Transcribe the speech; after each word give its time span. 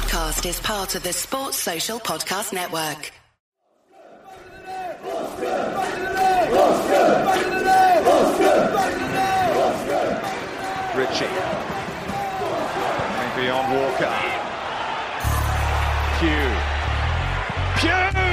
podcast 0.00 0.48
is 0.48 0.60
part 0.60 0.94
of 0.94 1.02
the 1.02 1.12
Sports 1.12 1.56
Social 1.56 1.98
Podcast 1.98 2.52
Network. 2.52 3.10
Ritchie. 10.94 11.26
Maybe 13.34 13.50
on 13.50 13.74
Walker. 13.74 14.14
Pugh. 16.20 16.54
Pugh! 17.80 18.27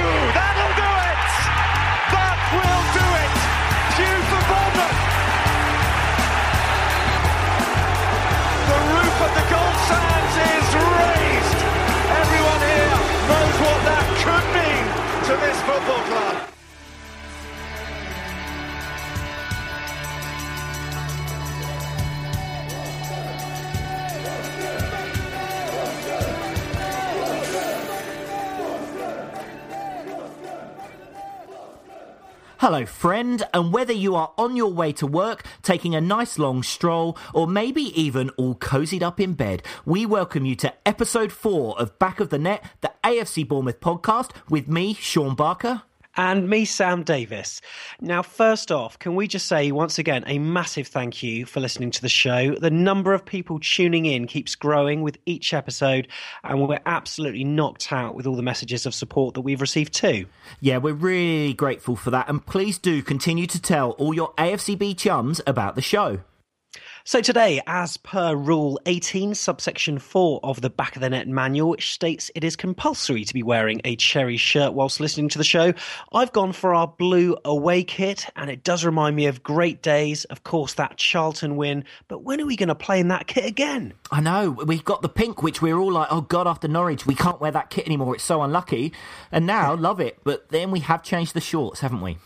This 15.40 15.60
football 15.62 16.05
Hello, 32.68 32.84
friend, 32.84 33.46
and 33.54 33.72
whether 33.72 33.92
you 33.92 34.16
are 34.16 34.32
on 34.36 34.56
your 34.56 34.72
way 34.72 34.90
to 34.94 35.06
work, 35.06 35.44
taking 35.62 35.94
a 35.94 36.00
nice 36.00 36.36
long 36.36 36.64
stroll, 36.64 37.16
or 37.32 37.46
maybe 37.46 37.82
even 37.94 38.28
all 38.30 38.56
cozied 38.56 39.02
up 39.02 39.20
in 39.20 39.34
bed, 39.34 39.62
we 39.84 40.04
welcome 40.04 40.44
you 40.44 40.56
to 40.56 40.74
episode 40.84 41.30
four 41.30 41.78
of 41.78 41.96
Back 42.00 42.18
of 42.18 42.30
the 42.30 42.40
Net, 42.40 42.64
the 42.80 42.90
AFC 43.04 43.46
Bournemouth 43.46 43.78
podcast, 43.78 44.32
with 44.48 44.66
me, 44.66 44.94
Sean 44.94 45.36
Barker. 45.36 45.82
And 46.18 46.48
me, 46.48 46.64
Sam 46.64 47.02
Davis. 47.02 47.60
Now, 48.00 48.22
first 48.22 48.72
off, 48.72 48.98
can 48.98 49.14
we 49.14 49.28
just 49.28 49.46
say 49.46 49.70
once 49.70 49.98
again 49.98 50.24
a 50.26 50.38
massive 50.38 50.86
thank 50.88 51.22
you 51.22 51.44
for 51.44 51.60
listening 51.60 51.90
to 51.90 52.00
the 52.00 52.08
show? 52.08 52.54
The 52.54 52.70
number 52.70 53.12
of 53.12 53.26
people 53.26 53.60
tuning 53.60 54.06
in 54.06 54.26
keeps 54.26 54.54
growing 54.54 55.02
with 55.02 55.18
each 55.26 55.52
episode, 55.52 56.08
and 56.42 56.66
we're 56.66 56.80
absolutely 56.86 57.44
knocked 57.44 57.92
out 57.92 58.14
with 58.14 58.26
all 58.26 58.34
the 58.34 58.42
messages 58.42 58.86
of 58.86 58.94
support 58.94 59.34
that 59.34 59.42
we've 59.42 59.60
received 59.60 59.92
too. 59.92 60.24
Yeah, 60.58 60.78
we're 60.78 60.94
really 60.94 61.52
grateful 61.52 61.96
for 61.96 62.10
that, 62.12 62.30
and 62.30 62.44
please 62.44 62.78
do 62.78 63.02
continue 63.02 63.46
to 63.48 63.60
tell 63.60 63.90
all 63.92 64.14
your 64.14 64.32
AFCB 64.34 64.96
chums 64.96 65.42
about 65.46 65.74
the 65.74 65.82
show. 65.82 66.20
So 67.08 67.20
today, 67.20 67.62
as 67.68 67.98
per 67.98 68.34
Rule 68.34 68.80
18, 68.84 69.36
subsection 69.36 70.00
4 70.00 70.40
of 70.42 70.60
the 70.60 70.68
Back 70.68 70.96
of 70.96 71.02
the 71.02 71.08
Net 71.08 71.28
manual, 71.28 71.70
which 71.70 71.92
states 71.92 72.32
it 72.34 72.42
is 72.42 72.56
compulsory 72.56 73.24
to 73.24 73.32
be 73.32 73.44
wearing 73.44 73.80
a 73.84 73.94
cherry 73.94 74.36
shirt 74.36 74.72
whilst 74.72 74.98
listening 74.98 75.28
to 75.28 75.38
the 75.38 75.44
show, 75.44 75.72
I've 76.12 76.32
gone 76.32 76.52
for 76.52 76.74
our 76.74 76.88
blue 76.88 77.36
away 77.44 77.84
kit, 77.84 78.26
and 78.34 78.50
it 78.50 78.64
does 78.64 78.84
remind 78.84 79.14
me 79.14 79.26
of 79.26 79.44
great 79.44 79.82
days. 79.82 80.24
Of 80.24 80.42
course, 80.42 80.74
that 80.74 80.96
Charlton 80.96 81.54
win, 81.54 81.84
but 82.08 82.24
when 82.24 82.40
are 82.40 82.46
we 82.46 82.56
going 82.56 82.70
to 82.70 82.74
play 82.74 82.98
in 82.98 83.06
that 83.06 83.28
kit 83.28 83.44
again? 83.44 83.92
I 84.10 84.20
know, 84.20 84.50
we've 84.50 84.84
got 84.84 85.02
the 85.02 85.08
pink, 85.08 85.44
which 85.44 85.62
we're 85.62 85.78
all 85.78 85.92
like, 85.92 86.08
oh 86.10 86.22
God, 86.22 86.48
after 86.48 86.66
Norwich, 86.66 87.06
we 87.06 87.14
can't 87.14 87.40
wear 87.40 87.52
that 87.52 87.70
kit 87.70 87.86
anymore, 87.86 88.16
it's 88.16 88.24
so 88.24 88.42
unlucky. 88.42 88.92
And 89.30 89.46
now, 89.46 89.76
love 89.76 90.00
it, 90.00 90.18
but 90.24 90.48
then 90.48 90.72
we 90.72 90.80
have 90.80 91.04
changed 91.04 91.34
the 91.34 91.40
shorts, 91.40 91.78
haven't 91.78 92.00
we? 92.00 92.18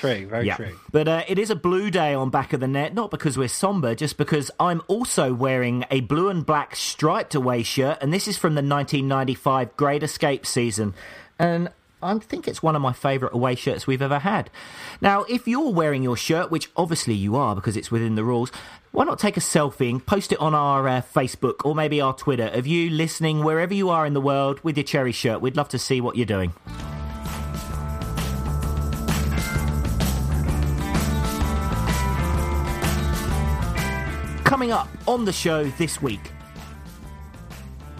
True, 0.00 0.26
very 0.26 0.46
Yeah. 0.46 0.56
true. 0.56 0.78
But 0.90 1.08
uh, 1.08 1.22
it 1.28 1.38
is 1.38 1.50
a 1.50 1.54
blue 1.56 1.90
day 1.90 2.14
on 2.14 2.30
back 2.30 2.52
of 2.52 2.60
the 2.60 2.66
net, 2.68 2.94
not 2.94 3.10
because 3.10 3.36
we're 3.38 3.48
somber, 3.48 3.94
just 3.94 4.16
because 4.16 4.50
I'm 4.58 4.80
also 4.88 5.32
wearing 5.34 5.84
a 5.90 6.00
blue 6.00 6.28
and 6.30 6.44
black 6.44 6.74
striped 6.74 7.34
away 7.34 7.62
shirt, 7.62 7.98
and 8.00 8.12
this 8.12 8.26
is 8.26 8.36
from 8.38 8.54
the 8.54 8.62
1995 8.62 9.76
Great 9.76 10.02
Escape 10.02 10.46
season. 10.46 10.94
And 11.38 11.68
I 12.02 12.18
think 12.18 12.48
it's 12.48 12.62
one 12.62 12.74
of 12.74 12.80
my 12.80 12.94
favourite 12.94 13.34
away 13.34 13.54
shirts 13.56 13.86
we've 13.86 14.00
ever 14.00 14.20
had. 14.20 14.48
Now, 15.02 15.24
if 15.24 15.46
you're 15.46 15.70
wearing 15.70 16.02
your 16.02 16.16
shirt, 16.16 16.50
which 16.50 16.70
obviously 16.74 17.12
you 17.12 17.36
are 17.36 17.54
because 17.54 17.76
it's 17.76 17.90
within 17.90 18.14
the 18.14 18.24
rules, 18.24 18.50
why 18.92 19.04
not 19.04 19.18
take 19.18 19.36
a 19.36 19.40
selfie 19.40 19.90
and 19.90 20.04
post 20.04 20.32
it 20.32 20.40
on 20.40 20.54
our 20.54 20.88
uh, 20.88 21.02
Facebook 21.02 21.56
or 21.64 21.74
maybe 21.74 22.00
our 22.00 22.14
Twitter 22.14 22.46
of 22.46 22.66
you 22.66 22.88
listening 22.88 23.44
wherever 23.44 23.74
you 23.74 23.90
are 23.90 24.06
in 24.06 24.14
the 24.14 24.20
world 24.20 24.60
with 24.64 24.78
your 24.78 24.84
cherry 24.84 25.12
shirt? 25.12 25.42
We'd 25.42 25.56
love 25.58 25.68
to 25.68 25.78
see 25.78 26.00
what 26.00 26.16
you're 26.16 26.24
doing. 26.24 26.54
Coming 34.50 34.72
up 34.72 34.88
on 35.06 35.26
the 35.26 35.32
show 35.32 35.62
this 35.78 36.02
week. 36.02 36.32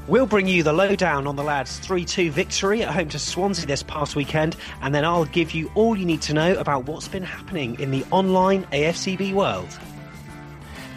We'll 0.09 0.27
bring 0.27 0.49
you 0.49 0.65
the 0.65 0.73
lowdown 0.73 1.29
on 1.29 1.37
the 1.37 1.45
lads' 1.45 1.79
3 1.79 2.05
2 2.05 2.33
victory 2.33 2.83
at 2.83 2.93
home 2.93 3.09
to 3.11 3.21
Swansea 3.21 3.67
this 3.67 3.85
past 3.85 4.17
weekend, 4.17 4.57
and 4.83 4.93
then 4.93 5.05
I'll 5.05 5.27
give 5.27 5.53
you 5.53 5.71
all 5.77 5.97
you 5.97 6.05
need 6.05 6.23
to 6.23 6.35
know 6.35 6.59
about 6.59 6.87
what's 6.87 7.07
been 7.07 7.23
happening 7.23 7.79
in 7.79 7.93
the 7.93 8.05
online 8.11 8.65
AFCB 8.73 9.33
world. 9.33 9.79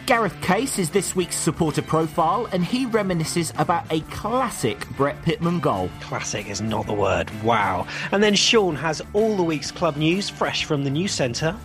Gareth 0.06 0.34
Case 0.42 0.80
is 0.80 0.90
this 0.90 1.14
week's 1.14 1.36
supporter 1.36 1.82
profile, 1.82 2.48
and 2.50 2.64
he 2.64 2.86
reminisces 2.86 3.56
about 3.56 3.84
a 3.92 4.00
classic 4.10 4.88
Brett 4.96 5.22
Pitman 5.22 5.60
goal. 5.60 5.88
Classic 6.00 6.48
is 6.48 6.62
not 6.62 6.88
the 6.88 6.94
word, 6.94 7.30
wow. 7.44 7.86
And 8.10 8.24
then 8.24 8.34
Sean 8.34 8.74
has 8.74 9.00
all 9.12 9.36
the 9.36 9.44
week's 9.44 9.70
club 9.70 9.96
news 9.96 10.28
fresh 10.28 10.64
from 10.64 10.82
the 10.82 10.90
news 10.90 11.12
centre. 11.12 11.56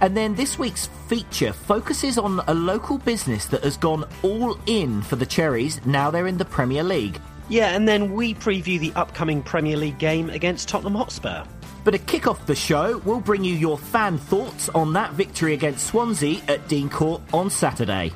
And 0.00 0.16
then 0.16 0.34
this 0.34 0.58
week's 0.58 0.86
feature 1.08 1.52
focuses 1.52 2.18
on 2.18 2.42
a 2.46 2.54
local 2.54 2.98
business 2.98 3.46
that 3.46 3.64
has 3.64 3.76
gone 3.76 4.04
all 4.22 4.58
in 4.66 5.02
for 5.02 5.16
the 5.16 5.26
Cherries 5.26 5.84
now 5.86 6.10
they're 6.10 6.26
in 6.26 6.38
the 6.38 6.44
Premier 6.44 6.82
League. 6.82 7.20
Yeah, 7.48 7.76
and 7.76 7.88
then 7.88 8.12
we 8.12 8.34
preview 8.34 8.78
the 8.78 8.92
upcoming 8.94 9.42
Premier 9.42 9.76
League 9.76 9.98
game 9.98 10.30
against 10.30 10.68
Tottenham 10.68 10.96
Hotspur. 10.96 11.44
But 11.84 11.92
to 11.92 11.98
kick 11.98 12.26
off 12.26 12.44
the 12.46 12.56
show, 12.56 12.98
we'll 13.04 13.20
bring 13.20 13.44
you 13.44 13.54
your 13.54 13.78
fan 13.78 14.18
thoughts 14.18 14.68
on 14.70 14.92
that 14.94 15.12
victory 15.12 15.54
against 15.54 15.86
Swansea 15.86 16.42
at 16.48 16.66
Dean 16.66 16.90
Court 16.90 17.22
on 17.32 17.48
Saturday. 17.48 18.12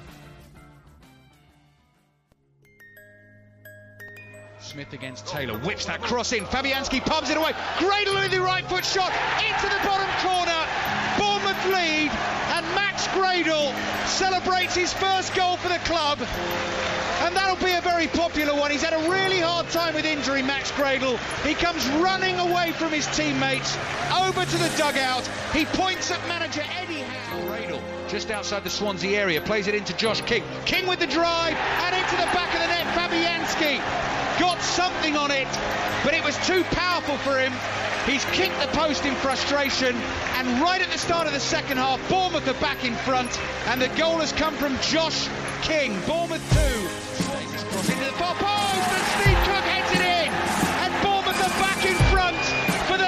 Smith 4.70 4.92
against 4.92 5.26
Taylor, 5.26 5.58
whips 5.58 5.86
that 5.86 6.00
cross 6.00 6.32
in. 6.32 6.44
Fabianski 6.44 7.00
pumps 7.00 7.28
it 7.28 7.36
away. 7.36 7.50
Gradel 7.82 8.14
with 8.14 8.30
the 8.30 8.40
right 8.40 8.64
foot 8.66 8.84
shot 8.84 9.10
into 9.42 9.66
the 9.66 9.82
bottom 9.82 10.06
corner. 10.22 10.62
Bournemouth 11.18 11.66
lead, 11.74 12.06
and 12.54 12.64
Max 12.78 13.08
Gradel 13.08 13.74
celebrates 14.06 14.76
his 14.76 14.92
first 14.92 15.34
goal 15.34 15.56
for 15.56 15.68
the 15.68 15.80
club. 15.80 16.20
And 17.22 17.34
that'll 17.34 17.58
be 17.66 17.72
a 17.72 17.80
very 17.80 18.06
popular 18.06 18.54
one. 18.54 18.70
He's 18.70 18.84
had 18.84 18.94
a 18.94 19.10
really 19.10 19.40
hard 19.40 19.68
time 19.70 19.94
with 19.94 20.04
injury, 20.04 20.40
Max 20.40 20.70
Gradel. 20.70 21.18
He 21.44 21.54
comes 21.54 21.84
running 21.98 22.38
away 22.38 22.69
from 22.80 22.92
his 22.92 23.06
teammates, 23.14 23.76
over 24.16 24.42
to 24.42 24.56
the 24.56 24.72
dugout. 24.78 25.26
He 25.52 25.66
points 25.66 26.10
at 26.10 26.18
manager 26.26 26.62
Eddie 26.80 27.02
Howe. 27.02 28.08
Just 28.08 28.30
outside 28.30 28.64
the 28.64 28.70
Swansea 28.70 29.20
area, 29.20 29.38
plays 29.42 29.66
it 29.66 29.74
into 29.74 29.94
Josh 29.98 30.22
King. 30.22 30.42
King 30.64 30.86
with 30.88 30.98
the 30.98 31.06
drive, 31.06 31.54
and 31.54 31.94
into 31.94 32.16
the 32.16 32.28
back 32.32 32.48
of 32.54 32.60
the 32.60 32.66
net, 32.66 32.86
Fabianski 32.96 33.76
got 34.40 34.62
something 34.62 35.14
on 35.14 35.30
it, 35.30 35.46
but 36.02 36.14
it 36.14 36.24
was 36.24 36.34
too 36.46 36.64
powerful 36.72 37.18
for 37.18 37.38
him. 37.38 37.52
He's 38.06 38.24
kicked 38.32 38.58
the 38.58 38.68
post 38.68 39.04
in 39.04 39.14
frustration, 39.16 39.94
and 40.38 40.62
right 40.62 40.80
at 40.80 40.90
the 40.90 40.98
start 40.98 41.26
of 41.26 41.34
the 41.34 41.40
second 41.40 41.76
half, 41.76 42.00
Bournemouth 42.08 42.48
are 42.48 42.60
back 42.62 42.82
in 42.86 42.94
front, 42.94 43.38
and 43.66 43.80
the 43.80 43.88
goal 43.88 44.18
has 44.18 44.32
come 44.32 44.54
from 44.54 44.74
Josh 44.80 45.28
King. 45.60 46.00
Bournemouth 46.06 46.42
2. 46.48 47.22
Slays 47.24 47.52
this 47.52 47.62
cross 47.64 47.90
into 47.90 48.04
the 48.06 48.12
far 48.12 48.34
post, 48.36 49.29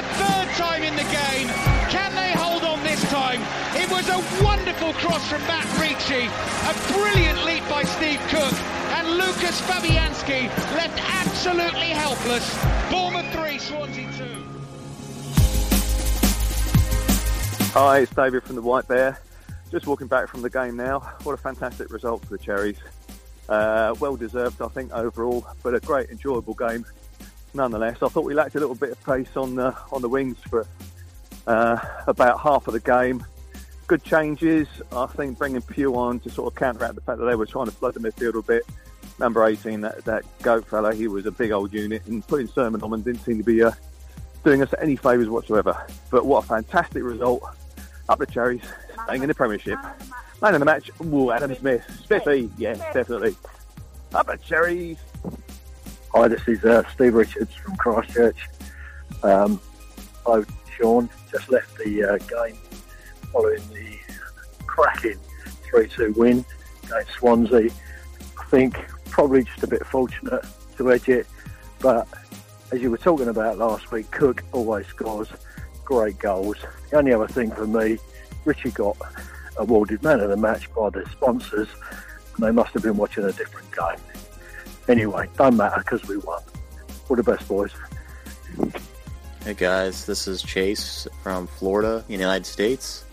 third 0.03 0.49
time 0.57 0.83
in 0.83 0.95
the 0.97 1.09
game. 1.09 1.49
Can 1.89 2.15
they 2.15 2.33
hold 2.33 2.63
on 2.65 2.83
this 2.83 3.03
time? 3.11 3.41
It 3.75 3.91
was 3.91 4.09
a 4.09 4.19
wonderful 4.45 4.93
cross 4.95 5.29
from 5.29 5.41
Matt 5.43 5.67
Ritchie, 5.79 6.27
a 6.27 6.75
brilliant 6.93 7.45
leap 7.45 7.63
by 7.69 7.85
Steve 7.85 8.21
Cook, 8.29 8.53
and 8.99 9.09
Lucas 9.17 9.61
Fabianski 9.63 10.49
left 10.77 10.99
absolutely 11.25 11.91
helpless. 11.91 12.47
Bournemouth 12.91 13.33
3, 13.33 13.59
Swansea 13.59 14.11
2. 14.19 14.25
Hi, 17.75 18.01
it's 18.01 18.15
David 18.15 18.43
from 18.43 18.57
the 18.57 18.63
White 18.63 18.87
Bear. 18.89 19.19
Just 19.71 19.87
walking 19.87 20.07
back 20.07 20.29
from 20.29 20.43
the 20.43 20.51
game 20.51 20.77
now. 20.77 21.01
What 21.23 21.33
a 21.33 21.39
fantastic 21.39 21.91
result 21.91 22.23
for 22.25 22.37
the 22.37 22.39
Cherries. 22.39 22.77
Uh, 23.49 23.95
well 24.01 24.17
deserved, 24.17 24.61
I 24.61 24.69
think, 24.69 24.93
overall, 24.93 25.47
but 25.63 25.75
a 25.75 25.81
great, 25.81 26.11
enjoyable 26.11 26.55
game 26.55 26.85
nonetheless. 27.55 28.03
I 28.03 28.09
thought 28.09 28.25
we 28.25 28.35
lacked 28.35 28.55
a 28.55 28.61
little 28.61 28.75
bit 28.75 28.91
of 28.91 29.05
pace 29.05 29.37
on 29.37 29.55
the 29.55 29.77
on 29.91 30.03
the 30.03 30.09
wings 30.09 30.39
for 30.49 30.67
uh, 31.47 31.79
about 32.07 32.41
half 32.41 32.67
of 32.67 32.75
the 32.75 32.81
game. 32.81 33.25
Good 33.87 34.05
changes. 34.05 34.69
I 34.93 35.07
think 35.07 35.39
bringing 35.39 35.61
Pugh 35.63 35.95
on 35.97 36.21
to 36.21 36.31
sort 36.31 36.53
of 36.53 36.59
counteract 36.59 36.95
the 36.95 37.01
fact 37.01 37.19
that 37.19 37.27
they 37.27 37.35
were 37.35 37.47
trying 37.47 37.67
to 37.67 37.73
flood 37.73 37.95
the 37.95 38.01
midfield 38.01 38.39
a 38.39 38.43
bit. 38.43 38.65
Number 39.19 39.45
18, 39.45 39.83
that, 39.83 40.05
that 40.05 40.25
goat 40.43 40.67
fella, 40.67 40.95
he 40.95 41.07
was 41.07 41.27
a 41.27 41.31
big 41.31 41.51
old 41.51 41.73
unit, 41.73 42.07
and 42.07 42.27
putting 42.27 42.49
Surman 42.49 42.83
on 42.83 42.93
and 42.95 43.05
didn't 43.05 43.23
seem 43.25 43.39
to 43.39 43.45
be 43.45 43.63
uh, 43.63 43.73
doing 44.45 44.63
us 44.63 44.73
any 44.81 44.97
favours 44.97 45.29
whatsoever. 45.29 45.77
But 46.11 46.25
what 46.25 46.45
a 46.45 46.47
fantastic 46.47 47.03
result 47.03 47.43
up 48.09 48.19
the 48.19 48.27
Cherries, 48.27 48.63
staying 49.05 49.23
in 49.23 49.29
the 49.29 49.35
Premiership. 49.35 49.79
Man 50.41 50.55
of 50.55 50.61
the 50.61 50.67
match, 50.67 50.91
ooh, 51.05 51.31
Adam 51.31 51.55
Smith. 51.55 51.85
Spiffy, 52.03 52.51
yes, 52.57 52.79
definitely. 52.93 53.37
Up 54.15 54.27
the 54.27 54.37
Cherries. 54.39 54.99
Hi, 56.15 56.29
this 56.29 56.47
is 56.47 56.63
uh, 56.63 56.83
Steve 56.93 57.15
Richards 57.15 57.55
from 57.55 57.75
Christchurch. 57.77 58.47
Um, 59.23 59.59
I, 60.27 60.43
Sean, 60.77 61.09
just 61.31 61.49
left 61.49 61.79
the 61.79 62.05
uh, 62.05 62.19
game 62.19 62.59
following 63.33 63.67
the 63.71 63.97
cracking 64.67 65.19
3-2 65.73 66.15
win 66.15 66.45
against 66.85 67.13
Swansea. 67.13 67.71
I 68.39 68.45
think 68.51 68.77
probably 69.09 69.45
just 69.45 69.63
a 69.63 69.67
bit 69.67 69.87
fortunate 69.87 70.45
to 70.77 70.93
edge 70.93 71.09
it, 71.09 71.27
but 71.81 72.07
as 72.73 72.83
you 72.83 72.91
were 72.91 72.99
talking 72.99 73.29
about 73.29 73.57
last 73.57 73.91
week, 73.91 74.11
Cook 74.11 74.45
always 74.53 74.87
scores 74.89 75.29
great 75.83 76.19
goals. 76.19 76.59
The 76.91 76.99
only 76.99 77.15
other 77.15 77.27
thing 77.27 77.51
for 77.53 77.67
me, 77.67 77.97
Ritchie 78.45 78.73
got 78.73 78.99
awarded 79.57 80.03
man 80.03 80.21
of 80.21 80.29
the 80.29 80.37
match 80.37 80.71
by 80.75 80.91
the 80.91 81.09
sponsors, 81.11 81.69
and 82.37 82.45
they 82.45 82.51
must 82.51 82.75
have 82.75 82.83
been 82.83 82.99
watching 82.99 83.25
a 83.25 83.33
different 83.33 83.75
game. 83.75 84.22
Anyway, 84.93 85.27
don't 85.39 85.57
matter 85.57 85.79
because 85.79 86.07
we 86.07 86.19
won. 86.19 86.43
All 87.09 87.17
the 87.17 87.23
best, 87.23 87.49
boys. 87.49 87.73
Hey 89.43 89.55
guys, 89.55 90.05
this 90.05 90.29
is 90.29 90.43
Chase 90.43 91.09
from 91.23 91.47
Florida, 91.47 92.05
United 92.09 92.45
States. 92.45 93.07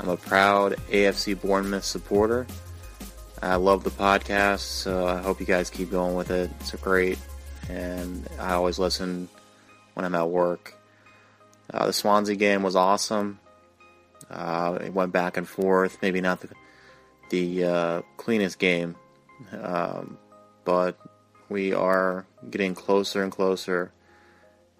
I'm 0.00 0.08
a 0.08 0.16
proud 0.16 0.72
AFC 0.90 1.40
Bournemouth 1.40 1.84
supporter. 1.84 2.48
I 3.40 3.54
love 3.54 3.84
the 3.84 3.90
podcast, 3.90 4.58
so 4.58 5.06
I 5.06 5.22
hope 5.22 5.38
you 5.38 5.46
guys 5.46 5.70
keep 5.70 5.92
going 5.92 6.16
with 6.16 6.32
it. 6.32 6.50
It's 6.58 6.72
great, 6.72 7.20
and 7.68 8.28
I 8.40 8.54
always 8.54 8.80
listen 8.80 9.28
when 9.94 10.04
I'm 10.04 10.16
at 10.16 10.28
work. 10.28 10.74
Uh, 11.72 11.86
the 11.86 11.92
Swansea 11.92 12.34
game 12.34 12.64
was 12.64 12.74
awesome. 12.74 13.38
Uh, 14.28 14.78
it 14.82 14.92
went 14.92 15.12
back 15.12 15.36
and 15.36 15.48
forth. 15.48 15.96
Maybe 16.02 16.20
not 16.20 16.40
the 16.40 16.48
the 17.30 17.64
uh, 17.64 18.02
cleanest 18.16 18.58
game, 18.58 18.96
um, 19.52 20.18
but 20.64 20.98
we 21.48 21.72
are 21.72 22.26
getting 22.50 22.74
closer 22.74 23.22
and 23.22 23.30
closer 23.30 23.92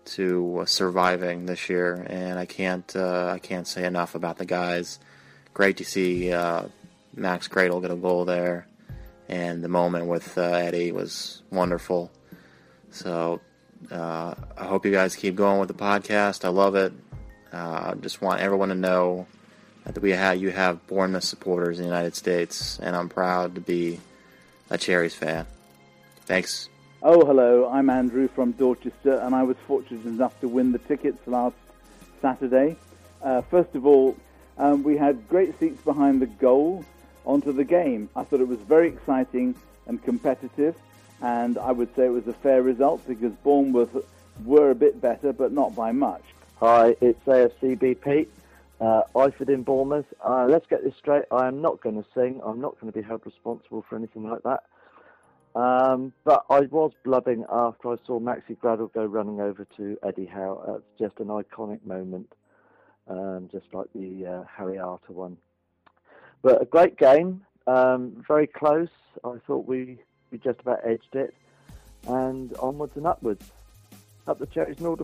to 0.05 0.61
uh, 0.61 0.67
surviving 0.67 1.47
this 1.47 1.69
year, 1.69 2.07
and 2.09 2.39
I 2.39 2.47
can't 2.47 2.95
uh, 2.95 3.31
I 3.35 3.39
can't 3.39 3.67
say 3.67 3.85
enough 3.85 4.15
about 4.15 4.39
the 4.39 4.45
guys. 4.45 4.99
Great 5.53 5.77
to 5.79 5.85
see 5.85 6.33
uh, 6.33 6.65
Max 7.15 7.49
Gradel 7.49 7.81
get 7.81 7.91
a 7.91 7.97
goal 7.97 8.25
there, 8.25 8.67
and 9.29 9.63
the 9.63 9.69
moment 9.69 10.07
with 10.07 10.37
uh, 10.37 10.43
Eddie 10.43 10.93
was 10.93 11.43
wonderful. 11.51 12.11
So 12.91 13.41
uh, 13.91 14.35
I 14.57 14.65
hope 14.65 14.85
you 14.85 14.93
guys 14.93 15.17
keep 15.17 15.37
going 15.37 15.59
with 15.59 15.69
the 15.69 15.75
podcast. 15.75 16.45
I 16.45 16.49
love 16.49 16.75
it. 16.75 16.93
I 17.53 17.95
just 18.01 18.21
want 18.21 18.41
everyone 18.41 18.71
to 18.71 18.75
know 18.75 19.29
that 19.85 20.01
we 20.03 20.11
have 20.11 20.39
you 20.39 20.51
have 20.51 20.87
Bournemouth 20.87 21.25
supporters 21.25 21.79
in 21.79 21.85
the 21.85 21.89
United 21.89 22.17
States, 22.17 22.79
and 22.83 22.97
I'm 22.97 23.09
proud 23.09 23.55
to 23.55 23.61
be 23.61 24.01
a 24.71 24.79
Cherries 24.79 25.15
fan. 25.15 25.47
Thanks. 26.27 26.71
Oh, 27.03 27.25
hello. 27.27 27.69
I'm 27.69 27.91
Andrew 27.91 28.29
from 28.29 28.53
Dorchester, 28.53 29.19
and 29.19 29.35
I 29.35 29.43
was 29.43 29.57
fortunate 29.67 30.07
enough 30.07 30.41
to 30.41 30.49
win 30.49 30.73
the 30.73 30.79
tickets 30.79 31.19
last 31.27 31.57
Saturday. 32.23 32.77
Uh, 33.23 33.43
first 33.43 33.75
of 33.75 33.85
all, 33.85 34.17
um, 34.57 34.83
we 34.83 34.97
had 34.97 35.29
great 35.29 35.59
seats 35.61 35.83
behind 35.83 36.23
the 36.23 36.27
goal 36.27 36.83
onto 37.27 37.53
the 37.53 37.65
game. 37.65 38.09
I 38.17 38.25
thought 38.25 38.41
it 38.41 38.49
was 38.49 38.59
very 38.61 38.89
exciting 38.89 39.55
and 39.87 40.03
competitive, 40.03 40.77
and 41.21 41.59
I 41.59 41.73
would 41.73 41.95
say 41.95 42.07
it 42.07 42.13
was 42.13 42.27
a 42.27 42.33
fair 42.33 42.63
result 42.63 43.07
because 43.07 43.33
Bournemouth 43.43 43.95
were 44.45 44.71
a 44.71 44.75
bit 44.75 45.01
better, 45.03 45.35
but 45.35 45.53
not 45.53 45.75
by 45.75 45.93
much. 45.93 46.23
Hi, 46.61 46.97
it's 47.03 47.23
AFCB 47.27 48.01
Pete. 48.01 48.33
Uh, 48.81 49.03
Iford 49.15 49.51
in 49.51 49.63
Bournemouth. 49.63 50.07
Uh, 50.27 50.47
let's 50.49 50.67
get 50.67 50.83
this 50.83 50.97
straight. 50.97 51.25
I 51.31 51.49
am 51.49 51.61
not 51.61 51.83
going 51.83 52.03
to 52.03 52.09
sing. 52.15 52.41
I'm 52.43 52.61
not 52.61 52.81
going 52.81 52.91
to 52.91 52.99
be 52.99 53.07
held 53.07 53.23
responsible 53.27 53.85
for 53.89 53.97
anything 53.97 54.29
like 54.29 54.43
that. 54.45 54.65
Um, 55.55 56.13
but 56.25 56.45
I 56.51 56.61
was 56.61 56.93
blubbing 57.05 57.45
after 57.49 57.93
I 57.93 57.97
saw 58.07 58.19
Maxi 58.19 58.57
Gradel 58.59 58.93
go 58.93 59.05
running 59.05 59.41
over 59.41 59.67
to 59.77 59.97
Eddie 60.03 60.27
Howe. 60.27 60.63
That's 60.67 60.99
just 60.99 61.21
an 61.21 61.29
iconic 61.29 61.85
moment, 61.87 62.33
um, 63.07 63.49
just 63.53 63.67
like 63.73 63.87
the 63.95 64.27
uh, 64.27 64.45
Harry 64.57 64.79
Arter 64.79 65.13
one. 65.13 65.37
But 66.43 66.61
a 66.61 66.65
great 66.65 66.99
game, 66.99 67.43
um, 67.67 68.23
very 68.27 68.49
close. 68.49 68.89
I 69.25 69.37
thought 69.47 69.67
we, 69.67 69.99
we 70.33 70.39
just 70.39 70.61
about 70.61 70.81
edged 70.85 71.15
it, 71.15 71.35
and 72.09 72.55
onwards 72.57 72.97
and 72.97 73.07
upwards, 73.07 73.53
up 74.27 74.41
the 74.41 74.47
cherries 74.47 74.81
in 74.81 74.87
all 74.87 74.97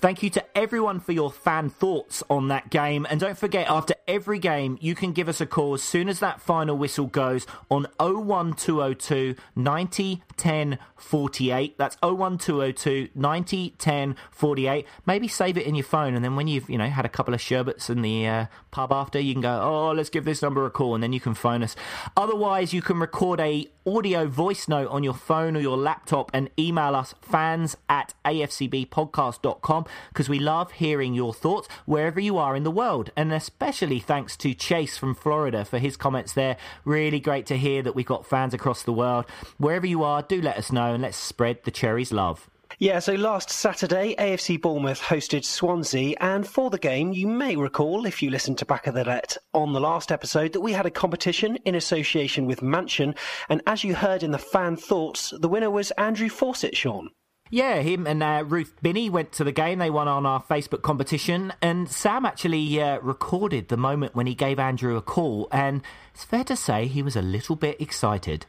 Thank 0.00 0.22
you 0.22 0.30
to 0.30 0.44
everyone 0.56 1.00
for 1.00 1.10
your 1.10 1.32
fan 1.32 1.70
thoughts 1.70 2.22
on 2.30 2.46
that 2.48 2.70
game. 2.70 3.04
And 3.10 3.18
don't 3.18 3.36
forget, 3.36 3.68
after 3.68 3.94
every 4.06 4.38
game, 4.38 4.78
you 4.80 4.94
can 4.94 5.10
give 5.10 5.28
us 5.28 5.40
a 5.40 5.46
call 5.46 5.74
as 5.74 5.82
soon 5.82 6.08
as 6.08 6.20
that 6.20 6.40
final 6.40 6.78
whistle 6.78 7.06
goes 7.06 7.48
on 7.68 7.88
01202 7.98 9.34
90 9.56 10.22
10 10.36 10.78
48. 10.96 11.78
That's 11.78 11.96
01202 12.00 13.08
90 13.12 13.70
10 13.70 14.16
48. 14.30 14.86
Maybe 15.04 15.26
save 15.26 15.58
it 15.58 15.66
in 15.66 15.74
your 15.74 15.84
phone. 15.84 16.14
And 16.14 16.24
then 16.24 16.36
when 16.36 16.46
you've, 16.46 16.70
you 16.70 16.78
know, 16.78 16.86
had 16.86 17.04
a 17.04 17.08
couple 17.08 17.34
of 17.34 17.40
sherbets 17.40 17.90
in 17.90 18.02
the 18.02 18.24
uh, 18.28 18.46
pub 18.70 18.92
after, 18.92 19.18
you 19.18 19.34
can 19.34 19.42
go, 19.42 19.60
oh, 19.60 19.92
let's 19.92 20.10
give 20.10 20.24
this 20.24 20.42
number 20.42 20.64
a 20.64 20.70
call. 20.70 20.94
And 20.94 21.02
then 21.02 21.12
you 21.12 21.20
can 21.20 21.34
phone 21.34 21.64
us. 21.64 21.74
Otherwise, 22.16 22.72
you 22.72 22.82
can 22.82 23.00
record 23.00 23.40
a 23.40 23.68
audio 23.84 24.26
voice 24.26 24.68
note 24.68 24.88
on 24.90 25.02
your 25.02 25.14
phone 25.14 25.56
or 25.56 25.60
your 25.60 25.76
laptop 25.76 26.30
and 26.34 26.50
email 26.58 26.94
us 26.94 27.14
fans 27.22 27.76
at 27.88 28.14
afcbpodcast.com 28.24 29.86
because 30.08 30.28
we 30.28 30.38
love 30.38 30.72
hearing 30.72 31.14
your 31.14 31.34
thoughts 31.34 31.68
wherever 31.86 32.20
you 32.20 32.38
are 32.38 32.56
in 32.56 32.64
the 32.64 32.70
world. 32.70 33.10
And 33.16 33.32
especially 33.32 34.00
thanks 34.00 34.36
to 34.38 34.54
Chase 34.54 34.96
from 34.96 35.14
Florida 35.14 35.64
for 35.64 35.78
his 35.78 35.96
comments 35.96 36.32
there. 36.32 36.56
Really 36.84 37.20
great 37.20 37.46
to 37.46 37.56
hear 37.56 37.82
that 37.82 37.94
we've 37.94 38.06
got 38.06 38.26
fans 38.26 38.54
across 38.54 38.82
the 38.82 38.92
world. 38.92 39.26
Wherever 39.58 39.86
you 39.86 40.02
are, 40.02 40.22
do 40.22 40.40
let 40.40 40.56
us 40.56 40.72
know 40.72 40.94
and 40.94 41.02
let's 41.02 41.16
spread 41.16 41.64
the 41.64 41.70
cherries 41.70 42.12
love. 42.12 42.48
Yeah, 42.80 43.00
so 43.00 43.14
last 43.14 43.50
Saturday, 43.50 44.14
AFC 44.16 44.60
Bournemouth 44.60 45.00
hosted 45.00 45.44
Swansea, 45.44 46.14
and 46.20 46.46
for 46.46 46.70
the 46.70 46.78
game, 46.78 47.12
you 47.12 47.26
may 47.26 47.56
recall, 47.56 48.06
if 48.06 48.22
you 48.22 48.30
listened 48.30 48.58
to 48.58 48.66
Back 48.66 48.86
of 48.86 48.94
the 48.94 49.02
Net 49.02 49.36
on 49.52 49.72
the 49.72 49.80
last 49.80 50.12
episode, 50.12 50.52
that 50.52 50.60
we 50.60 50.72
had 50.72 50.86
a 50.86 50.90
competition 50.90 51.56
in 51.64 51.74
association 51.74 52.46
with 52.46 52.62
Mansion, 52.62 53.16
and 53.48 53.62
as 53.66 53.82
you 53.82 53.96
heard 53.96 54.22
in 54.22 54.30
the 54.30 54.38
fan 54.38 54.76
thoughts, 54.76 55.34
the 55.40 55.48
winner 55.48 55.70
was 55.70 55.90
Andrew 55.92 56.28
Fawcett, 56.28 56.76
Sean. 56.76 57.10
Yeah, 57.50 57.80
him 57.80 58.06
and 58.06 58.22
uh, 58.22 58.44
Ruth 58.46 58.74
Binney 58.82 59.08
went 59.08 59.32
to 59.32 59.44
the 59.44 59.52
game. 59.52 59.78
They 59.78 59.90
won 59.90 60.06
on 60.06 60.26
our 60.26 60.42
Facebook 60.42 60.82
competition, 60.82 61.52
and 61.62 61.88
Sam 61.88 62.26
actually 62.26 62.80
uh, 62.80 62.98
recorded 63.00 63.68
the 63.68 63.76
moment 63.76 64.14
when 64.14 64.26
he 64.26 64.34
gave 64.34 64.58
Andrew 64.58 64.96
a 64.96 65.02
call, 65.02 65.48
and 65.50 65.82
it's 66.12 66.24
fair 66.24 66.44
to 66.44 66.56
say 66.56 66.86
he 66.86 67.02
was 67.02 67.16
a 67.16 67.22
little 67.22 67.56
bit 67.56 67.80
excited. 67.80 68.44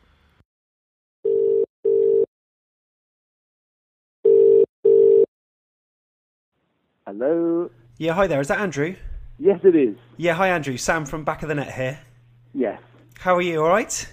Hello? 7.08 7.72
Yeah, 7.98 8.13
hi 8.13 8.27
there. 8.27 8.41
Is 8.41 8.50
that 8.50 8.60
Andrew? 8.60 8.96
Yes, 9.39 9.60
it 9.63 9.75
is. 9.75 9.96
Yeah, 10.18 10.34
hi 10.34 10.50
Andrew. 10.50 10.77
Sam 10.77 11.06
from 11.06 11.24
Back 11.24 11.41
of 11.41 11.50
the 11.50 11.56
Net 11.56 11.74
here. 11.74 12.00
Yes. 12.53 12.82
How 13.18 13.36
are 13.36 13.41
you? 13.41 13.63
All 13.63 13.70
right? 13.70 14.08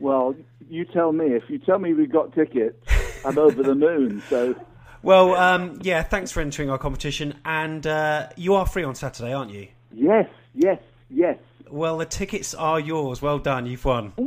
Well, 0.00 0.34
you 0.68 0.84
tell 0.86 1.12
me. 1.12 1.26
If 1.26 1.44
you 1.48 1.58
tell 1.58 1.78
me 1.78 1.92
we've 1.92 2.10
got 2.10 2.34
tickets, 2.34 2.76
I'm 3.24 3.38
over 3.38 3.62
the 3.62 3.74
moon. 3.74 4.22
So, 4.28 4.54
Well, 5.02 5.34
um, 5.34 5.78
yeah, 5.82 6.02
thanks 6.02 6.30
for 6.30 6.40
entering 6.40 6.70
our 6.70 6.78
competition, 6.78 7.34
and 7.44 7.86
uh, 7.86 8.28
you 8.36 8.54
are 8.54 8.66
free 8.66 8.84
on 8.84 8.94
Saturday, 8.94 9.32
aren't 9.32 9.50
you? 9.52 9.68
yes, 9.92 10.28
yes, 10.54 10.80
yes. 11.10 11.38
Well, 11.70 11.98
the 11.98 12.06
tickets 12.06 12.54
are 12.54 12.78
yours. 12.78 13.20
Well 13.22 13.38
done, 13.38 13.66
you've 13.66 13.84
won. 13.84 14.12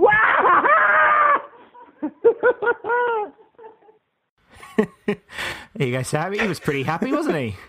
There 5.75 5.87
you 5.87 5.91
go, 5.91 6.03
Sam. 6.03 6.33
He 6.33 6.47
was 6.47 6.59
pretty 6.59 6.83
happy, 6.83 7.11
wasn't 7.11 7.37
he? 7.37 7.55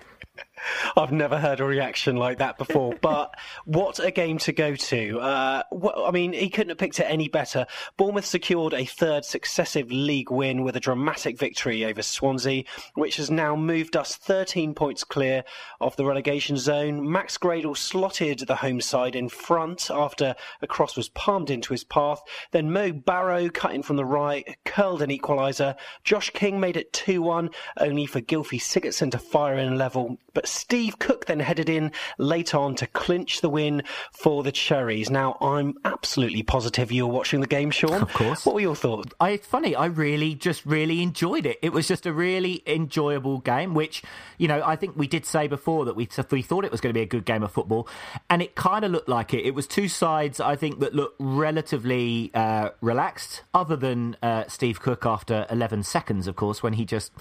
I've 0.97 1.13
never 1.13 1.39
heard 1.39 1.61
a 1.61 1.65
reaction 1.65 2.17
like 2.17 2.39
that 2.39 2.59
before. 2.59 2.95
But 3.01 3.35
what 3.65 3.99
a 3.99 4.11
game 4.11 4.39
to 4.39 4.53
go 4.53 4.75
to! 4.75 5.21
Uh, 5.21 5.63
I 6.07 6.11
mean, 6.11 6.33
he 6.33 6.49
couldn't 6.49 6.71
have 6.71 6.79
picked 6.79 7.01
it 7.01 7.05
any 7.05 7.29
better. 7.29 7.67
Bournemouth 7.97 8.25
secured 8.25 8.75
a 8.75 8.85
third 8.85 9.25
successive 9.25 9.91
league 9.91 10.31
win 10.31 10.63
with 10.63 10.77
a 10.77 10.81
dramatic 10.81 11.39
victory 11.39 11.85
over 11.85 12.03
Swansea, 12.03 12.65
which 12.95 13.17
has 13.17 13.31
now 13.31 13.57
moved 13.57 13.97
us 13.97 14.17
13 14.17 14.75
points 14.75 15.05
clear 15.05 15.45
of 15.81 15.97
the 15.97 16.05
relegation 16.05 16.57
zone. 16.57 17.11
Max 17.11 17.39
Gradel 17.39 17.77
slotted 17.77 18.41
the 18.41 18.57
home 18.57 18.81
side 18.81 19.15
in 19.15 19.29
front 19.29 19.91
after 19.91 20.35
a 20.63 20.67
cross 20.67 20.97
was 20.97 21.09
palmed 21.11 21.51
into 21.51 21.73
his 21.73 21.85
path. 21.85 22.21
Then 22.51 22.73
Mo 22.73 22.93
Barrow 22.93 23.49
cut 23.49 23.75
in 23.75 23.83
from 23.83 23.97
the 23.97 24.05
right, 24.05 24.57
curled 24.65 25.03
an 25.03 25.11
equaliser. 25.11 25.77
Josh 26.05 26.31
King 26.31 26.61
made 26.61 26.77
it 26.77 26.93
2 26.93 27.23
1, 27.23 27.51
only 27.79 28.07
for 28.07 28.21
Gylfi 28.21 28.61
Sigurdsson 28.61 29.11
to 29.13 29.19
fire 29.19 29.57
in 29.59 29.79
level. 29.79 30.19
But 30.35 30.49
Steve 30.59 30.99
Cook 30.99 31.27
then 31.27 31.39
headed 31.39 31.69
in 31.69 31.93
late 32.19 32.55
on 32.55 32.75
to 32.75 32.87
clinch 32.89 33.41
the 33.41 33.49
win 33.49 33.83
for 34.13 34.43
the 34.43 34.51
Cherries. 34.51 35.09
Now, 35.09 35.39
I'm 35.41 35.75
absolutely 35.85 36.43
positive 36.43 36.91
you 36.91 37.07
were 37.07 37.15
watching 37.15 37.41
the 37.41 37.47
game, 37.47 37.71
Sean. 37.71 38.03
Of 38.03 38.13
course. 38.13 38.45
What 38.45 38.57
were 38.57 38.61
your 38.61 38.75
thoughts? 38.75 39.13
I, 39.21 39.31
it's 39.31 39.47
funny. 39.47 39.77
I 39.77 39.87
really, 39.87 40.35
just 40.35 40.67
really 40.67 41.01
enjoyed 41.01 41.47
it. 41.47 41.59
It 41.63 41.73
was 41.73 41.87
just 41.87 42.07
a 42.07 42.13
really 42.13 42.63
enjoyable 42.67 43.39
game, 43.39 43.73
which, 43.73 44.03
you 44.37 44.49
know, 44.49 44.61
I 44.65 44.75
think 44.75 44.97
we 44.97 45.07
did 45.07 45.25
say 45.25 45.47
before 45.47 45.85
that 45.85 45.95
we, 45.95 46.09
we 46.33 46.43
thought 46.43 46.65
it 46.65 46.73
was 46.73 46.81
going 46.81 46.93
to 46.93 46.99
be 46.99 47.03
a 47.03 47.07
good 47.07 47.25
game 47.25 47.45
of 47.45 47.53
football, 47.53 47.89
and 48.29 48.43
it 48.43 48.57
kind 48.57 48.85
of 48.85 48.91
looked 48.91 49.09
like 49.09 49.33
it. 49.33 49.47
It 49.47 49.55
was 49.55 49.69
two 49.69 49.87
sides, 49.87 50.41
I 50.41 50.57
think, 50.57 50.81
that 50.81 50.93
looked 50.93 51.17
relatively 51.21 52.33
uh, 52.35 52.71
relaxed, 52.81 53.43
other 53.55 53.77
than 53.77 54.17
uh, 54.23 54.45
Steve 54.49 54.81
Cook 54.81 55.07
after 55.07 55.47
11 55.51 55.85
seconds, 55.85 56.27
of 56.27 56.35
course, 56.35 56.65
when 56.65 56.73
he 56.73 56.85
just 56.85 57.13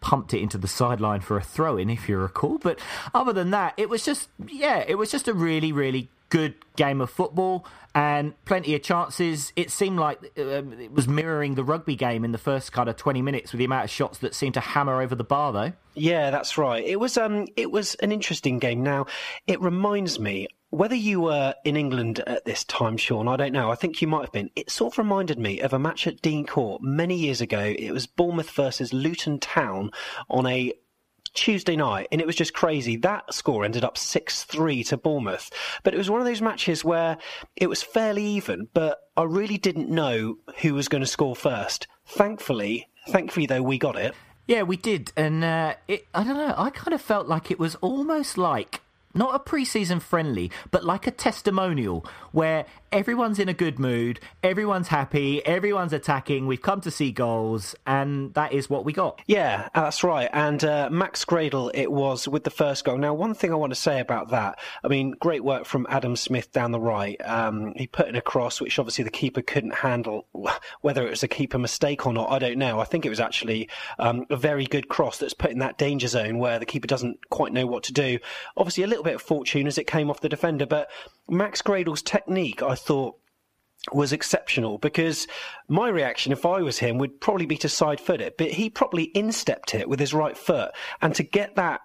pumped 0.00 0.34
it 0.34 0.40
into 0.40 0.58
the 0.58 0.68
sideline 0.68 1.20
for 1.20 1.36
a 1.36 1.42
throw 1.42 1.76
in, 1.76 1.90
if 1.90 2.08
you 2.08 2.18
recall. 2.18 2.58
But 2.58 2.78
other 3.14 3.32
than 3.32 3.50
that, 3.50 3.74
it 3.76 3.88
was 3.88 4.04
just, 4.04 4.28
yeah, 4.46 4.84
it 4.86 4.96
was 4.96 5.10
just 5.10 5.28
a 5.28 5.34
really, 5.34 5.72
really 5.72 6.10
good 6.30 6.54
game 6.76 7.00
of 7.00 7.10
football 7.10 7.66
and 7.94 8.32
plenty 8.44 8.74
of 8.74 8.82
chances. 8.82 9.52
It 9.56 9.70
seemed 9.70 9.98
like 9.98 10.18
um, 10.38 10.72
it 10.74 10.92
was 10.92 11.08
mirroring 11.08 11.54
the 11.54 11.64
rugby 11.64 11.96
game 11.96 12.24
in 12.24 12.32
the 12.32 12.38
first 12.38 12.72
kind 12.72 12.88
of 12.88 12.96
20 12.96 13.22
minutes 13.22 13.52
with 13.52 13.58
the 13.58 13.64
amount 13.64 13.84
of 13.84 13.90
shots 13.90 14.18
that 14.18 14.34
seemed 14.34 14.54
to 14.54 14.60
hammer 14.60 15.00
over 15.00 15.14
the 15.14 15.24
bar, 15.24 15.52
though. 15.52 15.72
Yeah, 15.94 16.30
that's 16.30 16.56
right. 16.58 16.84
It 16.84 17.00
was 17.00 17.16
um, 17.16 17.46
it 17.56 17.70
was 17.70 17.94
an 17.96 18.12
interesting 18.12 18.58
game. 18.58 18.82
Now, 18.82 19.06
it 19.46 19.60
reminds 19.60 20.20
me 20.20 20.48
whether 20.70 20.94
you 20.94 21.20
were 21.20 21.54
in 21.64 21.76
England 21.76 22.20
at 22.26 22.44
this 22.44 22.64
time, 22.64 22.96
Sean, 22.96 23.28
I 23.28 23.36
don't 23.36 23.52
know. 23.52 23.70
I 23.70 23.74
think 23.74 24.02
you 24.02 24.08
might 24.08 24.22
have 24.22 24.32
been. 24.32 24.50
It 24.54 24.70
sort 24.70 24.94
of 24.94 24.98
reminded 24.98 25.38
me 25.38 25.60
of 25.60 25.72
a 25.72 25.78
match 25.78 26.06
at 26.06 26.20
Dean 26.20 26.46
Court 26.46 26.82
many 26.82 27.16
years 27.16 27.40
ago. 27.40 27.74
It 27.78 27.92
was 27.92 28.06
Bournemouth 28.06 28.50
versus 28.50 28.92
Luton 28.92 29.38
Town 29.38 29.90
on 30.28 30.46
a 30.46 30.74
Tuesday 31.34 31.76
night, 31.76 32.08
and 32.12 32.20
it 32.20 32.26
was 32.26 32.36
just 32.36 32.52
crazy. 32.52 32.96
That 32.96 33.32
score 33.32 33.64
ended 33.64 33.84
up 33.84 33.96
6 33.96 34.44
3 34.44 34.84
to 34.84 34.96
Bournemouth. 34.96 35.50
But 35.84 35.94
it 35.94 35.98
was 35.98 36.10
one 36.10 36.20
of 36.20 36.26
those 36.26 36.42
matches 36.42 36.84
where 36.84 37.16
it 37.56 37.68
was 37.68 37.82
fairly 37.82 38.24
even, 38.24 38.68
but 38.74 38.98
I 39.16 39.22
really 39.22 39.58
didn't 39.58 39.88
know 39.88 40.36
who 40.58 40.74
was 40.74 40.88
going 40.88 41.02
to 41.02 41.06
score 41.06 41.36
first. 41.36 41.86
Thankfully, 42.06 42.88
thankfully 43.08 43.46
though, 43.46 43.62
we 43.62 43.78
got 43.78 43.96
it. 43.96 44.14
Yeah, 44.46 44.62
we 44.62 44.76
did. 44.76 45.12
And 45.16 45.44
uh, 45.44 45.74
it, 45.86 46.06
I 46.14 46.24
don't 46.24 46.36
know, 46.36 46.54
I 46.56 46.70
kind 46.70 46.94
of 46.94 47.02
felt 47.02 47.26
like 47.26 47.50
it 47.50 47.58
was 47.58 47.74
almost 47.76 48.38
like 48.38 48.80
not 49.14 49.34
a 49.34 49.38
preseason 49.38 50.00
friendly, 50.00 50.50
but 50.70 50.84
like 50.84 51.06
a 51.06 51.10
testimonial 51.10 52.06
where 52.32 52.66
everyone's 52.92 53.38
in 53.38 53.48
a 53.48 53.54
good 53.54 53.78
mood, 53.78 54.20
everyone's 54.42 54.88
happy, 54.88 55.44
everyone's 55.44 55.92
attacking. 55.92 56.46
We've 56.46 56.62
come 56.62 56.80
to 56.82 56.90
see 56.90 57.12
goals, 57.12 57.74
and 57.86 58.32
that 58.34 58.52
is 58.52 58.70
what 58.70 58.84
we 58.84 58.92
got. 58.92 59.20
Yeah, 59.26 59.68
that's 59.74 60.04
right. 60.04 60.28
And 60.32 60.62
uh, 60.64 60.88
Max 60.90 61.24
Gradel, 61.24 61.70
it 61.74 61.90
was 61.90 62.28
with 62.28 62.44
the 62.44 62.50
first 62.50 62.84
goal. 62.84 62.98
Now, 62.98 63.14
one 63.14 63.34
thing 63.34 63.52
I 63.52 63.56
want 63.56 63.72
to 63.72 63.80
say 63.80 64.00
about 64.00 64.30
that, 64.30 64.58
I 64.84 64.88
mean, 64.88 65.12
great 65.12 65.44
work 65.44 65.64
from 65.64 65.86
Adam 65.88 66.16
Smith 66.16 66.52
down 66.52 66.72
the 66.72 66.80
right. 66.80 67.20
Um, 67.24 67.74
he 67.76 67.86
put 67.86 68.08
in 68.08 68.16
a 68.16 68.22
cross, 68.22 68.60
which 68.60 68.78
obviously 68.78 69.04
the 69.04 69.10
keeper 69.10 69.42
couldn't 69.42 69.74
handle. 69.74 70.26
Whether 70.80 71.06
it 71.06 71.10
was 71.10 71.22
a 71.22 71.28
keeper 71.28 71.58
mistake 71.58 72.06
or 72.06 72.12
not, 72.12 72.30
I 72.30 72.38
don't 72.38 72.58
know. 72.58 72.80
I 72.80 72.84
think 72.84 73.04
it 73.04 73.10
was 73.10 73.20
actually 73.20 73.68
um, 73.98 74.26
a 74.30 74.36
very 74.36 74.64
good 74.64 74.88
cross 74.88 75.18
that's 75.18 75.34
put 75.34 75.50
in 75.50 75.58
that 75.58 75.78
danger 75.78 76.08
zone 76.08 76.38
where 76.38 76.58
the 76.58 76.66
keeper 76.66 76.86
doesn't 76.86 77.28
quite 77.30 77.52
know 77.52 77.66
what 77.66 77.82
to 77.84 77.92
do. 77.92 78.18
Obviously, 78.56 78.84
a 78.84 78.86
little 78.86 78.97
bit 79.04 79.14
of 79.14 79.22
fortune 79.22 79.66
as 79.66 79.78
it 79.78 79.86
came 79.86 80.10
off 80.10 80.20
the 80.20 80.28
defender, 80.28 80.66
but 80.66 80.90
Max 81.28 81.62
Gradel's 81.62 82.02
technique, 82.02 82.62
I 82.62 82.74
thought, 82.74 83.16
was 83.92 84.12
exceptional 84.12 84.78
because 84.78 85.26
my 85.68 85.88
reaction, 85.88 86.32
if 86.32 86.44
I 86.44 86.62
was 86.62 86.78
him, 86.78 86.98
would 86.98 87.20
probably 87.20 87.46
be 87.46 87.56
to 87.58 87.68
side 87.68 88.00
foot 88.00 88.20
it, 88.20 88.36
but 88.36 88.50
he 88.50 88.70
probably 88.70 89.10
instepped 89.14 89.74
it 89.74 89.88
with 89.88 90.00
his 90.00 90.12
right 90.12 90.36
foot, 90.36 90.72
and 91.00 91.14
to 91.14 91.22
get 91.22 91.56
that 91.56 91.80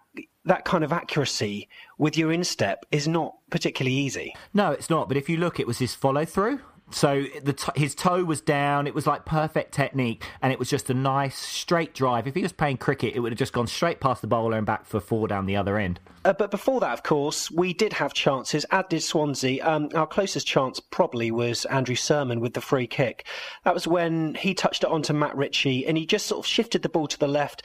that 0.46 0.66
kind 0.66 0.84
of 0.84 0.92
accuracy 0.92 1.70
with 1.98 2.18
your 2.18 2.32
instep 2.32 2.86
is 2.92 3.08
not 3.08 3.36
particularly 3.50 3.96
easy. 3.96 4.36
No, 4.54 4.72
it's 4.72 4.90
not. 4.90 5.08
But 5.08 5.16
if 5.16 5.30
you 5.30 5.38
look, 5.38 5.60
it 5.60 5.68
was 5.68 5.80
his 5.80 5.96
follow 5.96 6.26
through. 6.26 6.60
So 6.92 7.24
t- 7.24 7.54
his 7.76 7.96
toe 7.96 8.24
was 8.24 8.42
down. 8.42 8.86
It 8.86 8.94
was 8.94 9.08
like 9.08 9.26
perfect 9.26 9.74
technique, 9.74 10.26
and 10.42 10.52
it 10.52 10.60
was 10.60 10.70
just 10.70 10.90
a 10.90 10.94
nice 10.94 11.38
straight 11.38 11.94
drive. 11.94 12.28
If 12.28 12.36
he 12.36 12.42
was 12.42 12.52
playing 12.52 12.78
cricket, 12.78 13.16
it 13.16 13.20
would 13.20 13.32
have 13.32 13.40
just 13.40 13.54
gone 13.54 13.68
straight 13.68 14.00
past 14.00 14.22
the 14.22 14.28
bowler 14.28 14.58
and 14.58 14.66
back 14.66 14.86
for 14.86 15.00
four 15.00 15.28
down 15.28 15.46
the 15.46 15.56
other 15.56 15.78
end. 15.78 16.00
Uh, 16.26 16.34
but 16.34 16.52
before 16.52 16.80
that, 16.80 16.94
of 16.94 17.04
course, 17.04 17.52
we 17.52 17.74
did 17.74 17.94
have 17.94 18.14
chances, 18.14 18.66
as 18.72 18.86
did 18.90 19.02
Swansea. 19.02 19.66
Um, 19.66 19.90
our 19.94 20.08
closest 20.08 20.48
chance 20.48 20.80
probably 20.80 21.32
was 21.32 21.66
Andrew 21.66 21.96
Surman 21.96 22.40
with 22.40 22.54
the 22.54 22.62
free 22.62 22.88
kick. 22.88 23.26
That 23.66 23.74
was 23.74 23.88
when 23.88 24.36
he 24.36 24.54
touched 24.54 24.84
it 24.84 24.90
onto 24.90 25.14
Matt 25.14 25.36
Ritchie, 25.36 25.86
and 25.86 25.98
he 25.98 26.06
just 26.06 26.28
sort 26.28 26.40
of 26.40 26.46
shifted 26.46 26.82
the 26.82 26.90
ball 26.90 27.08
to 27.08 27.20
the 27.20 27.28
left. 27.28 27.64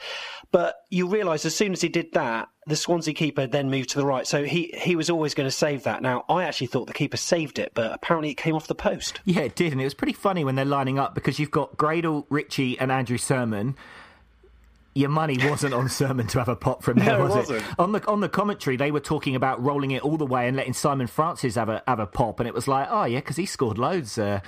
But 0.51 0.75
you 0.89 1.07
realise 1.07 1.45
as 1.45 1.55
soon 1.55 1.73
as 1.73 1.81
he 1.81 1.89
did 1.89 2.13
that, 2.13 2.49
the 2.65 2.75
Swansea 2.75 3.13
keeper 3.13 3.47
then 3.47 3.69
moved 3.69 3.89
to 3.91 3.97
the 3.97 4.05
right. 4.05 4.27
So 4.27 4.43
he, 4.43 4.73
he 4.77 4.95
was 4.95 5.09
always 5.09 5.33
going 5.33 5.47
to 5.47 5.51
save 5.51 5.83
that. 5.83 6.01
Now, 6.01 6.25
I 6.27 6.43
actually 6.43 6.67
thought 6.67 6.87
the 6.87 6.93
keeper 6.93 7.17
saved 7.17 7.59
it, 7.59 7.71
but 7.73 7.93
apparently 7.93 8.31
it 8.31 8.35
came 8.35 8.55
off 8.55 8.67
the 8.67 8.75
post. 8.75 9.19
Yeah, 9.25 9.41
it 9.41 9.55
did. 9.55 9.71
And 9.71 9.81
it 9.81 9.85
was 9.85 9.93
pretty 9.93 10.13
funny 10.13 10.43
when 10.43 10.55
they're 10.55 10.65
lining 10.65 10.99
up 10.99 11.15
because 11.15 11.39
you've 11.39 11.51
got 11.51 11.77
Gradel, 11.77 12.25
Ritchie, 12.29 12.79
and 12.79 12.91
Andrew 12.91 13.17
Surman 13.17 13.75
your 14.99 15.09
money 15.09 15.37
wasn't 15.49 15.73
on 15.73 15.87
Surman 15.87 16.27
to 16.27 16.39
have 16.39 16.49
a 16.49 16.55
pop 16.55 16.83
from 16.83 16.97
there, 16.99 17.17
no, 17.17 17.23
was 17.23 17.31
it? 17.31 17.37
Wasn't. 17.37 17.61
it? 17.61 17.79
On 17.79 17.91
the 17.93 18.05
on 18.07 18.19
the 18.19 18.29
commentary, 18.29 18.75
they 18.75 18.91
were 18.91 18.99
talking 18.99 19.35
about 19.35 19.63
rolling 19.63 19.91
it 19.91 20.03
all 20.03 20.17
the 20.17 20.25
way 20.25 20.47
and 20.47 20.57
letting 20.57 20.73
Simon 20.73 21.07
Francis 21.07 21.55
have 21.55 21.69
a 21.69 21.81
have 21.87 21.99
a 21.99 22.05
pop, 22.05 22.39
and 22.39 22.47
it 22.47 22.53
was 22.53 22.67
like, 22.67 22.87
oh 22.91 23.05
yeah, 23.05 23.19
because 23.19 23.37
he 23.37 23.45
scored 23.45 23.77
loads 23.77 24.17
uh, 24.17 24.41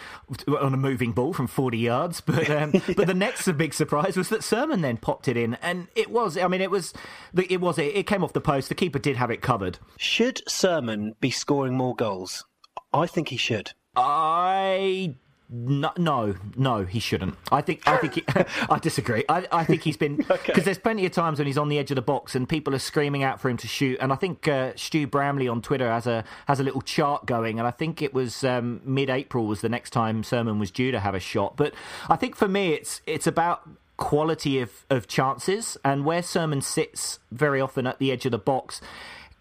on 0.48 0.74
a 0.74 0.78
moving 0.78 1.14
ball 1.14 1.34
from 1.34 1.48
forty 1.48 1.78
yards. 1.78 2.22
But 2.32 2.50
um, 2.50 2.72
yeah. 2.74 2.82
but 2.96 3.08
the 3.08 3.14
next 3.14 3.52
big 3.58 3.74
surprise 3.74 4.16
was 4.16 4.30
that 4.30 4.42
Surman 4.44 4.82
then 4.82 4.98
popped 4.98 5.28
it 5.28 5.36
in, 5.36 5.56
and 5.56 5.88
it 5.96 6.12
was. 6.12 6.38
I 6.38 6.48
mean, 6.48 6.62
it 6.62 6.72
was 6.72 6.94
it 7.36 7.60
was 7.60 7.78
it 7.78 8.08
came 8.08 8.24
off 8.24 8.34
the 8.34 8.42
post. 8.42 8.70
The 8.70 8.76
keeper 8.76 9.00
did 9.00 9.18
have 9.18 9.32
it 9.32 9.42
covered. 9.42 9.80
Should 9.98 10.42
Surman 10.48 11.16
be 11.20 11.30
scoring 11.30 11.76
more 11.76 11.96
goals? 11.96 12.46
I 12.94 13.08
think 13.08 13.30
he 13.30 13.38
should. 13.38 13.72
I 13.96 15.16
no, 15.54 15.92
no, 15.98 16.36
no, 16.56 16.86
he 16.86 17.00
shouldn't. 17.00 17.36
I 17.52 17.62
think, 17.62 17.86
I 17.86 17.98
think, 17.98 18.14
he, 18.14 18.24
I 18.70 18.80
disagree. 18.80 19.26
I, 19.28 19.46
I 19.52 19.66
think 19.66 19.82
he's 19.84 19.98
been 19.98 20.16
because 20.16 20.40
okay. 20.50 20.62
there's 20.62 20.78
plenty 20.78 21.06
of 21.06 21.12
times 21.12 21.40
when 21.40 21.46
he's 21.46 21.58
on 21.58 21.68
the 21.68 21.78
edge 21.78 21.92
of 21.92 21.96
the 21.96 22.02
box 22.02 22.36
and 22.36 22.48
people 22.48 22.74
are 22.74 22.80
screaming 22.80 23.24
out 23.24 23.42
for 23.42 23.50
him 23.50 23.58
to 23.58 23.68
shoot. 23.68 23.98
And 24.00 24.14
I 24.14 24.16
think 24.16 24.48
uh, 24.48 24.72
Stu 24.78 25.08
Bramley 25.08 25.50
on 25.50 25.62
Twitter 25.62 25.92
has 25.92 26.08
a 26.08 26.24
has 26.48 26.62
a 26.62 26.64
little 26.64 26.82
chart 26.82 27.26
going, 27.26 27.60
and 27.60 27.68
I 27.68 27.72
think 27.72 28.02
it 28.02 28.14
was 28.14 28.46
um, 28.46 28.80
mid-April 28.86 29.46
was 29.46 29.60
the 29.60 29.70
next 29.70 29.90
time 29.90 30.24
Surman 30.24 30.58
was 30.58 30.72
due 30.72 30.92
to 30.92 31.02
have 31.02 31.16
a 31.16 31.20
shot. 31.20 31.58
But 31.58 31.74
I 32.08 32.16
think 32.16 32.38
for 32.38 32.48
me, 32.48 32.74
it's 32.74 33.02
it's 33.06 33.28
about 33.28 33.68
quality 33.98 34.60
of, 34.60 34.84
of 34.90 35.08
chances 35.08 35.78
and 35.86 36.04
where 36.04 36.24
Surman 36.24 36.64
sits 36.64 37.20
very 37.32 37.62
often 37.62 37.86
at 37.86 38.00
the 38.00 38.12
edge 38.12 38.26
of 38.26 38.32
the 38.32 38.40
box 38.40 38.82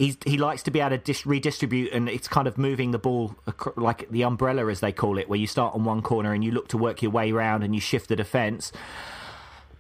he's, 0.01 0.17
he 0.25 0.39
likes 0.39 0.63
to 0.65 0.71
be 0.71 0.81
able 0.81 0.91
to 0.91 0.99
dis- 0.99 1.27
redistribute, 1.27 1.93
and 1.93 2.09
it's 2.09 2.27
kind 2.27 2.49
of 2.49 2.59
moving 2.59 2.91
the 2.91 2.99
ball 2.99 3.37
like 3.77 4.11
the 4.11 4.25
umbrella, 4.25 4.69
as 4.69 4.81
they 4.81 4.93
call 4.93 5.19
it, 5.19 5.29
where 5.29 5.39
you 5.39 5.47
start 5.47 5.75
on 5.75 5.85
one 5.85 6.03
corner 6.03 6.33
and 6.33 6.43
you 6.43 6.51
look 6.51 6.69
to 6.69 6.79
work 6.79 7.03
your 7.03 7.13
way 7.13 7.31
around 7.31 7.63
and 7.63 7.75
you 7.75 7.81
shift 7.81 8.09
the 8.09 8.17
defence. 8.17 8.73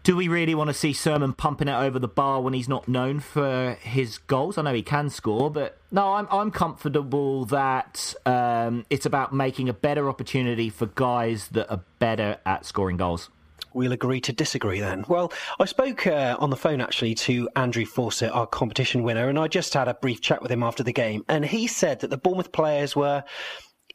Do 0.02 0.16
we 0.16 0.28
really 0.28 0.54
want 0.54 0.68
to 0.68 0.74
see 0.74 0.92
Surman 0.92 1.36
pumping 1.36 1.68
it 1.68 1.74
over 1.74 1.98
the 1.98 2.08
bar 2.08 2.40
when 2.40 2.54
he's 2.54 2.68
not 2.68 2.88
known 2.88 3.20
for 3.20 3.76
his 3.82 4.18
goals? 4.18 4.56
I 4.56 4.62
know 4.62 4.72
he 4.72 4.82
can 4.82 5.10
score, 5.10 5.50
but 5.50 5.78
no, 5.90 6.14
I'm 6.14 6.26
I'm 6.30 6.50
comfortable 6.50 7.44
that 7.46 8.14
um, 8.24 8.86
it's 8.88 9.04
about 9.04 9.34
making 9.34 9.68
a 9.68 9.74
better 9.74 10.08
opportunity 10.08 10.70
for 10.70 10.86
guys 10.86 11.48
that 11.48 11.70
are 11.70 11.82
better 11.98 12.38
at 12.46 12.64
scoring 12.64 12.96
goals. 12.96 13.28
We'll 13.72 13.92
agree 13.92 14.20
to 14.22 14.32
disagree 14.32 14.80
then. 14.80 15.04
Well, 15.08 15.32
I 15.58 15.64
spoke 15.64 16.06
uh, 16.06 16.36
on 16.38 16.50
the 16.50 16.56
phone 16.56 16.80
actually 16.80 17.14
to 17.16 17.48
Andrew 17.56 17.84
Fawcett, 17.84 18.32
our 18.32 18.46
competition 18.46 19.02
winner, 19.02 19.28
and 19.28 19.38
I 19.38 19.48
just 19.48 19.74
had 19.74 19.88
a 19.88 19.94
brief 19.94 20.20
chat 20.20 20.42
with 20.42 20.50
him 20.50 20.62
after 20.62 20.82
the 20.82 20.92
game. 20.92 21.24
And 21.28 21.44
he 21.44 21.66
said 21.66 22.00
that 22.00 22.10
the 22.10 22.18
Bournemouth 22.18 22.52
players 22.52 22.96
were 22.96 23.24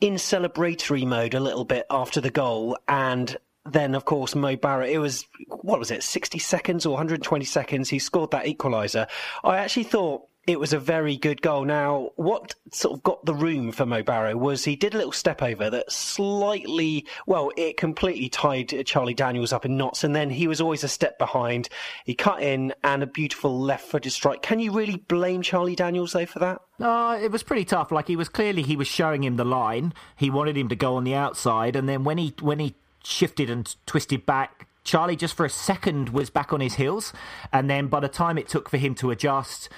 in 0.01 0.15
celebratory 0.15 1.05
mode 1.05 1.33
a 1.33 1.39
little 1.39 1.65
bit 1.65 1.85
after 1.89 2.19
the 2.19 2.31
goal 2.31 2.77
and 2.87 3.37
then, 3.65 3.95
of 3.95 4.05
course, 4.05 4.35
Mo 4.35 4.55
Barrett, 4.55 4.91
it 4.91 4.99
was, 4.99 5.25
what 5.47 5.79
was 5.79 5.89
it, 5.89 6.03
60 6.03 6.37
seconds 6.37 6.85
or 6.85 6.91
120 6.91 7.45
seconds? 7.45 7.89
He 7.89 7.97
scored 7.97 8.31
that 8.31 8.45
equaliser. 8.45 9.07
I 9.43 9.57
actually 9.57 9.85
thought 9.85 10.27
it 10.47 10.59
was 10.59 10.73
a 10.73 10.79
very 10.79 11.17
good 11.17 11.41
goal. 11.41 11.65
Now, 11.65 12.11
what 12.15 12.53
sort 12.71 12.95
of 12.97 13.03
got 13.03 13.25
the 13.25 13.33
room 13.33 13.71
for 13.71 13.85
Mo 13.85 14.03
Barrow 14.03 14.37
was 14.37 14.63
he 14.63 14.75
did 14.75 14.93
a 14.93 14.97
little 14.97 15.11
step 15.11 15.41
over 15.41 15.71
that 15.71 15.91
slightly, 15.91 17.07
well, 17.25 17.51
it 17.57 17.77
completely 17.77 18.29
tied 18.29 18.85
Charlie 18.85 19.15
Daniels 19.15 19.51
up 19.51 19.65
in 19.65 19.75
knots, 19.75 20.03
and 20.03 20.15
then 20.15 20.29
he 20.29 20.47
was 20.47 20.61
always 20.61 20.83
a 20.83 20.87
step 20.87 21.17
behind. 21.17 21.69
He 22.05 22.13
cut 22.13 22.43
in 22.43 22.73
and 22.83 23.01
a 23.01 23.07
beautiful 23.07 23.59
left-footed 23.59 24.11
strike. 24.11 24.43
Can 24.43 24.59
you 24.59 24.71
really 24.71 24.97
blame 24.97 25.41
Charlie 25.41 25.75
Daniels 25.75 26.13
though 26.13 26.27
for 26.27 26.39
that? 26.39 26.61
No, 26.77 27.11
it 27.13 27.31
was 27.31 27.41
pretty 27.41 27.65
tough. 27.65 27.91
Like 27.91 28.07
he 28.07 28.15
was 28.15 28.29
clearly 28.29 28.61
he 28.61 28.77
was 28.77 28.87
showing 28.87 29.23
him 29.23 29.37
the 29.37 29.45
line. 29.45 29.93
He 30.15 30.29
wanted 30.29 30.57
him 30.57 30.69
to 30.69 30.75
go 30.75 30.95
on 30.95 31.05
the 31.05 31.15
outside, 31.15 31.75
and 31.75 31.89
then 31.89 32.03
when 32.03 32.19
he 32.19 32.35
when 32.39 32.59
he 32.59 32.75
shifted 33.03 33.49
and 33.49 33.75
twisted 33.87 34.25
back, 34.27 34.67
Charlie 34.83 35.15
just 35.15 35.35
for 35.35 35.45
a 35.45 35.49
second 35.49 36.09
was 36.09 36.29
back 36.29 36.53
on 36.53 36.61
his 36.61 36.75
heels, 36.75 37.13
and 37.51 37.67
then 37.67 37.87
by 37.87 37.99
the 37.99 38.07
time 38.07 38.37
it 38.37 38.47
took 38.47 38.69
for 38.69 38.77
him 38.77 38.93
to 38.95 39.09
adjust 39.09 39.69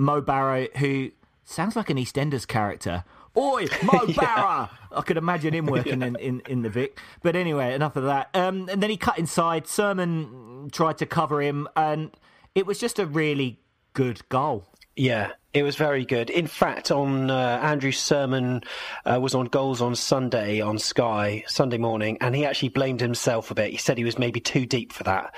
Mo 0.00 0.22
Barrow, 0.22 0.66
who 0.78 1.10
sounds 1.44 1.76
like 1.76 1.90
an 1.90 1.98
EastEnders 1.98 2.48
character. 2.48 3.04
Oi, 3.36 3.66
Mo 3.84 4.04
yeah. 4.08 4.14
Barrow! 4.14 4.68
I 4.92 5.02
could 5.02 5.18
imagine 5.18 5.54
him 5.54 5.66
working 5.66 6.00
yeah. 6.00 6.08
in, 6.08 6.16
in, 6.16 6.42
in, 6.48 6.62
the 6.62 6.70
Vic. 6.70 6.98
But 7.22 7.36
anyway, 7.36 7.74
enough 7.74 7.96
of 7.96 8.04
that. 8.04 8.30
Um, 8.34 8.68
and 8.70 8.82
then 8.82 8.90
he 8.90 8.96
cut 8.96 9.18
inside. 9.18 9.66
Surman 9.66 10.70
tried 10.72 10.98
to 10.98 11.06
cover 11.06 11.42
him, 11.42 11.68
and 11.76 12.10
it 12.54 12.66
was 12.66 12.78
just 12.78 12.98
a 12.98 13.06
really 13.06 13.60
good 13.92 14.26
goal. 14.30 14.64
Yeah, 15.00 15.30
it 15.54 15.62
was 15.62 15.76
very 15.76 16.04
good. 16.04 16.28
In 16.28 16.46
fact, 16.46 16.90
on 16.90 17.30
uh, 17.30 17.58
Andrew 17.62 17.90
Surman 17.90 18.62
uh, 19.06 19.18
was 19.18 19.34
on 19.34 19.46
Goals 19.46 19.80
on 19.80 19.94
Sunday 19.94 20.60
on 20.60 20.78
Sky 20.78 21.42
Sunday 21.46 21.78
morning, 21.78 22.18
and 22.20 22.36
he 22.36 22.44
actually 22.44 22.68
blamed 22.68 23.00
himself 23.00 23.50
a 23.50 23.54
bit. 23.54 23.70
He 23.70 23.78
said 23.78 23.96
he 23.96 24.04
was 24.04 24.18
maybe 24.18 24.40
too 24.40 24.66
deep 24.66 24.92
for 24.92 25.04
that, 25.04 25.34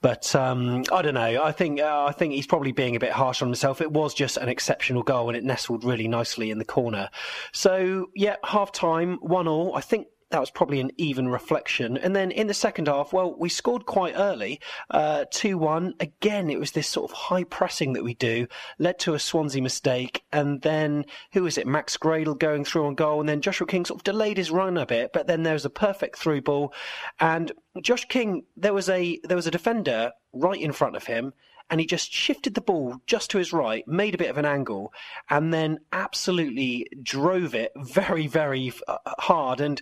but 0.00 0.32
um, 0.36 0.84
I 0.92 1.02
don't 1.02 1.14
know. 1.14 1.42
I 1.42 1.50
think 1.50 1.80
uh, 1.80 2.04
I 2.04 2.12
think 2.12 2.34
he's 2.34 2.46
probably 2.46 2.70
being 2.70 2.94
a 2.94 3.00
bit 3.00 3.10
harsh 3.10 3.42
on 3.42 3.48
himself. 3.48 3.80
It 3.80 3.90
was 3.90 4.14
just 4.14 4.36
an 4.36 4.48
exceptional 4.48 5.02
goal, 5.02 5.28
and 5.28 5.36
it 5.36 5.42
nestled 5.42 5.82
really 5.82 6.06
nicely 6.06 6.52
in 6.52 6.58
the 6.58 6.64
corner. 6.64 7.10
So 7.50 8.10
yeah, 8.14 8.36
half 8.44 8.70
time, 8.70 9.18
one 9.22 9.48
all. 9.48 9.74
I 9.74 9.80
think 9.80 10.06
that 10.30 10.40
was 10.40 10.50
probably 10.50 10.80
an 10.80 10.92
even 10.96 11.28
reflection. 11.28 11.96
And 11.96 12.14
then 12.14 12.30
in 12.30 12.46
the 12.46 12.54
second 12.54 12.88
half, 12.88 13.12
well, 13.12 13.34
we 13.36 13.48
scored 13.48 13.86
quite 13.86 14.14
early, 14.16 14.60
uh, 14.90 15.24
2 15.30 15.58
1. 15.58 15.94
Again, 16.00 16.50
it 16.50 16.58
was 16.58 16.72
this 16.72 16.88
sort 16.88 17.10
of 17.10 17.16
high 17.16 17.44
pressing 17.44 17.92
that 17.94 18.04
we 18.04 18.14
do, 18.14 18.46
led 18.78 18.98
to 19.00 19.14
a 19.14 19.18
Swansea 19.18 19.62
mistake. 19.62 20.22
And 20.32 20.62
then, 20.62 21.04
who 21.32 21.46
is 21.46 21.58
it? 21.58 21.66
Max 21.66 21.96
Gradel 21.96 22.38
going 22.38 22.64
through 22.64 22.86
on 22.86 22.94
goal. 22.94 23.20
And 23.20 23.28
then 23.28 23.40
Joshua 23.40 23.66
King 23.66 23.84
sort 23.84 24.00
of 24.00 24.04
delayed 24.04 24.36
his 24.36 24.50
run 24.50 24.76
a 24.76 24.86
bit, 24.86 25.12
but 25.12 25.26
then 25.26 25.42
there 25.42 25.54
was 25.54 25.64
a 25.64 25.70
perfect 25.70 26.16
through 26.16 26.42
ball. 26.42 26.72
And 27.18 27.52
Josh 27.82 28.06
King, 28.06 28.44
there 28.56 28.74
was 28.74 28.88
a, 28.88 29.18
there 29.24 29.36
was 29.36 29.46
a 29.46 29.52
defender 29.52 30.12
right 30.32 30.60
in 30.60 30.72
front 30.72 30.96
of 30.96 31.04
him 31.04 31.32
and 31.70 31.80
he 31.80 31.86
just 31.86 32.12
shifted 32.12 32.54
the 32.54 32.60
ball 32.60 33.00
just 33.06 33.30
to 33.30 33.38
his 33.38 33.52
right, 33.52 33.86
made 33.86 34.14
a 34.14 34.18
bit 34.18 34.30
of 34.30 34.38
an 34.38 34.44
angle, 34.44 34.92
and 35.28 35.54
then 35.54 35.78
absolutely 35.92 36.86
drove 37.02 37.54
it 37.54 37.72
very, 37.76 38.26
very 38.26 38.72
uh, 38.88 38.98
hard. 39.18 39.60
And 39.60 39.80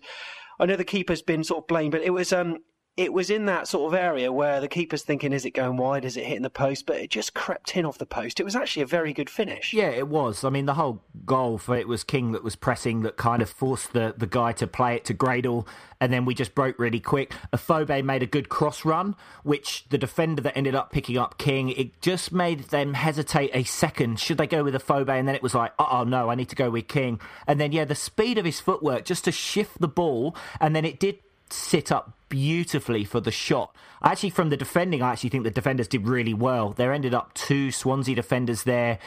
I 0.61 0.67
know 0.67 0.77
the 0.77 0.85
keeper's 0.85 1.23
been 1.23 1.45
sort 1.45 1.65
of 1.65 1.69
blamed, 1.69 1.93
but 1.93 2.03
it 2.03 2.11
was 2.11 2.33
um, 2.33 2.59
it 2.99 3.13
was 3.13 3.31
in 3.31 3.47
that 3.47 3.69
sort 3.69 3.95
of 3.95 3.99
area 3.99 4.33
where 4.33 4.61
the 4.61 4.67
keeper's 4.67 5.03
thinking, 5.03 5.33
is 5.33 5.45
it 5.45 5.53
going 5.53 5.77
wide? 5.77 6.05
Is 6.05 6.17
it 6.17 6.27
hitting 6.27 6.43
the 6.43 6.51
post? 6.51 6.85
But 6.85 6.97
it 6.97 7.11
just 7.11 7.33
crept 7.33 7.77
in 7.77 7.87
off 7.87 7.97
the 7.97 8.05
post. 8.05 8.41
It 8.41 8.45
was 8.45 8.57
actually 8.57 8.83
a 8.83 8.87
very 8.87 9.13
good 9.13 9.31
finish. 9.31 9.73
Yeah, 9.73 9.91
it 9.91 10.09
was. 10.09 10.43
I 10.43 10.51
mean, 10.51 10.67
the 10.67 10.75
whole 10.75 11.05
goal 11.25 11.59
for 11.59 11.77
it 11.77 11.87
was 11.87 12.03
King 12.03 12.33
that 12.33 12.43
was 12.43 12.57
pressing 12.57 13.03
that 13.03 13.17
kind 13.17 13.41
of 13.41 13.49
forced 13.49 13.93
the, 13.93 14.15
the 14.17 14.27
guy 14.27 14.51
to 14.55 14.67
play 14.67 14.97
it 14.97 15.05
to 15.05 15.15
Gradel, 15.15 15.65
and 16.01 16.13
then 16.13 16.25
we 16.25 16.35
just 16.35 16.57
broke 16.57 16.77
really 16.77 16.99
quick. 16.99 17.33
Afobe 17.53 18.03
made 18.05 18.25
a 18.25 18.27
good 18.27 18.49
cross 18.49 18.85
run, 18.85 19.15
which 19.45 19.89
the 19.91 19.99
defender 19.99 20.43
that 20.43 20.57
ended 20.57 20.75
up 20.75 20.91
picking 20.91 21.17
up 21.17 21.39
King, 21.39 21.69
it 21.71 22.01
just 22.01 22.33
made 22.33 22.65
them 22.65 22.95
hesitate 22.95 23.53
a 23.55 23.63
second. 23.63 24.19
Should 24.19 24.39
they 24.39 24.49
go 24.49 24.65
with 24.65 24.75
Afobe? 24.75 25.09
And 25.09 25.29
then 25.29 25.37
it 25.37 25.43
was 25.43 25.55
like, 25.55 25.73
oh 25.79 26.03
no, 26.03 26.31
I 26.31 26.35
need 26.35 26.49
to 26.49 26.57
go 26.57 26.69
with 26.69 26.89
King. 26.89 27.21
And 27.47 27.61
then, 27.61 27.71
yeah, 27.71 27.85
the 27.85 27.95
speed 27.95 28.39
of 28.39 28.45
his 28.45 28.59
footwork 28.59 29.05
just 29.05 29.25
to 29.27 29.31
shift 29.31 29.81
the 29.81 29.87
ball, 29.87 30.35
and 30.61 30.75
then 30.75 30.85
it 30.85 30.99
did 30.99 31.19
sit 31.53 31.91
up 31.93 32.13
beautifully 32.29 33.05
for 33.05 33.21
the 33.21 33.31
shot. 33.31 33.75
Actually, 34.03 34.31
from 34.31 34.51
the 34.51 34.57
defending, 34.57 35.03
I 35.03 35.13
actually 35.13 35.31
think 35.31 35.45
the 35.45 35.51
defenders 35.51 35.89
did 35.89 36.07
really 36.07 36.35
well. 36.35 36.71
There 36.71 36.93
ended 36.93 37.15
up 37.15 37.35
two 37.35 37.71
Swansea 37.71 38.15
defenders 38.15 38.63
there. 38.63 38.99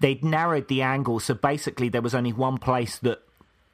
They'd 0.00 0.24
narrowed 0.24 0.68
the 0.68 0.82
angle, 0.82 1.20
so 1.20 1.34
basically 1.34 1.88
there 1.88 2.02
was 2.02 2.14
only 2.14 2.32
one 2.32 2.58
place 2.58 2.98
that 2.98 3.22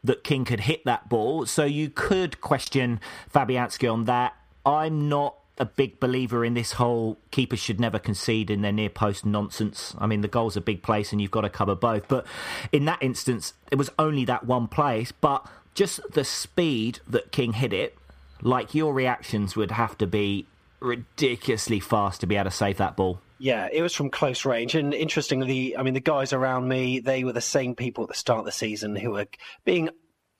that 0.04 0.22
King 0.22 0.44
could 0.44 0.60
hit 0.60 0.84
that 0.84 1.08
ball. 1.08 1.46
So 1.46 1.64
you 1.64 1.90
could 1.90 2.40
question 2.40 3.00
Fabianski 3.32 3.92
on 3.92 4.04
that. 4.04 4.34
I'm 4.64 5.08
not 5.08 5.36
a 5.58 5.64
big 5.64 5.98
believer 6.00 6.44
in 6.44 6.54
this 6.54 6.72
whole 6.72 7.18
keepers 7.30 7.58
should 7.58 7.80
never 7.80 7.98
concede 7.98 8.50
in 8.50 8.62
their 8.62 8.72
near 8.72 8.90
post 8.90 9.24
nonsense. 9.24 9.94
I 9.98 10.06
mean, 10.06 10.20
the 10.20 10.28
goal's 10.28 10.56
a 10.56 10.60
big 10.60 10.82
place 10.82 11.12
and 11.12 11.20
you've 11.20 11.30
got 11.30 11.40
to 11.42 11.50
cover 11.50 11.74
both. 11.74 12.08
But 12.08 12.26
in 12.72 12.84
that 12.84 13.02
instance, 13.02 13.54
it 13.70 13.76
was 13.76 13.90
only 13.98 14.24
that 14.26 14.44
one 14.44 14.68
place. 14.68 15.12
But 15.12 15.46
just 15.74 16.00
the 16.12 16.24
speed 16.24 17.00
that 17.08 17.32
King 17.32 17.54
hit 17.54 17.72
it 17.72 17.96
like 18.42 18.74
your 18.74 18.92
reactions 18.92 19.56
would 19.56 19.70
have 19.70 19.96
to 19.98 20.06
be 20.06 20.46
ridiculously 20.80 21.80
fast 21.80 22.20
to 22.20 22.26
be 22.26 22.36
able 22.36 22.50
to 22.50 22.56
save 22.56 22.78
that 22.78 22.96
ball. 22.96 23.20
Yeah, 23.38 23.68
it 23.70 23.82
was 23.82 23.94
from 23.94 24.10
close 24.10 24.44
range. 24.44 24.74
And 24.74 24.94
interestingly, 24.94 25.76
I 25.76 25.82
mean, 25.82 25.94
the 25.94 26.00
guys 26.00 26.32
around 26.32 26.68
me, 26.68 27.00
they 27.00 27.22
were 27.24 27.32
the 27.32 27.40
same 27.40 27.74
people 27.74 28.04
at 28.04 28.08
the 28.08 28.16
start 28.16 28.40
of 28.40 28.44
the 28.46 28.52
season 28.52 28.96
who 28.96 29.10
were 29.10 29.26
being 29.64 29.90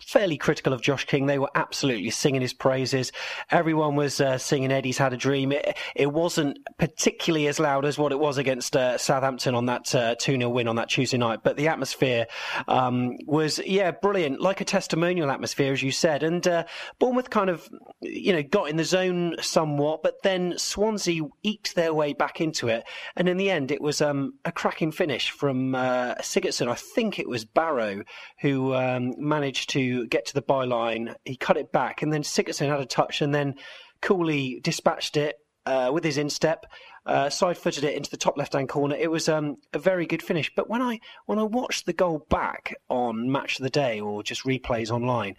fairly 0.01 0.37
critical 0.37 0.73
of 0.73 0.83
Josh 0.83 1.05
King. 1.05 1.27
They 1.27 1.39
were 1.39 1.51
absolutely 1.55 2.11
singing 2.11 2.43
his 2.43 2.53
praises. 2.53 3.13
Everyone 3.51 3.97
was 3.97 4.21
uh, 4.21 4.39
singing 4.39 4.71
Eddie's 4.71 4.99
Had 4.99 5.13
a 5.13 5.17
Dream. 5.17 5.53
It, 5.53 5.77
it, 5.95 6.13
wasn't 6.17 6.59
particularly 6.79 7.47
as 7.47 7.59
loud 7.59 7.85
as 7.85 7.99
what 7.99 8.13
it 8.13 8.19
was 8.19 8.39
against 8.39 8.77
uh, 8.77 8.97
Southampton 8.97 9.55
on 9.55 9.67
that 9.67 9.95
uh, 9.95 10.15
2 10.19 10.37
0 10.37 10.49
win 10.49 10.69
on 10.69 10.77
that 10.77 10.89
Tuesday 10.89 11.19
night, 11.19 11.41
but 11.43 11.57
the 11.57 11.69
atmosphere 11.69 12.27
um, 12.69 13.17
was, 13.27 13.59
yeah, 13.67 13.91
brilliant, 13.91 14.41
like 14.41 14.61
a 14.61 14.65
testimonial 14.65 15.31
atmosphere, 15.31 15.73
as 15.73 15.83
you 15.83 15.91
said. 15.91 16.23
And 16.23 16.47
uh, 16.47 16.65
Bournemouth 16.99 17.31
kind 17.31 17.51
of, 17.51 17.69
you 18.01 18.33
know, 18.33 18.43
got 18.43 18.71
in 18.71 18.77
the 18.77 18.85
zone 18.85 19.35
somewhat, 19.41 20.03
but 20.03 20.23
then 20.23 20.57
Swansea 20.57 21.23
eked 21.43 21.75
their 21.75 21.93
way 21.93 22.13
back 22.13 22.41
into 22.41 22.69
it. 22.69 22.85
And 23.17 23.29
in 23.29 23.37
the 23.37 23.51
end, 23.51 23.71
it 23.71 23.81
was 23.81 24.01
um, 24.01 24.35
a 24.45 24.53
cracking 24.53 24.93
finish 24.93 25.31
from 25.31 25.75
uh, 25.75 26.15
Sigurdsson. 26.17 26.69
I 26.69 26.75
think 26.75 27.19
it 27.19 27.29
was 27.29 27.45
Barrow 27.45 28.03
who 28.41 28.75
um, 28.75 29.13
managed 29.19 29.71
to 29.71 29.86
get 30.07 30.27
to 30.27 30.35
the 30.35 30.43
byline. 30.43 31.15
He 31.25 31.37
cut 31.37 31.57
it 31.57 31.73
back, 31.73 32.03
and 32.03 32.13
then 32.13 32.23
Sigurdsson 32.23 32.69
had 32.69 32.81
a 32.81 32.87
touch, 32.87 33.21
and 33.21 33.35
then 33.35 33.55
Cooley 34.01 34.61
dispatched 34.63 35.17
it 35.17 35.37
uh, 35.67 35.91
with 35.93 36.05
his 36.05 36.17
instep, 36.17 36.67
uh, 37.05 37.29
side 37.31 37.59
footed 37.59 37.85
it 37.85 37.97
into 37.97 38.11
the 38.11 38.17
top 38.17 38.37
left 38.37 38.55
hand 38.55 38.69
corner. 38.69 38.97
It 38.97 39.11
was 39.11 39.29
um, 39.29 39.57
a 39.73 39.79
very 39.79 40.07
good 40.07 40.23
finish. 40.23 40.53
But 40.55 40.69
when 40.69 40.83
I 40.83 41.01
when 41.27 41.39
I 41.39 41.45
watched 41.45 41.87
the 41.87 41.93
goal 41.93 42.27
back 42.31 42.75
on 42.89 43.31
Match 43.31 43.59
of 43.59 43.63
the 43.63 43.71
Day 43.71 44.01
or 44.01 44.23
just 44.23 44.45
replays 44.45 44.91
online, 44.91 45.37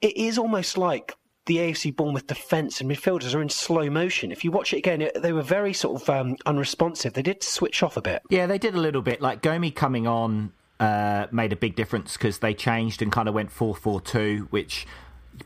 it 0.00 0.16
is 0.16 0.38
almost 0.38 0.78
like 0.78 1.14
the 1.46 1.58
AFC 1.58 1.94
Bournemouth 1.94 2.26
defence 2.26 2.80
and 2.80 2.90
midfielders 2.90 3.34
are 3.34 3.42
in 3.42 3.48
slow 3.50 3.90
motion. 3.90 4.32
If 4.32 4.44
you 4.44 4.50
watch 4.50 4.72
it 4.72 4.78
again, 4.78 5.10
they 5.14 5.32
were 5.32 5.42
very 5.42 5.74
sort 5.74 6.00
of 6.00 6.08
um, 6.08 6.36
unresponsive. 6.46 7.12
They 7.12 7.22
did 7.22 7.42
switch 7.42 7.82
off 7.82 7.96
a 7.96 8.02
bit. 8.02 8.22
Yeah, 8.30 8.46
they 8.46 8.58
did 8.58 8.74
a 8.74 8.80
little 8.80 9.02
bit. 9.02 9.20
Like 9.20 9.42
Gomi 9.42 9.74
coming 9.74 10.06
on 10.06 10.52
uh, 10.84 11.26
made 11.32 11.52
a 11.52 11.56
big 11.56 11.74
difference 11.74 12.12
because 12.14 12.38
they 12.38 12.52
changed 12.52 13.00
and 13.00 13.10
kind 13.10 13.28
of 13.28 13.34
went 13.34 13.50
4 13.50 13.74
4 13.74 14.00
2, 14.00 14.48
which 14.50 14.86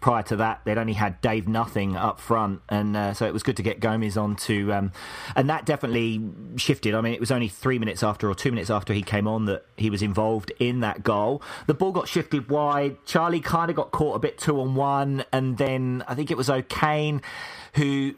prior 0.01 0.23
to 0.23 0.37
that 0.37 0.61
they'd 0.65 0.77
only 0.77 0.93
had 0.93 1.21
Dave 1.21 1.49
Nothing 1.49 1.97
up 1.97 2.21
front, 2.21 2.61
and 2.69 2.97
uh, 2.97 3.15
so 3.15 3.25
it 3.27 3.33
was 3.33 3.43
good 3.43 3.57
to 3.57 3.63
get 3.63 3.81
Gomis 3.81 4.21
on 4.21 4.37
to, 4.37 4.73
um, 4.73 4.93
and 5.37 5.49
that 5.49 5.65
definitely 5.65 6.21
shifted. 6.57 6.95
I 6.95 7.01
mean, 7.01 7.15
it 7.15 7.21
was 7.21 7.31
only 7.31 7.49
three 7.49 7.79
minutes 7.79 8.03
after 8.03 8.29
or 8.29 8.35
two 8.35 8.51
minutes 8.51 8.69
after 8.69 8.93
he 8.93 9.03
came 9.03 9.29
on 9.29 9.45
that 9.47 9.65
he 9.77 9.91
was 9.91 10.03
involved 10.03 10.53
in 10.59 10.81
that 10.81 11.05
goal. 11.05 11.41
The 11.69 11.75
ball 11.75 11.93
got 11.93 12.09
shifted 12.09 12.51
wide. 12.51 12.97
Charlie 13.07 13.41
kind 13.41 13.71
of 13.71 13.77
got 13.77 13.93
caught 13.93 14.17
a 14.17 14.19
bit 14.19 14.39
two 14.39 14.61
on 14.61 14.75
one, 14.75 15.25
and 15.33 15.57
then 15.57 16.03
I 16.09 16.15
think 16.15 16.31
it 16.31 16.37
was 16.37 16.51
O'Kane 16.51 17.23
who 17.75 18.15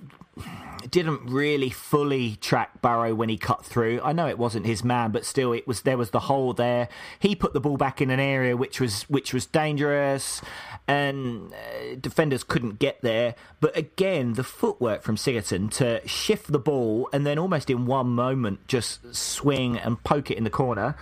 didn't 0.89 1.27
really 1.27 1.71
fully 1.71 2.37
track 2.37 2.81
Barrow 2.81 3.15
when 3.15 3.29
he 3.29 3.37
cut 3.37 3.65
through. 3.65 4.01
I 4.03 4.13
know 4.13 4.27
it 4.27 4.39
wasn't 4.39 4.67
his 4.67 4.83
man, 4.83 5.11
but 5.11 5.25
still, 5.25 5.53
it 5.53 5.67
was 5.67 5.83
there 5.83 5.99
was 5.99 6.11
the 6.11 6.21
hole 6.21 6.53
there. 6.53 6.89
He 7.19 7.35
put 7.35 7.53
the 7.53 7.61
ball 7.61 7.77
back 7.77 8.01
in 8.01 8.11
an 8.11 8.21
area 8.21 8.57
which 8.57 8.81
was 8.81 9.03
which 9.03 9.35
was 9.35 9.47
dangerous, 9.47 10.41
and 10.89 11.53
uh, 11.53 11.95
defenders 12.01 12.45
couldn't 12.45 12.79
get 12.79 13.01
there. 13.03 13.35
But 13.61 13.77
again, 13.77 14.35
the 14.35 14.45
footwork 14.45 15.03
from 15.03 15.17
Sigurdsson 15.17 15.71
to 15.75 16.07
shift 16.07 16.51
the 16.51 16.59
ball 16.59 17.09
and 17.13 17.27
then 17.27 17.39
almost 17.39 17.71
in 17.71 17.87
one 17.87 18.09
moment 18.09 18.67
just 18.67 19.15
swing 19.15 19.79
and 19.79 20.03
poke 20.03 20.31
it 20.31 20.39
in 20.39 20.45
the 20.45 20.51
corner. 20.51 20.97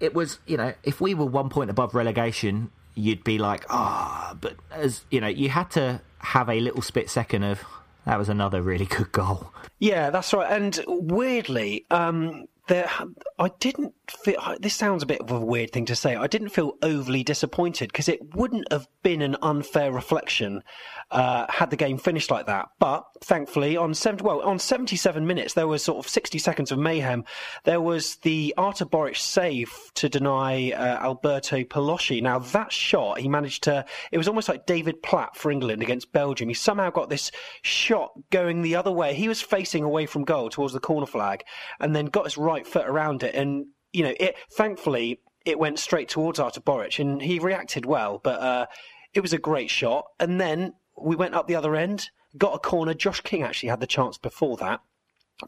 It 0.00 0.14
was, 0.14 0.38
you 0.46 0.56
know, 0.56 0.74
if 0.82 1.00
we 1.00 1.14
were 1.14 1.24
one 1.24 1.48
point 1.48 1.70
above 1.70 1.94
relegation, 1.94 2.70
you'd 2.94 3.24
be 3.24 3.38
like, 3.38 3.64
ah, 3.70 4.30
oh, 4.32 4.38
but 4.40 4.56
as 4.70 5.04
you 5.10 5.20
know, 5.20 5.28
you 5.28 5.48
had 5.48 5.70
to 5.72 6.02
have 6.18 6.48
a 6.48 6.60
little 6.60 6.82
split 6.82 7.08
second 7.08 7.44
of 7.44 7.64
that 8.06 8.18
was 8.18 8.28
another 8.28 8.62
really 8.62 8.86
good 8.86 9.12
goal. 9.12 9.52
Yeah, 9.78 10.10
that's 10.10 10.32
right. 10.32 10.50
And 10.50 10.82
weirdly, 10.86 11.84
um, 11.90 12.46
there, 12.68 12.90
I 13.38 13.50
didn't 13.60 13.94
feel. 14.10 14.56
This 14.60 14.74
sounds 14.74 15.02
a 15.02 15.06
bit 15.06 15.20
of 15.20 15.30
a 15.30 15.40
weird 15.40 15.72
thing 15.72 15.86
to 15.86 15.96
say. 15.96 16.14
I 16.14 16.26
didn't 16.26 16.50
feel 16.50 16.74
overly 16.82 17.22
disappointed 17.22 17.90
because 17.90 18.08
it 18.08 18.34
wouldn't 18.34 18.70
have 18.72 18.86
been 19.02 19.22
an 19.22 19.36
unfair 19.42 19.92
reflection 19.92 20.62
uh, 21.10 21.46
had 21.48 21.70
the 21.70 21.76
game 21.76 21.98
finished 21.98 22.30
like 22.30 22.46
that. 22.46 22.68
But 22.78 23.04
thankfully, 23.22 23.76
on 23.76 23.94
70, 23.94 24.24
well, 24.24 24.40
on 24.40 24.58
77 24.58 25.26
minutes, 25.26 25.54
there 25.54 25.66
was 25.66 25.82
sort 25.82 26.04
of 26.04 26.10
60 26.10 26.38
seconds 26.38 26.72
of 26.72 26.78
mayhem. 26.78 27.24
There 27.64 27.80
was 27.80 28.16
the 28.16 28.54
Artur 28.56 28.86
Boruc 28.86 29.16
save 29.16 29.72
to 29.94 30.08
deny 30.08 30.72
uh, 30.72 30.98
Alberto 31.02 31.62
Paloschi. 31.62 32.22
Now, 32.22 32.38
that 32.38 32.72
shot, 32.72 33.20
he 33.20 33.28
managed 33.28 33.64
to, 33.64 33.84
it 34.10 34.18
was 34.18 34.28
almost 34.28 34.48
like 34.48 34.66
David 34.66 35.02
Platt 35.02 35.36
for 35.36 35.50
England 35.50 35.82
against 35.82 36.12
Belgium. 36.12 36.48
He 36.48 36.54
somehow 36.54 36.90
got 36.90 37.10
this 37.10 37.30
shot 37.62 38.12
going 38.30 38.62
the 38.62 38.76
other 38.76 38.92
way. 38.92 39.14
He 39.14 39.28
was 39.28 39.40
facing 39.40 39.84
away 39.84 40.06
from 40.06 40.24
goal 40.24 40.50
towards 40.50 40.72
the 40.72 40.80
corner 40.80 41.06
flag 41.06 41.44
and 41.80 41.94
then 41.94 42.06
got 42.06 42.24
his 42.24 42.36
right 42.38 42.66
foot 42.66 42.86
around 42.86 43.22
it. 43.22 43.34
And, 43.34 43.66
you 43.94 44.02
know, 44.02 44.14
it, 44.18 44.36
thankfully, 44.52 45.20
it 45.46 45.58
went 45.58 45.78
straight 45.78 46.08
towards 46.08 46.38
Artur 46.38 46.60
Boruc 46.60 46.98
and 46.98 47.22
he 47.22 47.38
reacted 47.38 47.86
well, 47.86 48.20
but, 48.22 48.40
uh, 48.40 48.66
it 49.14 49.20
was 49.20 49.32
a 49.32 49.38
great 49.38 49.70
shot. 49.70 50.06
And 50.18 50.40
then 50.40 50.74
we 51.00 51.16
went 51.16 51.34
up 51.34 51.46
the 51.46 51.56
other 51.56 51.76
end, 51.76 52.10
got 52.36 52.54
a 52.54 52.58
corner. 52.58 52.94
Josh 52.94 53.20
King 53.20 53.42
actually 53.42 53.68
had 53.68 53.80
the 53.80 53.86
chance 53.86 54.18
before 54.18 54.56
that. 54.58 54.80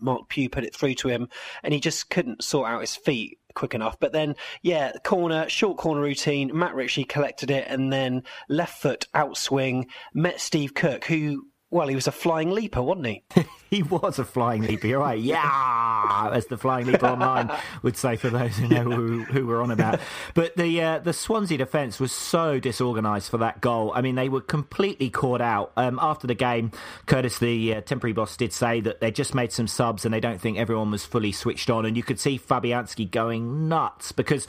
Marc 0.00 0.28
Pugh 0.28 0.48
put 0.48 0.64
it 0.64 0.74
through 0.74 0.94
to 0.94 1.08
him, 1.08 1.28
and 1.62 1.72
he 1.72 1.80
just 1.80 2.10
couldn't 2.10 2.42
sort 2.42 2.68
out 2.68 2.80
his 2.80 2.96
feet 2.96 3.38
quick 3.54 3.74
enough. 3.74 3.98
But 3.98 4.12
then, 4.12 4.34
yeah, 4.62 4.92
corner, 5.04 5.48
short 5.48 5.78
corner 5.78 6.00
routine. 6.00 6.50
Matt 6.52 6.74
Ritchie 6.74 7.04
collected 7.04 7.50
it, 7.50 7.66
and 7.68 7.92
then 7.92 8.24
left 8.48 8.80
foot 8.82 9.06
outswing 9.14 9.86
met 10.12 10.40
Steve 10.40 10.74
Cook, 10.74 11.04
who 11.04 11.46
Well, 11.76 11.88
he 11.88 11.94
was 11.94 12.06
a 12.06 12.12
flying 12.12 12.52
leaper, 12.52 12.80
wasn't 12.80 13.06
he? 13.06 13.22
he 13.70 13.82
was 13.82 14.18
a 14.18 14.24
flying 14.24 14.62
leaper, 14.62 14.86
you're 14.86 15.00
right. 15.00 15.20
Yeah, 15.20 16.30
as 16.32 16.46
the 16.46 16.56
flying 16.56 16.86
leaper 16.86 17.04
online 17.04 17.50
would 17.82 17.98
say 17.98 18.16
for 18.16 18.30
those 18.30 18.56
who 18.56 18.66
know 18.66 18.84
who, 18.84 19.24
who 19.24 19.46
we're 19.46 19.60
on 19.60 19.70
about. 19.70 20.00
But 20.32 20.56
the 20.56 20.82
uh, 20.82 20.98
the 21.00 21.12
Swansea 21.12 21.58
defence 21.58 22.00
was 22.00 22.12
so 22.12 22.58
disorganised 22.58 23.30
for 23.30 23.36
that 23.36 23.60
goal. 23.60 23.92
I 23.94 24.00
mean, 24.00 24.14
they 24.14 24.30
were 24.30 24.40
completely 24.40 25.10
caught 25.10 25.42
out. 25.42 25.72
Um, 25.76 25.98
after 26.00 26.26
the 26.26 26.34
game, 26.34 26.70
Curtis, 27.04 27.40
the 27.40 27.74
uh, 27.74 27.80
temporary 27.82 28.14
boss, 28.14 28.38
did 28.38 28.54
say 28.54 28.80
that 28.80 29.00
they 29.00 29.10
just 29.10 29.34
made 29.34 29.52
some 29.52 29.68
subs 29.68 30.06
and 30.06 30.14
they 30.14 30.20
don't 30.20 30.40
think 30.40 30.56
everyone 30.56 30.90
was 30.90 31.04
fully 31.04 31.30
switched 31.30 31.68
on. 31.68 31.84
And 31.84 31.94
you 31.94 32.02
could 32.02 32.18
see 32.18 32.38
Fabianski 32.38 33.10
going 33.10 33.68
nuts 33.68 34.12
because 34.12 34.46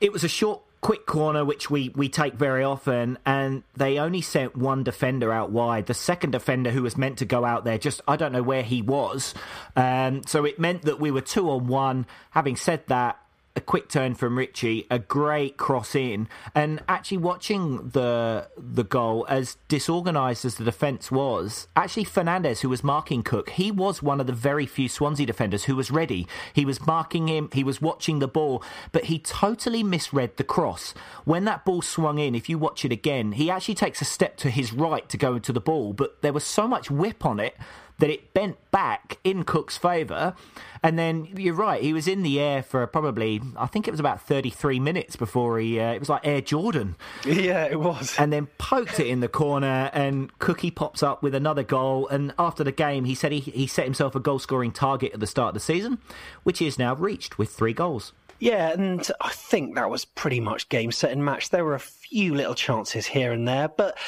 it 0.00 0.12
was 0.12 0.24
a 0.24 0.28
short 0.28 0.62
quick 0.80 1.06
corner, 1.06 1.44
which 1.44 1.70
we, 1.70 1.90
we 1.90 2.08
take 2.08 2.34
very 2.34 2.62
often, 2.62 3.18
and 3.26 3.62
they 3.76 3.98
only 3.98 4.20
sent 4.20 4.56
one 4.56 4.84
defender 4.84 5.32
out 5.32 5.50
wide. 5.50 5.86
The 5.86 5.94
second 5.94 6.30
defender, 6.30 6.70
who 6.70 6.82
was 6.82 6.96
meant 6.96 7.18
to 7.18 7.24
go 7.24 7.44
out 7.44 7.64
there, 7.64 7.78
just 7.78 8.00
I 8.06 8.16
don't 8.16 8.32
know 8.32 8.42
where 8.42 8.62
he 8.62 8.82
was. 8.82 9.34
Um, 9.76 10.22
so 10.26 10.44
it 10.44 10.58
meant 10.58 10.82
that 10.82 11.00
we 11.00 11.10
were 11.10 11.20
two 11.20 11.50
on 11.50 11.66
one. 11.66 12.06
Having 12.30 12.56
said 12.56 12.86
that, 12.86 13.18
a 13.58 13.60
quick 13.60 13.88
turn 13.88 14.14
from 14.14 14.38
Ritchie, 14.38 14.86
a 14.88 15.00
great 15.00 15.56
cross 15.56 15.96
in, 15.96 16.28
and 16.54 16.80
actually 16.88 17.16
watching 17.18 17.88
the 17.88 18.48
the 18.56 18.84
goal 18.84 19.26
as 19.28 19.56
disorganised 19.66 20.44
as 20.44 20.54
the 20.54 20.64
defence 20.64 21.10
was. 21.10 21.66
Actually, 21.74 22.04
Fernandez, 22.04 22.60
who 22.60 22.68
was 22.68 22.84
marking 22.84 23.24
Cook, 23.24 23.50
he 23.50 23.72
was 23.72 24.00
one 24.00 24.20
of 24.20 24.28
the 24.28 24.32
very 24.32 24.64
few 24.64 24.88
Swansea 24.88 25.26
defenders 25.26 25.64
who 25.64 25.74
was 25.74 25.90
ready. 25.90 26.28
He 26.52 26.64
was 26.64 26.86
marking 26.86 27.26
him, 27.26 27.50
he 27.52 27.64
was 27.64 27.82
watching 27.82 28.20
the 28.20 28.28
ball, 28.28 28.62
but 28.92 29.06
he 29.06 29.18
totally 29.18 29.82
misread 29.82 30.36
the 30.36 30.44
cross. 30.44 30.94
When 31.24 31.44
that 31.46 31.64
ball 31.64 31.82
swung 31.82 32.18
in, 32.18 32.36
if 32.36 32.48
you 32.48 32.58
watch 32.58 32.84
it 32.84 32.92
again, 32.92 33.32
he 33.32 33.50
actually 33.50 33.74
takes 33.74 34.00
a 34.00 34.04
step 34.04 34.36
to 34.38 34.50
his 34.50 34.72
right 34.72 35.08
to 35.08 35.16
go 35.16 35.34
into 35.34 35.52
the 35.52 35.60
ball, 35.60 35.92
but 35.92 36.22
there 36.22 36.32
was 36.32 36.44
so 36.44 36.68
much 36.68 36.92
whip 36.92 37.26
on 37.26 37.40
it 37.40 37.56
that 37.98 38.10
it 38.10 38.32
bent 38.32 38.56
back 38.70 39.18
in 39.24 39.44
Cook's 39.44 39.76
favour. 39.76 40.34
And 40.82 40.98
then 40.98 41.28
you're 41.36 41.54
right, 41.54 41.82
he 41.82 41.92
was 41.92 42.06
in 42.06 42.22
the 42.22 42.38
air 42.38 42.62
for 42.62 42.86
probably, 42.86 43.40
I 43.56 43.66
think 43.66 43.88
it 43.88 43.90
was 43.90 43.98
about 44.00 44.20
33 44.22 44.78
minutes 44.78 45.16
before 45.16 45.58
he, 45.58 45.80
uh, 45.80 45.92
it 45.92 45.98
was 45.98 46.08
like 46.08 46.26
Air 46.26 46.40
Jordan. 46.40 46.96
Yeah, 47.48 47.64
it 47.64 47.78
was. 47.80 48.14
And 48.18 48.32
then 48.32 48.46
poked 48.58 48.98
it 49.00 49.06
in 49.06 49.20
the 49.20 49.28
corner, 49.28 49.90
and 49.92 50.36
Cookie 50.38 50.70
pops 50.70 51.02
up 51.02 51.22
with 51.22 51.34
another 51.34 51.62
goal. 51.62 52.08
And 52.08 52.34
after 52.38 52.64
the 52.64 52.72
game, 52.72 53.04
he 53.04 53.14
said 53.14 53.32
he, 53.32 53.40
he 53.40 53.66
set 53.66 53.84
himself 53.84 54.14
a 54.14 54.20
goal 54.20 54.38
scoring 54.38 54.72
target 54.72 55.12
at 55.12 55.20
the 55.20 55.26
start 55.26 55.48
of 55.48 55.54
the 55.54 55.60
season, 55.60 55.98
which 56.42 56.58
he 56.58 56.64
has 56.64 56.78
now 56.78 56.94
reached 56.94 57.38
with 57.38 57.50
three 57.50 57.72
goals. 57.72 58.12
Yeah, 58.40 58.70
and 58.72 59.08
I 59.20 59.30
think 59.30 59.74
that 59.74 59.90
was 59.90 60.04
pretty 60.04 60.40
much 60.40 60.68
game, 60.68 60.92
set, 60.92 61.10
and 61.10 61.24
match. 61.24 61.50
There 61.50 61.64
were 61.64 61.74
a 61.74 61.80
few 61.80 62.34
little 62.34 62.54
chances 62.54 63.06
here 63.06 63.32
and 63.32 63.48
there, 63.48 63.68
but 63.68 63.98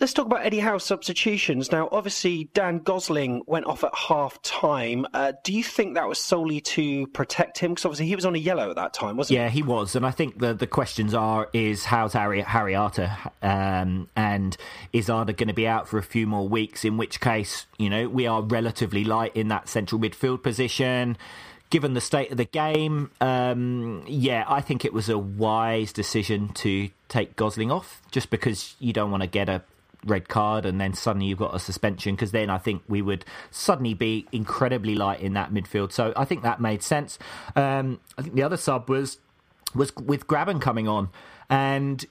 Let's 0.00 0.12
talk 0.12 0.26
about 0.26 0.46
Eddie 0.46 0.60
Howe's 0.60 0.84
substitutions. 0.84 1.72
Now, 1.72 1.88
obviously, 1.90 2.44
Dan 2.54 2.78
Gosling 2.78 3.42
went 3.46 3.66
off 3.66 3.82
at 3.82 3.92
half 3.92 4.40
time. 4.42 5.06
Uh, 5.12 5.32
do 5.42 5.52
you 5.52 5.64
think 5.64 5.94
that 5.94 6.08
was 6.08 6.20
solely 6.20 6.60
to 6.60 7.08
protect 7.08 7.58
him? 7.58 7.72
Because 7.72 7.84
obviously 7.84 8.06
he 8.06 8.14
was 8.14 8.24
on 8.24 8.36
a 8.36 8.38
yellow 8.38 8.70
at 8.70 8.76
that 8.76 8.94
time, 8.94 9.16
wasn't 9.16 9.36
yeah, 9.36 9.48
he? 9.48 9.58
Yeah, 9.58 9.64
he 9.64 9.68
was. 9.68 9.96
And 9.96 10.06
I 10.06 10.12
think 10.12 10.38
the, 10.38 10.54
the 10.54 10.68
questions 10.68 11.14
are 11.14 11.48
is 11.52 11.84
how's 11.84 12.12
Harry, 12.12 12.42
Harry 12.42 12.76
Arter? 12.76 13.10
Um, 13.42 14.08
and 14.14 14.56
is 14.92 15.10
Arter 15.10 15.32
going 15.32 15.48
to 15.48 15.54
be 15.54 15.66
out 15.66 15.88
for 15.88 15.98
a 15.98 16.02
few 16.02 16.28
more 16.28 16.48
weeks? 16.48 16.84
In 16.84 16.96
which 16.96 17.20
case, 17.20 17.66
you 17.76 17.90
know, 17.90 18.08
we 18.08 18.28
are 18.28 18.40
relatively 18.40 19.02
light 19.02 19.34
in 19.34 19.48
that 19.48 19.68
central 19.68 20.00
midfield 20.00 20.44
position 20.44 21.18
given 21.70 21.92
the 21.92 22.00
state 22.00 22.30
of 22.30 22.38
the 22.38 22.46
game, 22.46 23.10
um, 23.20 24.02
yeah, 24.06 24.42
I 24.48 24.62
think 24.62 24.86
it 24.86 24.92
was 24.94 25.10
a 25.10 25.18
wise 25.18 25.92
decision 25.92 26.48
to 26.54 26.88
take 27.10 27.36
Gosling 27.36 27.70
off, 27.70 28.00
just 28.10 28.30
because 28.30 28.74
you 28.78 28.94
don't 28.94 29.10
want 29.10 29.22
to 29.22 29.26
get 29.26 29.50
a 29.50 29.62
red 30.04 30.28
card 30.28 30.64
and 30.64 30.80
then 30.80 30.94
suddenly 30.94 31.26
you've 31.26 31.38
got 31.38 31.54
a 31.54 31.58
suspension 31.58 32.14
because 32.14 32.32
then 32.32 32.50
I 32.50 32.58
think 32.58 32.82
we 32.88 33.02
would 33.02 33.24
suddenly 33.50 33.94
be 33.94 34.26
incredibly 34.32 34.94
light 34.94 35.20
in 35.20 35.34
that 35.34 35.52
midfield. 35.52 35.92
So 35.92 36.12
I 36.16 36.24
think 36.24 36.42
that 36.42 36.60
made 36.60 36.82
sense. 36.82 37.18
Um, 37.56 38.00
I 38.16 38.22
think 38.22 38.34
the 38.34 38.42
other 38.42 38.56
sub 38.56 38.88
was 38.88 39.18
was 39.74 39.94
with 39.96 40.26
Grabban 40.26 40.60
coming 40.60 40.88
on 40.88 41.10
and 41.50 42.04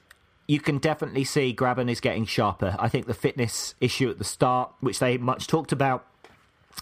you 0.46 0.60
can 0.60 0.78
definitely 0.78 1.24
see 1.24 1.54
Grabban 1.54 1.90
is 1.90 2.00
getting 2.00 2.24
sharper. 2.24 2.74
I 2.78 2.88
think 2.88 3.06
the 3.06 3.14
fitness 3.14 3.74
issue 3.80 4.08
at 4.10 4.18
the 4.18 4.24
start, 4.24 4.72
which 4.80 4.98
they 4.98 5.18
much 5.18 5.46
talked 5.46 5.72
about, 5.72 6.06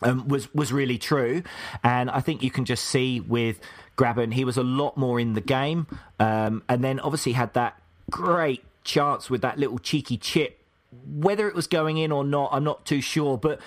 um, 0.03 0.29
was 0.29 0.53
was 0.55 0.73
really 0.73 0.99
true, 0.99 1.43
and 1.83 2.11
I 2.11 2.21
think 2.21 2.43
you 2.43 2.51
can 2.51 2.65
just 2.65 2.85
see 2.85 3.21
with 3.21 3.59
Grabban 3.97 4.35
he 4.35 4.45
was 4.45 4.57
a 4.57 4.63
lot 4.63 4.97
more 4.97 5.19
in 5.19 5.33
the 5.33 5.41
game, 5.41 5.87
um, 6.21 6.63
and 6.69 6.85
then 6.85 7.01
obviously 7.01 7.33
had 7.33 7.55
that 7.55 7.81
great 8.11 8.63
chance 8.85 9.29
with 9.29 9.41
that 9.43 9.59
little 9.59 9.79
cheeky 9.79 10.17
chip 10.17 10.61
whether 11.05 11.49
it 11.49 11.55
was 11.55 11.67
going 11.67 11.99
in 11.99 12.13
or 12.13 12.25
not, 12.25 12.51
I'm 12.53 12.65
not 12.65 12.87
too 12.87 13.01
sure. 13.01 13.37
But 13.37 13.61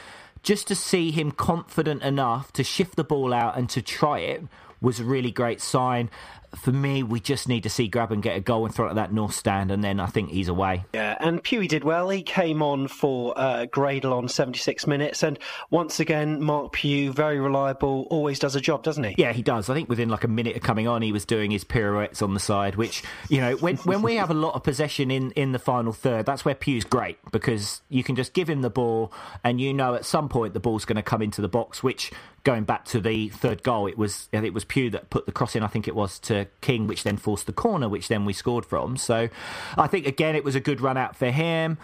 just 0.43 0.67
to 0.67 0.75
see 0.75 1.11
him 1.11 1.31
confident 1.31 2.01
enough 2.01 2.53
to 2.53 2.63
shift 2.63 2.95
the 2.95 3.03
ball 3.03 3.33
out 3.33 3.57
and 3.57 3.69
to 3.69 3.81
try 3.81 4.19
it 4.19 4.43
was 4.81 4.99
a 4.99 5.03
really 5.03 5.31
great 5.31 5.61
sign 5.61 6.09
for 6.55 6.71
me, 6.71 7.03
we 7.03 7.19
just 7.19 7.47
need 7.47 7.63
to 7.63 7.69
see 7.69 7.89
Grabban 7.89 8.21
get 8.21 8.35
a 8.35 8.39
goal 8.39 8.65
and 8.65 8.73
throw 8.73 8.87
it 8.87 8.91
at 8.91 8.95
that 8.95 9.13
north 9.13 9.33
stand, 9.33 9.71
and 9.71 9.83
then 9.83 9.99
I 9.99 10.07
think 10.07 10.29
he's 10.29 10.47
away. 10.47 10.85
Yeah, 10.93 11.15
and 11.19 11.43
Pewey 11.43 11.67
did 11.67 11.83
well. 11.83 12.09
He 12.09 12.23
came 12.23 12.61
on 12.61 12.87
for 12.87 13.33
uh, 13.37 13.65
Gradel 13.67 14.13
on 14.13 14.27
76 14.27 14.87
minutes, 14.87 15.23
and 15.23 15.37
once 15.69 15.99
again, 15.99 16.41
Marc 16.41 16.73
Pugh, 16.73 17.11
very 17.11 17.39
reliable, 17.39 18.07
always 18.09 18.39
does 18.39 18.55
a 18.55 18.61
job, 18.61 18.83
doesn't 18.83 19.03
he? 19.03 19.15
Yeah, 19.17 19.31
he 19.31 19.41
does. 19.41 19.69
I 19.69 19.73
think 19.73 19.89
within 19.89 20.09
like 20.09 20.23
a 20.23 20.27
minute 20.27 20.55
of 20.55 20.63
coming 20.63 20.87
on, 20.87 21.01
he 21.01 21.11
was 21.11 21.25
doing 21.25 21.51
his 21.51 21.63
pirouettes 21.63 22.21
on 22.21 22.33
the 22.33 22.39
side, 22.39 22.75
which, 22.75 23.03
you 23.29 23.41
know, 23.41 23.55
when, 23.57 23.77
when 23.77 24.01
we 24.01 24.15
have 24.15 24.31
a 24.31 24.35
lot 24.35 24.55
of 24.55 24.63
possession 24.63 25.11
in, 25.11 25.31
in 25.31 25.51
the 25.51 25.59
final 25.59 25.93
third, 25.93 26.25
that's 26.25 26.43
where 26.45 26.55
Pugh's 26.55 26.85
great, 26.85 27.17
because 27.31 27.81
you 27.89 28.03
can 28.03 28.15
just 28.15 28.33
give 28.33 28.49
him 28.49 28.61
the 28.61 28.69
ball, 28.69 29.13
and 29.43 29.61
you 29.61 29.73
know 29.73 29.93
at 29.93 30.05
some 30.05 30.29
point 30.29 30.53
the 30.53 30.59
ball's 30.59 30.85
going 30.85 30.95
to 30.95 31.03
come 31.03 31.21
into 31.21 31.41
the 31.41 31.47
box, 31.47 31.83
which 31.83 32.11
going 32.49 32.63
back 32.63 32.83
to 32.83 32.99
the 32.99 33.29
third 33.29 33.61
goal, 33.61 33.85
it 33.85 33.95
was 33.95 34.27
it 34.31 34.55
was 34.55 34.65
Pugh 34.65 34.89
that 34.89 35.11
put 35.11 35.27
the 35.27 35.31
cross 35.31 35.55
in. 35.55 35.61
I 35.61 35.67
think 35.67 35.87
it 35.87 35.93
was 35.93 36.17
to 36.21 36.47
King, 36.61 36.87
which 36.87 37.03
then 37.03 37.15
forced 37.15 37.45
the 37.45 37.53
corner, 37.53 37.87
which 37.87 38.07
then 38.07 38.25
we 38.25 38.33
scored 38.33 38.65
from. 38.65 38.97
So 38.97 39.29
I 39.77 39.85
think 39.85 40.07
again 40.07 40.35
it 40.35 40.43
was 40.43 40.55
a 40.55 40.59
good 40.59 40.81
run 40.81 40.97
out 40.97 41.15
for 41.15 41.29
him 41.29 41.77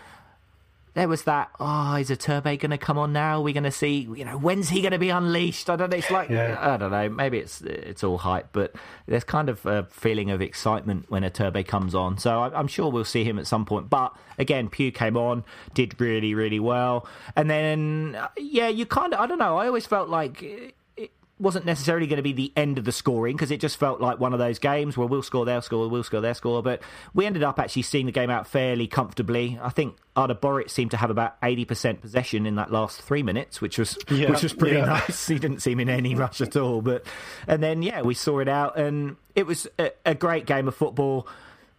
there 0.95 1.09
was 1.09 1.23
that. 1.23 1.51
Oh, 1.59 1.95
is 1.95 2.09
Iturbe 2.09 2.57
going 2.57 2.71
to 2.71 2.77
come 2.77 2.97
on 2.97 3.11
now? 3.11 3.41
We're 3.41 3.53
going 3.53 3.65
to 3.65 3.71
see. 3.71 4.07
You 4.15 4.23
know, 4.23 4.37
when's 4.37 4.69
he 4.69 4.81
going 4.81 4.93
to 4.93 4.97
be 4.97 5.09
unleashed? 5.09 5.69
I 5.69 5.75
don't 5.75 5.91
know. 5.91 5.97
It's 5.97 6.09
like 6.09 6.29
yeah. 6.29 6.57
I 6.59 6.77
don't 6.77 6.89
know. 6.89 7.09
Maybe 7.09 7.37
it's 7.37 7.61
it's 7.61 8.03
all 8.03 8.17
hype, 8.17 8.47
but 8.53 8.73
there's 9.05 9.25
kind 9.25 9.49
of 9.49 9.65
a 9.65 9.83
feeling 9.91 10.31
of 10.31 10.41
excitement 10.41 11.05
when 11.09 11.23
Iturbe 11.23 11.67
comes 11.67 11.93
on. 11.93 12.17
So 12.17 12.41
I, 12.41 12.57
am 12.57 12.67
sure 12.67 12.89
we'll 12.89 13.03
see 13.03 13.25
him 13.25 13.37
at 13.37 13.45
some 13.45 13.65
point. 13.65 13.89
But 13.89 14.15
again, 14.39 14.69
Pugh 14.69 14.91
came 14.91 15.17
on, 15.17 15.43
did 15.73 15.99
really 15.99 16.33
really 16.33 16.61
well, 16.61 17.05
and 17.35 17.49
then 17.49 18.15
uh, 18.17 18.29
yeah, 18.37 18.69
you 18.69 18.85
kind 18.85 19.13
of 19.13 19.19
I 19.19 19.27
don't 19.27 19.39
know. 19.39 19.57
I 19.57 19.67
always 19.67 19.85
felt 19.85 20.07
like 20.07 20.75
wasn't 21.37 21.65
necessarily 21.65 22.07
going 22.07 22.17
to 22.17 22.23
be 22.23 22.31
the 22.31 22.53
end 22.55 22.77
of 22.77 22.85
the 22.85 22.91
scoring 22.91 23.35
because 23.35 23.51
it 23.51 23.59
just 23.59 23.77
felt 23.77 23.99
like 23.99 24.19
one 24.19 24.31
of 24.31 24.39
those 24.39 24.57
games 24.57 24.95
where 24.95 25.05
we'll 25.05 25.21
score, 25.21 25.43
they'll 25.45 25.61
score, 25.61 25.89
we'll 25.89 26.03
score, 26.03 26.21
they'll 26.21 26.33
score. 26.33 26.63
But 26.63 26.81
we 27.13 27.25
ended 27.25 27.43
up 27.43 27.59
actually 27.59 27.81
seeing 27.81 28.05
the 28.05 28.11
game 28.11 28.29
out 28.29 28.47
fairly 28.47 28.87
comfortably. 28.87 29.59
I 29.61 29.69
think 29.69 29.97
Artur 30.15 30.35
Boruc 30.35 30.69
seemed 30.69 30.91
to 30.91 30.97
have 30.97 31.09
about 31.09 31.35
eighty 31.43 31.65
percent 31.65 32.01
possession 32.01 32.45
in 32.45 32.55
that 32.55 32.71
last 32.71 33.01
three 33.01 33.23
minutes, 33.23 33.59
which 33.59 33.77
was 33.77 33.97
yeah, 34.09 34.29
which 34.29 34.43
was 34.43 34.53
pretty 34.53 34.77
yeah. 34.77 34.85
nice. 34.85 35.27
He 35.27 35.37
didn't 35.37 35.59
seem 35.59 35.79
in 35.79 35.89
any 35.89 36.15
rush 36.15 36.39
at 36.39 36.55
all. 36.55 36.81
But 36.81 37.05
and 37.47 37.61
then 37.61 37.83
yeah, 37.83 38.01
we 38.01 38.13
saw 38.13 38.39
it 38.39 38.47
out, 38.47 38.77
and 38.77 39.17
it 39.35 39.45
was 39.45 39.67
a, 39.77 39.91
a 40.05 40.15
great 40.15 40.45
game 40.45 40.67
of 40.67 40.75
football. 40.75 41.27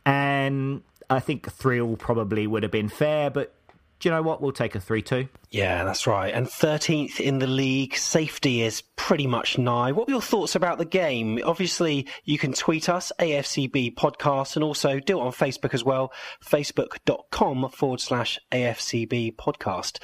And 0.05 0.83
I 1.09 1.21
think 1.21 1.51
three 1.51 1.81
all 1.81 1.97
probably 1.97 2.47
would 2.47 2.63
have 2.63 2.73
been 2.73 2.89
fair, 2.89 3.31
but 3.31 3.56
do 3.99 4.09
you 4.09 4.15
know 4.15 4.23
what? 4.23 4.43
We'll 4.43 4.53
take 4.53 4.75
a 4.75 4.81
3 4.81 5.03
2. 5.03 5.29
Yeah, 5.51 5.85
that's 5.85 6.07
right. 6.07 6.35
And 6.35 6.47
13th 6.47 7.19
in 7.21 7.39
the 7.39 7.47
league. 7.47 7.97
Safety 7.97 8.63
is 8.63 8.83
pretty 8.97 9.27
much 9.27 9.57
nigh. 9.59 9.93
What 9.93 10.07
were 10.07 10.13
your 10.13 10.21
thoughts 10.21 10.55
about 10.55 10.79
the 10.79 10.85
game? 10.85 11.41
Obviously, 11.45 12.07
you 12.25 12.39
can 12.39 12.53
tweet 12.53 12.89
us, 12.89 13.11
AFCB 13.19 13.95
podcast, 13.95 14.57
and 14.57 14.65
also 14.65 15.01
do 15.01 15.19
it 15.19 15.23
on 15.23 15.33
Facebook 15.33 15.73
as 15.73 15.85
well, 15.85 16.13
facebook.com 16.45 17.71
forward 17.71 18.01
slash 18.01 18.39
AFCB 18.53 19.37
podcast. 19.37 19.99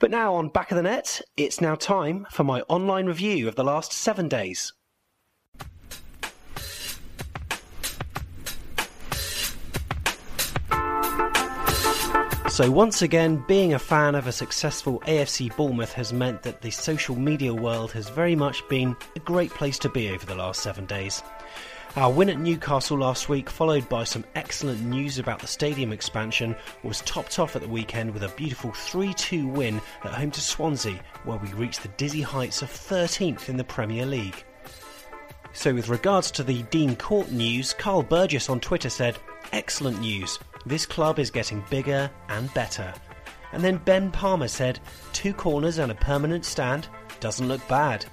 But 0.00 0.10
now 0.10 0.34
on 0.34 0.48
Back 0.48 0.70
of 0.70 0.76
the 0.76 0.82
Net, 0.82 1.20
it's 1.36 1.60
now 1.60 1.76
time 1.76 2.26
for 2.30 2.44
my 2.44 2.60
online 2.62 3.06
review 3.06 3.48
of 3.48 3.54
the 3.54 3.64
last 3.64 3.92
seven 3.92 4.28
days. 4.28 4.72
So, 12.50 12.68
once 12.68 13.00
again, 13.00 13.44
being 13.46 13.74
a 13.74 13.78
fan 13.78 14.16
of 14.16 14.26
a 14.26 14.32
successful 14.32 14.98
AFC 15.06 15.56
Bournemouth 15.56 15.92
has 15.92 16.12
meant 16.12 16.42
that 16.42 16.60
the 16.60 16.72
social 16.72 17.14
media 17.14 17.54
world 17.54 17.92
has 17.92 18.10
very 18.10 18.34
much 18.34 18.68
been 18.68 18.96
a 19.14 19.20
great 19.20 19.50
place 19.52 19.78
to 19.78 19.88
be 19.88 20.10
over 20.10 20.26
the 20.26 20.34
last 20.34 20.60
seven 20.60 20.84
days. 20.84 21.22
Our 21.94 22.12
win 22.12 22.28
at 22.28 22.40
Newcastle 22.40 22.98
last 22.98 23.28
week, 23.28 23.48
followed 23.48 23.88
by 23.88 24.02
some 24.02 24.24
excellent 24.34 24.82
news 24.82 25.20
about 25.20 25.38
the 25.38 25.46
stadium 25.46 25.92
expansion, 25.92 26.56
was 26.82 27.02
topped 27.02 27.38
off 27.38 27.54
at 27.54 27.62
the 27.62 27.68
weekend 27.68 28.12
with 28.12 28.24
a 28.24 28.34
beautiful 28.36 28.72
3 28.72 29.14
2 29.14 29.46
win 29.46 29.80
at 30.02 30.12
home 30.12 30.32
to 30.32 30.40
Swansea, 30.40 31.00
where 31.22 31.38
we 31.38 31.52
reached 31.52 31.82
the 31.82 31.88
dizzy 31.96 32.22
heights 32.22 32.62
of 32.62 32.68
13th 32.68 33.48
in 33.48 33.58
the 33.58 33.64
Premier 33.64 34.04
League. 34.04 34.44
So, 35.52 35.72
with 35.72 35.88
regards 35.88 36.32
to 36.32 36.42
the 36.42 36.64
Dean 36.64 36.96
Court 36.96 37.30
news, 37.30 37.74
Carl 37.74 38.02
Burgess 38.02 38.50
on 38.50 38.58
Twitter 38.58 38.90
said, 38.90 39.16
Excellent 39.52 40.00
news. 40.00 40.40
This 40.66 40.86
club 40.86 41.18
is 41.18 41.30
getting 41.30 41.64
bigger 41.70 42.10
and 42.28 42.52
better. 42.54 42.92
And 43.52 43.64
then 43.64 43.78
Ben 43.78 44.10
Palmer 44.10 44.48
said, 44.48 44.78
Two 45.12 45.32
corners 45.32 45.78
and 45.78 45.90
a 45.90 45.96
permanent 45.96 46.44
stand 46.44 46.88
doesn't 47.18 47.48
look 47.48 47.66
bad. 47.68 48.04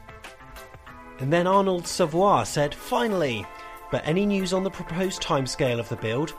And 1.20 1.32
then 1.32 1.48
Arnold 1.48 1.88
Savoy 1.88 2.44
said, 2.44 2.74
Finally! 2.74 3.46
But 3.92 4.06
any 4.06 4.26
news 4.26 4.54
on 4.54 4.64
the 4.64 4.70
proposed 4.70 5.22
timescale 5.22 5.80
of 5.80 5.90
the 5.90 5.96
build? 5.96 6.34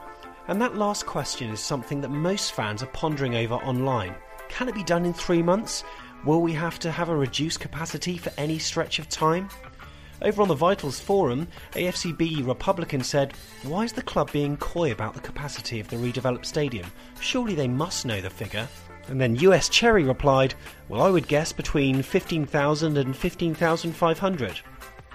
And 0.49 0.61
that 0.61 0.77
last 0.77 1.07
question 1.07 1.51
is 1.51 1.61
something 1.61 2.01
that 2.01 2.11
most 2.11 2.53
fans 2.53 2.83
are 2.83 2.87
pondering 2.87 3.37
over 3.37 3.55
online. 3.55 4.15
Can 4.49 4.69
it 4.69 4.75
be 4.75 4.85
done 4.85 5.05
in 5.05 5.13
three 5.13 5.43
months? 5.43 5.85
Will 6.25 6.41
we 6.41 6.53
have 6.55 6.79
to 6.81 6.91
have 6.91 7.11
a 7.11 7.17
reduced 7.17 7.61
capacity 7.61 8.17
for 8.17 8.33
any 8.37 8.59
stretch 8.59 8.99
of 8.99 9.09
time? 9.09 9.49
Over 10.21 10.43
on 10.43 10.49
the 10.49 10.55
Vitals 10.55 10.99
forum, 10.99 11.47
AFCB 11.75 12.45
Republican 12.47 13.05
said, 13.05 13.35
Why 13.63 13.85
is 13.85 13.93
the 13.93 14.03
club 14.03 14.33
being 14.33 14.57
coy 14.57 14.91
about 14.91 15.15
the 15.15 15.21
capacity 15.21 15.79
of 15.79 15.89
the 15.89 15.97
redeveloped 15.97 16.45
stadium? 16.45 16.91
Surely 17.21 17.55
they 17.55 17.69
must 17.69 18.05
know 18.05 18.21
the 18.21 18.29
figure. 18.29 18.69
And 19.07 19.21
then 19.21 19.37
US 19.37 19.69
Cherry 19.69 20.03
replied, 20.03 20.55
Well, 20.89 21.03
I 21.03 21.11
would 21.11 21.29
guess 21.29 21.53
between 21.53 22.03
15,000 22.03 22.99
and 22.99 23.17
15,500. 23.17 24.61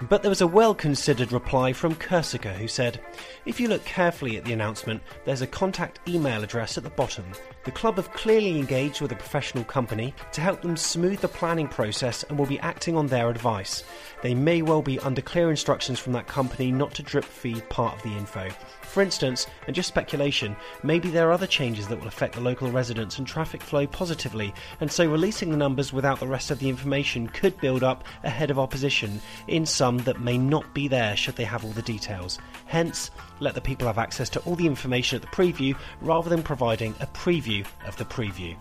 But 0.02 0.22
there 0.22 0.28
was 0.28 0.40
a 0.40 0.46
well 0.46 0.74
considered 0.74 1.30
reply 1.30 1.72
from 1.72 1.94
Corsica 1.94 2.52
who 2.52 2.66
said, 2.66 3.00
If 3.46 3.60
you 3.60 3.68
look 3.68 3.84
carefully 3.84 4.36
at 4.36 4.44
the 4.44 4.52
announcement, 4.52 5.00
there's 5.24 5.40
a 5.40 5.46
contact 5.46 6.00
email 6.08 6.42
address 6.42 6.76
at 6.76 6.82
the 6.82 6.90
bottom. 6.90 7.24
The 7.64 7.70
club 7.70 7.96
have 7.96 8.12
clearly 8.12 8.58
engaged 8.58 9.00
with 9.00 9.12
a 9.12 9.16
professional 9.16 9.62
company 9.62 10.12
to 10.32 10.40
help 10.40 10.62
them 10.62 10.76
smooth 10.76 11.20
the 11.20 11.28
planning 11.28 11.68
process 11.68 12.24
and 12.24 12.36
will 12.36 12.46
be 12.46 12.58
acting 12.58 12.96
on 12.96 13.06
their 13.06 13.30
advice. 13.30 13.84
They 14.20 14.34
may 14.34 14.62
well 14.62 14.82
be 14.82 14.98
under 14.98 15.22
clear 15.22 15.48
instructions 15.48 16.00
from 16.00 16.12
that 16.14 16.26
company 16.26 16.72
not 16.72 16.92
to 16.94 17.02
drip 17.04 17.24
feed 17.24 17.68
part 17.68 17.94
of 17.94 18.02
the 18.02 18.16
info. 18.16 18.48
For 18.94 19.02
instance, 19.02 19.48
and 19.66 19.74
just 19.74 19.88
speculation, 19.88 20.54
maybe 20.84 21.10
there 21.10 21.28
are 21.28 21.32
other 21.32 21.48
changes 21.48 21.88
that 21.88 21.98
will 21.98 22.06
affect 22.06 22.36
the 22.36 22.40
local 22.40 22.70
residents 22.70 23.18
and 23.18 23.26
traffic 23.26 23.60
flow 23.60 23.88
positively, 23.88 24.54
and 24.78 24.92
so 24.92 25.10
releasing 25.10 25.50
the 25.50 25.56
numbers 25.56 25.92
without 25.92 26.20
the 26.20 26.28
rest 26.28 26.52
of 26.52 26.60
the 26.60 26.68
information 26.68 27.26
could 27.26 27.60
build 27.60 27.82
up 27.82 28.04
ahead 28.22 28.52
of 28.52 28.58
opposition 28.60 29.20
in 29.48 29.66
some 29.66 29.98
that 29.98 30.20
may 30.20 30.38
not 30.38 30.72
be 30.74 30.86
there 30.86 31.16
should 31.16 31.34
they 31.34 31.42
have 31.42 31.64
all 31.64 31.72
the 31.72 31.82
details. 31.82 32.38
Hence, 32.66 33.10
let 33.40 33.56
the 33.56 33.60
people 33.60 33.88
have 33.88 33.98
access 33.98 34.28
to 34.28 34.40
all 34.42 34.54
the 34.54 34.68
information 34.68 35.16
at 35.16 35.22
the 35.22 35.36
preview 35.36 35.76
rather 36.00 36.30
than 36.30 36.44
providing 36.44 36.94
a 37.00 37.06
preview 37.08 37.66
of 37.88 37.96
the 37.96 38.04
preview. 38.04 38.56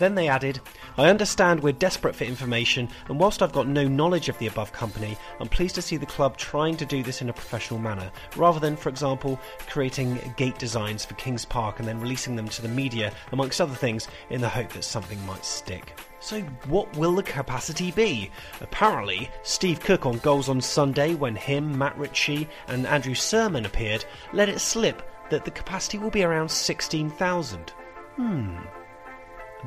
Then 0.00 0.14
they 0.14 0.28
added, 0.28 0.60
I 0.96 1.10
understand 1.10 1.60
we're 1.60 1.74
desperate 1.74 2.16
for 2.16 2.24
information, 2.24 2.88
and 3.08 3.20
whilst 3.20 3.42
I've 3.42 3.52
got 3.52 3.68
no 3.68 3.86
knowledge 3.86 4.30
of 4.30 4.38
the 4.38 4.46
above 4.46 4.72
company, 4.72 5.18
I'm 5.38 5.48
pleased 5.48 5.74
to 5.74 5.82
see 5.82 5.98
the 5.98 6.06
club 6.06 6.38
trying 6.38 6.78
to 6.78 6.86
do 6.86 7.02
this 7.02 7.20
in 7.20 7.28
a 7.28 7.34
professional 7.34 7.78
manner, 7.78 8.10
rather 8.34 8.58
than, 8.58 8.76
for 8.76 8.88
example, 8.88 9.38
creating 9.68 10.18
gate 10.38 10.58
designs 10.58 11.04
for 11.04 11.12
Kings 11.16 11.44
Park 11.44 11.80
and 11.80 11.86
then 11.86 12.00
releasing 12.00 12.34
them 12.34 12.48
to 12.48 12.62
the 12.62 12.68
media, 12.68 13.12
amongst 13.32 13.60
other 13.60 13.74
things, 13.74 14.08
in 14.30 14.40
the 14.40 14.48
hope 14.48 14.70
that 14.70 14.84
something 14.84 15.22
might 15.26 15.44
stick. 15.44 16.00
So, 16.18 16.40
what 16.66 16.96
will 16.96 17.14
the 17.14 17.22
capacity 17.22 17.90
be? 17.90 18.30
Apparently, 18.62 19.30
Steve 19.42 19.80
Cook 19.80 20.06
on 20.06 20.16
Goals 20.20 20.48
on 20.48 20.62
Sunday, 20.62 21.14
when 21.14 21.36
him, 21.36 21.76
Matt 21.76 21.98
Ritchie, 21.98 22.48
and 22.68 22.86
Andrew 22.86 23.14
Surman 23.14 23.66
appeared, 23.66 24.06
let 24.32 24.48
it 24.48 24.60
slip 24.60 25.02
that 25.28 25.44
the 25.44 25.50
capacity 25.50 25.98
will 25.98 26.08
be 26.08 26.24
around 26.24 26.50
16,000. 26.50 27.74
Hmm. 28.16 28.56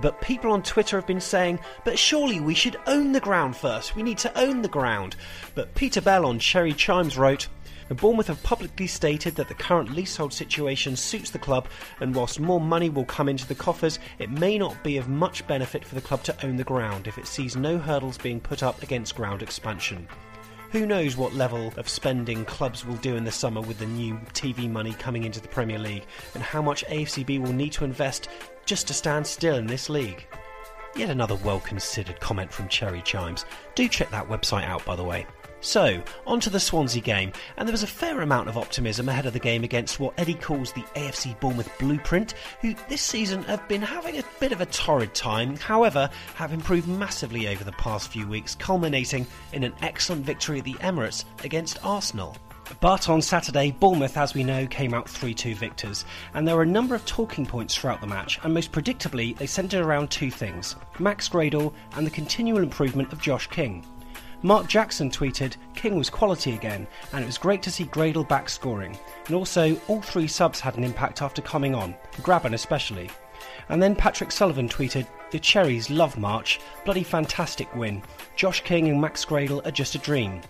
But 0.01 0.21
people 0.21 0.51
on 0.51 0.63
Twitter 0.63 0.97
have 0.97 1.08
been 1.08 1.21
saying, 1.21 1.60
but 1.84 1.99
surely 1.99 2.39
we 2.39 2.56
should 2.56 2.77
own 2.88 3.12
the 3.12 3.19
ground 3.19 3.56
first. 3.56 3.95
We 3.95 4.03
need 4.03 4.17
to 4.19 4.39
own 4.39 4.62
the 4.62 4.67
ground. 4.67 5.15
But 5.56 5.75
Peter 5.75 6.01
Bell 6.01 6.25
on 6.25 6.39
Cherry 6.39 6.73
Chimes 6.73 7.17
wrote, 7.17 7.47
the 7.89 7.95
Bournemouth 7.95 8.27
have 8.27 8.41
publicly 8.43 8.88
stated 8.88 9.36
that 9.36 9.49
the 9.49 9.53
current 9.53 9.93
leasehold 9.93 10.34
situation 10.34 10.95
suits 10.95 11.29
the 11.29 11.39
club, 11.39 11.67
and 11.99 12.15
whilst 12.15 12.39
more 12.39 12.62
money 12.62 12.89
will 12.89 13.06
come 13.06 13.27
into 13.27 13.45
the 13.45 13.56
coffers, 13.56 13.99
it 14.19 14.32
may 14.32 14.58
not 14.58 14.84
be 14.84 14.97
of 14.97 15.10
much 15.10 15.45
benefit 15.47 15.84
for 15.84 15.95
the 15.95 16.01
club 16.01 16.23
to 16.23 16.45
own 16.45 16.56
the 16.56 16.63
ground 16.63 17.08
if 17.08 17.17
it 17.17 17.27
sees 17.27 17.56
no 17.56 17.77
hurdles 17.77 18.17
being 18.17 18.39
put 18.39 18.63
up 18.63 18.82
against 18.82 19.15
ground 19.15 19.43
expansion. 19.43 20.08
Who 20.71 20.88
knows 20.88 21.15
what 21.15 21.36
level 21.36 21.71
of 21.77 21.88
spending 21.88 22.45
clubs 22.45 22.84
will 22.84 22.95
do 22.95 23.15
in 23.15 23.25
the 23.25 23.32
summer 23.32 23.62
with 23.62 23.77
the 23.77 23.86
new 23.86 24.15
TV 24.34 24.67
money 24.67 24.93
coming 24.93 25.23
into 25.23 25.39
the 25.39 25.47
Premier 25.47 25.77
League, 25.77 26.06
and 26.34 26.41
how 26.41 26.63
much 26.63 26.84
AFCB 26.86 27.39
will 27.39 27.53
need 27.53 27.73
to 27.73 27.86
invest 27.86 28.27
just 28.65 28.88
to 28.88 28.93
stand 28.93 29.26
still 29.26 29.56
in 29.56 29.67
this 29.67 29.89
league. 29.89 30.26
Yet 30.95 31.10
another 31.10 31.36
well 31.36 31.60
considered 31.60 32.19
comment 32.19 32.52
from 32.52 32.67
Cherry 32.67 33.02
Chimes. 33.02 33.45
Do 33.76 33.88
check 33.88 34.12
that 34.12 34.28
website 34.28 34.65
out, 34.65 34.86
by 34.86 34.95
the 34.95 35.04
way. 35.04 35.26
So, 35.63 36.04
on 36.28 36.41
to 36.41 36.49
the 36.49 36.60
Swansea 36.60 37.02
game, 37.02 37.32
and 37.56 37.65
there 37.65 37.71
was 37.71 37.84
a 37.84 37.88
fair 37.88 38.19
amount 38.19 38.49
of 38.49 38.58
optimism 38.58 39.08
ahead 39.08 39.26
of 39.26 39.32
the 39.32 39.39
game 39.39 39.63
against 39.63 39.97
what 39.97 40.13
Eddie 40.17 40.34
calls 40.34 40.73
the 40.73 40.82
AFC 40.95 41.39
Bournemouth 41.39 41.71
blueprint, 41.80 42.34
who 42.60 42.76
this 42.89 43.02
season 43.02 43.43
have 43.43 43.65
been 43.69 43.82
having 43.82 44.17
a 44.17 44.23
bit 44.41 44.52
of 44.52 44.60
a 44.60 44.65
torrid 44.65 45.13
time, 45.13 45.56
however, 45.56 46.10
have 46.36 46.52
improved 46.52 46.89
massively 46.89 47.47
over 47.47 47.63
the 47.63 47.71
past 47.73 48.12
few 48.12 48.28
weeks, 48.28 48.56
culminating 48.56 49.26
in 49.54 49.63
an 49.63 49.73
excellent 49.82 50.26
victory 50.26 50.60
at 50.60 50.65
the 50.65 50.73
Emirates 50.73 51.23
against 51.45 51.80
Arsenal. 51.82 52.36
But 52.80 53.10
on 53.10 53.21
Saturday, 53.21 53.71
Bournemouth, 53.71 54.17
as 54.17 54.34
we 54.34 54.43
know, 54.43 54.65
came 54.67 54.93
out 54.93 55.10
3 55.10 55.34
2 55.34 55.56
victors, 55.56 56.06
and 56.34 56.47
there 56.47 56.56
were 56.56 56.63
a 56.63 56.67
number 56.67 56.95
of 56.95 57.06
talking 57.06 57.45
points 57.45 57.76
throughout 57.76 58.02
the 58.02 58.08
match, 58.08 58.39
and 58.43 58.54
most 58.54 58.71
predictably, 58.71 59.38
they 59.38 59.47
centred 59.47 59.84
around 59.84 60.10
two 60.10 60.32
things 60.32 60.76
Max 60.99 61.28
Gradel 61.30 61.73
and 61.95 62.06
the 62.06 62.12
continual 62.12 62.63
improvement 62.63 63.12
of 63.12 63.21
Josh 63.21 63.47
King. 63.47 63.86
Mark 64.45 64.67
Jackson 64.67 65.10
tweeted, 65.10 65.56
King 65.73 65.95
was 65.95 66.10
quality 66.10 66.54
again, 66.54 66.86
and 67.13 67.23
it 67.23 67.28
was 67.28 67.38
great 67.38 67.62
to 67.63 67.71
see 67.71 67.86
Gradel 67.86 68.28
back 68.28 68.49
scoring. 68.49 68.97
And 69.28 69.36
also, 69.36 69.80
all 69.88 70.02
three 70.02 70.28
subs 70.28 70.60
had 70.60 70.78
an 70.78 70.84
impact 70.84 71.21
after 71.21 71.41
coming 71.41 71.73
on, 71.73 71.95
Grabban 72.17 72.54
especially. 72.54 73.10
And 73.69 73.82
then 73.82 73.95
Patrick 73.95 74.34
Sullivan 74.34 74.67
tweeted, 74.67 75.08
The 75.32 75.39
Cherries 75.39 75.89
love 75.89 76.17
March, 76.17 76.60
bloody 76.84 77.04
fantastic 77.04 77.73
win. 77.73 78.04
Josh 78.36 78.62
King 78.62 78.89
and 78.89 78.99
Max 78.99 79.23
Gradel 79.23 79.65
are 79.65 79.71
just 79.71 79.95
a 79.95 79.99
dream. 79.99 80.41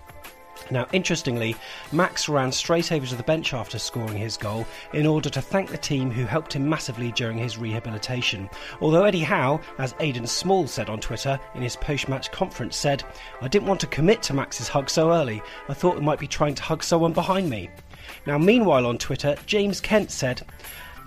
Now, 0.72 0.88
interestingly, 0.94 1.56
Max 1.92 2.30
ran 2.30 2.52
straight 2.52 2.92
over 2.92 3.06
to 3.06 3.16
the 3.16 3.24
bench 3.24 3.54
after 3.54 3.78
scoring 3.78 4.18
his 4.18 4.38
goal 4.38 4.66
in 4.94 5.06
order 5.06 5.30
to 5.30 5.42
thank 5.42 5.70
the 5.70 5.78
team 5.78 6.10
who 6.10 6.26
helped 6.26 6.54
him 6.54 6.68
massively 6.68 7.12
during 7.12 7.38
his 7.38 7.58
rehabilitation. 7.58 8.50
Although 8.82 9.04
Eddie 9.04 9.20
Howe, 9.20 9.60
as 9.78 9.96
Aidan 10.00 10.28
Small 10.28 10.68
said 10.68 10.90
on 10.90 11.00
Twitter 11.00 11.40
in 11.56 11.62
his 11.62 11.76
post 11.76 12.08
match 12.10 12.32
conference, 12.32 12.76
said, 12.76 13.04
I 13.42 13.48
didn't 13.48 13.68
want 13.68 13.80
to 13.82 13.88
commit 13.88 14.22
to 14.24 14.34
Max's 14.34 14.68
hug 14.68 14.90
so 14.90 15.12
early. 15.12 15.42
I 15.70 15.74
thought 15.74 15.96
we 15.96 16.02
might 16.02 16.20
be 16.20 16.28
trying 16.28 16.56
to 16.56 16.64
hug 16.64 16.84
someone 16.84 17.14
behind 17.14 17.50
me. 17.50 17.70
Now, 18.26 18.38
meanwhile, 18.38 18.86
on 18.86 18.98
Twitter, 18.98 19.36
James 19.46 19.80
Kent 19.80 20.12
said, 20.12 20.42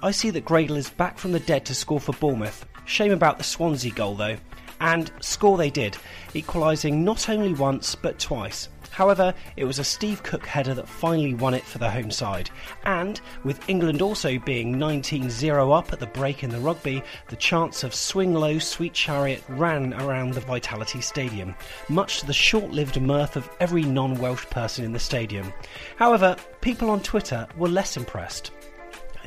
I 0.02 0.10
see 0.10 0.30
that 0.30 0.44
Gradel 0.44 0.76
is 0.76 0.90
back 0.90 1.18
from 1.18 1.32
the 1.32 1.40
dead 1.40 1.64
to 1.66 1.74
score 1.74 2.00
for 2.00 2.12
Bournemouth. 2.12 2.66
Shame 2.84 3.12
about 3.12 3.38
the 3.38 3.44
Swansea 3.44 3.92
goal, 3.92 4.14
though. 4.14 4.36
And 4.80 5.10
score 5.20 5.56
they 5.56 5.70
did, 5.70 5.96
equalising 6.34 7.02
not 7.02 7.28
only 7.30 7.54
once 7.54 7.94
but 7.94 8.18
twice. 8.18 8.68
However, 8.96 9.34
it 9.58 9.66
was 9.66 9.78
a 9.78 9.84
Steve 9.84 10.22
Cook 10.22 10.46
header 10.46 10.72
that 10.72 10.88
finally 10.88 11.34
won 11.34 11.52
it 11.52 11.64
for 11.64 11.76
the 11.76 11.90
home 11.90 12.10
side. 12.10 12.48
And 12.86 13.20
with 13.44 13.68
England 13.68 14.00
also 14.00 14.38
being 14.38 14.78
19 14.78 15.28
0 15.28 15.70
up 15.70 15.92
at 15.92 16.00
the 16.00 16.06
break 16.06 16.42
in 16.42 16.48
the 16.48 16.60
rugby, 16.60 17.02
the 17.28 17.36
chants 17.36 17.84
of 17.84 17.94
Swing 17.94 18.32
Low, 18.32 18.58
Sweet 18.58 18.94
Chariot 18.94 19.44
ran 19.48 19.92
around 20.00 20.32
the 20.32 20.40
Vitality 20.40 21.02
Stadium, 21.02 21.54
much 21.90 22.20
to 22.20 22.26
the 22.26 22.32
short 22.32 22.70
lived 22.70 22.98
mirth 22.98 23.36
of 23.36 23.50
every 23.60 23.82
non 23.82 24.14
Welsh 24.14 24.46
person 24.46 24.82
in 24.82 24.94
the 24.94 24.98
stadium. 24.98 25.52
However, 25.96 26.34
people 26.62 26.88
on 26.88 27.00
Twitter 27.00 27.46
were 27.58 27.68
less 27.68 27.98
impressed. 27.98 28.50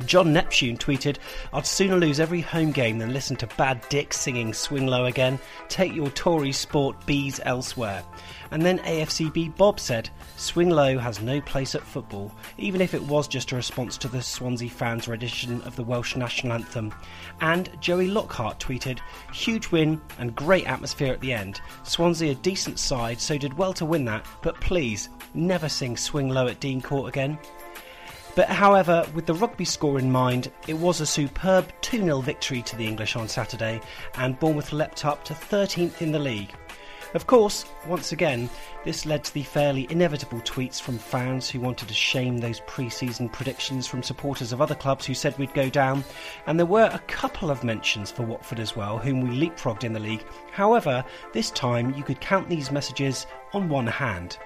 John 0.06 0.32
Neptune 0.32 0.76
tweeted, 0.76 1.18
I'd 1.52 1.66
sooner 1.66 1.96
lose 1.96 2.20
every 2.20 2.40
home 2.40 2.72
game 2.72 2.98
than 2.98 3.12
listen 3.12 3.36
to 3.36 3.46
Bad 3.56 3.80
Dick 3.88 4.12
singing 4.12 4.52
Swing 4.52 4.86
Low 4.86 5.06
again. 5.06 5.38
Take 5.68 5.94
your 5.94 6.10
Tory 6.10 6.52
sport 6.52 7.04
bees 7.06 7.40
elsewhere. 7.44 8.02
And 8.50 8.62
then 8.62 8.78
AFCB 8.80 9.56
Bob 9.56 9.78
said, 9.78 10.10
Swing 10.36 10.70
Low 10.70 10.98
has 10.98 11.20
no 11.20 11.40
place 11.40 11.74
at 11.74 11.82
football, 11.82 12.32
even 12.58 12.80
if 12.80 12.94
it 12.94 13.02
was 13.02 13.28
just 13.28 13.52
a 13.52 13.56
response 13.56 13.96
to 13.98 14.08
the 14.08 14.22
Swansea 14.22 14.68
fans' 14.68 15.06
rendition 15.06 15.62
of 15.62 15.76
the 15.76 15.84
Welsh 15.84 16.16
national 16.16 16.54
anthem. 16.54 16.92
And 17.40 17.70
Joey 17.80 18.08
Lockhart 18.08 18.58
tweeted, 18.58 18.98
Huge 19.32 19.70
win 19.70 20.00
and 20.18 20.34
great 20.34 20.66
atmosphere 20.66 21.12
at 21.12 21.20
the 21.20 21.32
end. 21.32 21.60
Swansea 21.84 22.32
a 22.32 22.36
decent 22.36 22.78
side, 22.78 23.20
so 23.20 23.38
did 23.38 23.54
well 23.54 23.72
to 23.74 23.84
win 23.84 24.04
that, 24.06 24.26
but 24.42 24.60
please, 24.60 25.08
never 25.34 25.68
sing 25.68 25.96
Swing 25.96 26.28
Low 26.28 26.48
at 26.48 26.60
Dean 26.60 26.80
Court 26.80 27.08
again. 27.08 27.38
But 28.36 28.48
however, 28.48 29.06
with 29.14 29.26
the 29.26 29.34
rugby 29.34 29.64
score 29.64 29.98
in 29.98 30.10
mind, 30.10 30.52
it 30.68 30.74
was 30.74 31.00
a 31.00 31.06
superb 31.06 31.70
2 31.80 31.98
0 31.98 32.20
victory 32.20 32.62
to 32.62 32.76
the 32.76 32.86
English 32.86 33.16
on 33.16 33.28
Saturday, 33.28 33.80
and 34.14 34.38
Bournemouth 34.38 34.72
leapt 34.72 35.04
up 35.04 35.24
to 35.24 35.34
13th 35.34 36.00
in 36.00 36.12
the 36.12 36.18
league. 36.18 36.54
Of 37.12 37.26
course, 37.26 37.64
once 37.88 38.12
again, 38.12 38.48
this 38.84 39.04
led 39.04 39.24
to 39.24 39.34
the 39.34 39.42
fairly 39.42 39.88
inevitable 39.90 40.38
tweets 40.42 40.80
from 40.80 40.96
fans 40.96 41.50
who 41.50 41.58
wanted 41.58 41.88
to 41.88 41.94
shame 41.94 42.38
those 42.38 42.60
pre 42.68 42.88
season 42.88 43.28
predictions 43.28 43.88
from 43.88 44.04
supporters 44.04 44.52
of 44.52 44.62
other 44.62 44.76
clubs 44.76 45.06
who 45.06 45.14
said 45.14 45.36
we'd 45.36 45.52
go 45.52 45.68
down, 45.68 46.04
and 46.46 46.56
there 46.56 46.66
were 46.66 46.88
a 46.92 47.02
couple 47.08 47.50
of 47.50 47.64
mentions 47.64 48.12
for 48.12 48.22
Watford 48.22 48.60
as 48.60 48.76
well, 48.76 48.96
whom 48.96 49.22
we 49.22 49.36
leapfrogged 49.36 49.82
in 49.82 49.92
the 49.92 49.98
league. 49.98 50.24
However, 50.52 51.04
this 51.32 51.50
time 51.50 51.92
you 51.94 52.04
could 52.04 52.20
count 52.20 52.48
these 52.48 52.70
messages 52.70 53.26
on 53.52 53.68
one 53.68 53.88
hand. 53.88 54.38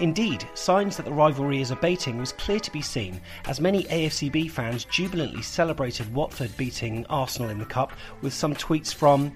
Indeed, 0.00 0.48
signs 0.54 0.96
that 0.96 1.06
the 1.06 1.12
rivalry 1.12 1.60
is 1.60 1.72
abating 1.72 2.18
was 2.18 2.32
clear 2.32 2.60
to 2.60 2.70
be 2.70 2.82
seen, 2.82 3.20
as 3.46 3.60
many 3.60 3.82
AFCB 3.84 4.48
fans 4.50 4.84
jubilantly 4.84 5.42
celebrated 5.42 6.14
Watford 6.14 6.56
beating 6.56 7.04
Arsenal 7.06 7.50
in 7.50 7.58
the 7.58 7.64
Cup 7.64 7.92
with 8.22 8.32
some 8.32 8.54
tweets 8.54 8.94
from, 8.94 9.32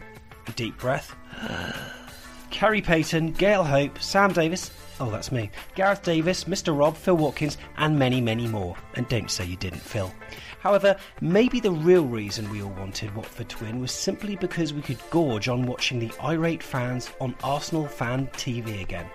a 0.47 0.53
deep 0.53 0.79
breath, 0.79 1.17
Kerry 2.51 2.81
Payton, 2.81 3.33
Gail 3.33 3.65
Hope, 3.65 4.01
Sam 4.01 4.33
Davis, 4.33 4.71
oh 5.01 5.11
that's 5.11 5.33
me, 5.33 5.51
Gareth 5.75 6.03
Davis, 6.03 6.45
Mr. 6.45 6.77
Rob, 6.77 6.97
Phil 6.97 7.17
Watkins, 7.17 7.59
and 7.79 7.99
many, 7.99 8.21
many 8.21 8.47
more. 8.47 8.77
And 8.95 9.09
don't 9.09 9.31
say 9.31 9.45
you 9.45 9.57
didn't, 9.57 9.81
Phil. 9.81 10.13
However, 10.61 10.97
maybe 11.21 11.59
the 11.59 11.73
real 11.73 12.05
reason 12.05 12.49
we 12.51 12.63
all 12.63 12.71
wanted 12.71 13.17
Watford 13.17 13.49
to 13.49 13.65
win 13.65 13.81
was 13.81 13.91
simply 13.91 14.37
because 14.37 14.73
we 14.73 14.83
could 14.83 15.01
gorge 15.11 15.49
on 15.49 15.67
watching 15.67 15.99
the 15.99 16.13
irate 16.23 16.63
fans 16.63 17.11
on 17.21 17.35
Arsenal 17.43 17.89
fan 17.89 18.29
TV 18.29 18.81
again. 18.81 19.07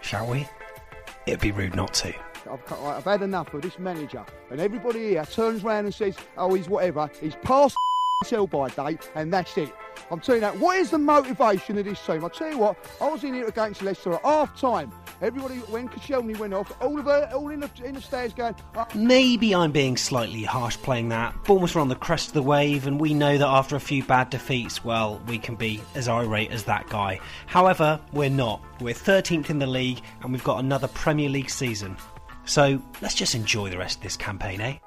Shall 0.00 0.26
we? 0.26 0.46
It'd 1.30 1.40
be 1.40 1.52
rude 1.52 1.76
not 1.76 1.94
to. 1.94 2.12
I've, 2.50 2.72
I've 2.72 3.04
had 3.04 3.22
enough 3.22 3.54
of 3.54 3.62
this 3.62 3.78
manager. 3.78 4.26
And 4.50 4.60
everybody 4.60 5.10
here 5.10 5.24
turns 5.24 5.62
around 5.62 5.84
and 5.84 5.94
says, 5.94 6.16
oh, 6.36 6.52
he's 6.54 6.68
whatever. 6.68 7.08
He's 7.20 7.36
past 7.36 7.76
sell 8.24 8.48
by 8.48 8.68
date, 8.70 9.08
and 9.14 9.32
that's 9.32 9.56
it. 9.56 9.72
I'm 10.10 10.20
telling 10.20 10.42
you 10.42 10.48
that. 10.48 10.58
What 10.58 10.78
is 10.78 10.90
the 10.90 10.98
motivation 10.98 11.78
of 11.78 11.84
this 11.84 12.04
team? 12.04 12.24
I 12.24 12.28
tell 12.28 12.50
you 12.50 12.58
what, 12.58 12.76
I 13.00 13.08
was 13.08 13.24
in 13.24 13.34
here 13.34 13.46
against 13.46 13.82
Leicester 13.82 14.14
at 14.14 14.22
half 14.22 14.58
time. 14.58 14.92
Everybody, 15.22 15.56
when 15.56 15.88
Koscielny 15.88 16.38
went 16.38 16.54
off, 16.54 16.72
all 16.80 16.98
of 16.98 17.06
it, 17.06 17.32
all 17.32 17.48
in 17.50 17.60
the, 17.60 17.70
in 17.84 17.94
the 17.94 18.00
stairs 18.00 18.32
going. 18.32 18.54
Uh, 18.74 18.84
Maybe 18.94 19.54
I'm 19.54 19.72
being 19.72 19.96
slightly 19.96 20.42
harsh 20.44 20.76
playing 20.78 21.10
that. 21.10 21.34
Bournemouth 21.44 21.76
are 21.76 21.80
on 21.80 21.88
the 21.88 21.94
crest 21.94 22.28
of 22.28 22.34
the 22.34 22.42
wave, 22.42 22.86
and 22.86 23.00
we 23.00 23.12
know 23.14 23.36
that 23.36 23.46
after 23.46 23.76
a 23.76 23.80
few 23.80 24.02
bad 24.02 24.30
defeats, 24.30 24.84
well, 24.84 25.20
we 25.26 25.38
can 25.38 25.56
be 25.56 25.80
as 25.94 26.08
irate 26.08 26.50
as 26.50 26.64
that 26.64 26.88
guy. 26.88 27.20
However, 27.46 28.00
we're 28.12 28.30
not. 28.30 28.62
We're 28.80 28.94
13th 28.94 29.50
in 29.50 29.58
the 29.58 29.66
league, 29.66 30.00
and 30.22 30.32
we've 30.32 30.44
got 30.44 30.60
another 30.60 30.88
Premier 30.88 31.28
League 31.28 31.50
season. 31.50 31.96
So 32.46 32.82
let's 33.02 33.14
just 33.14 33.34
enjoy 33.34 33.70
the 33.70 33.78
rest 33.78 33.98
of 33.98 34.02
this 34.02 34.16
campaign, 34.16 34.60
eh? 34.60 34.78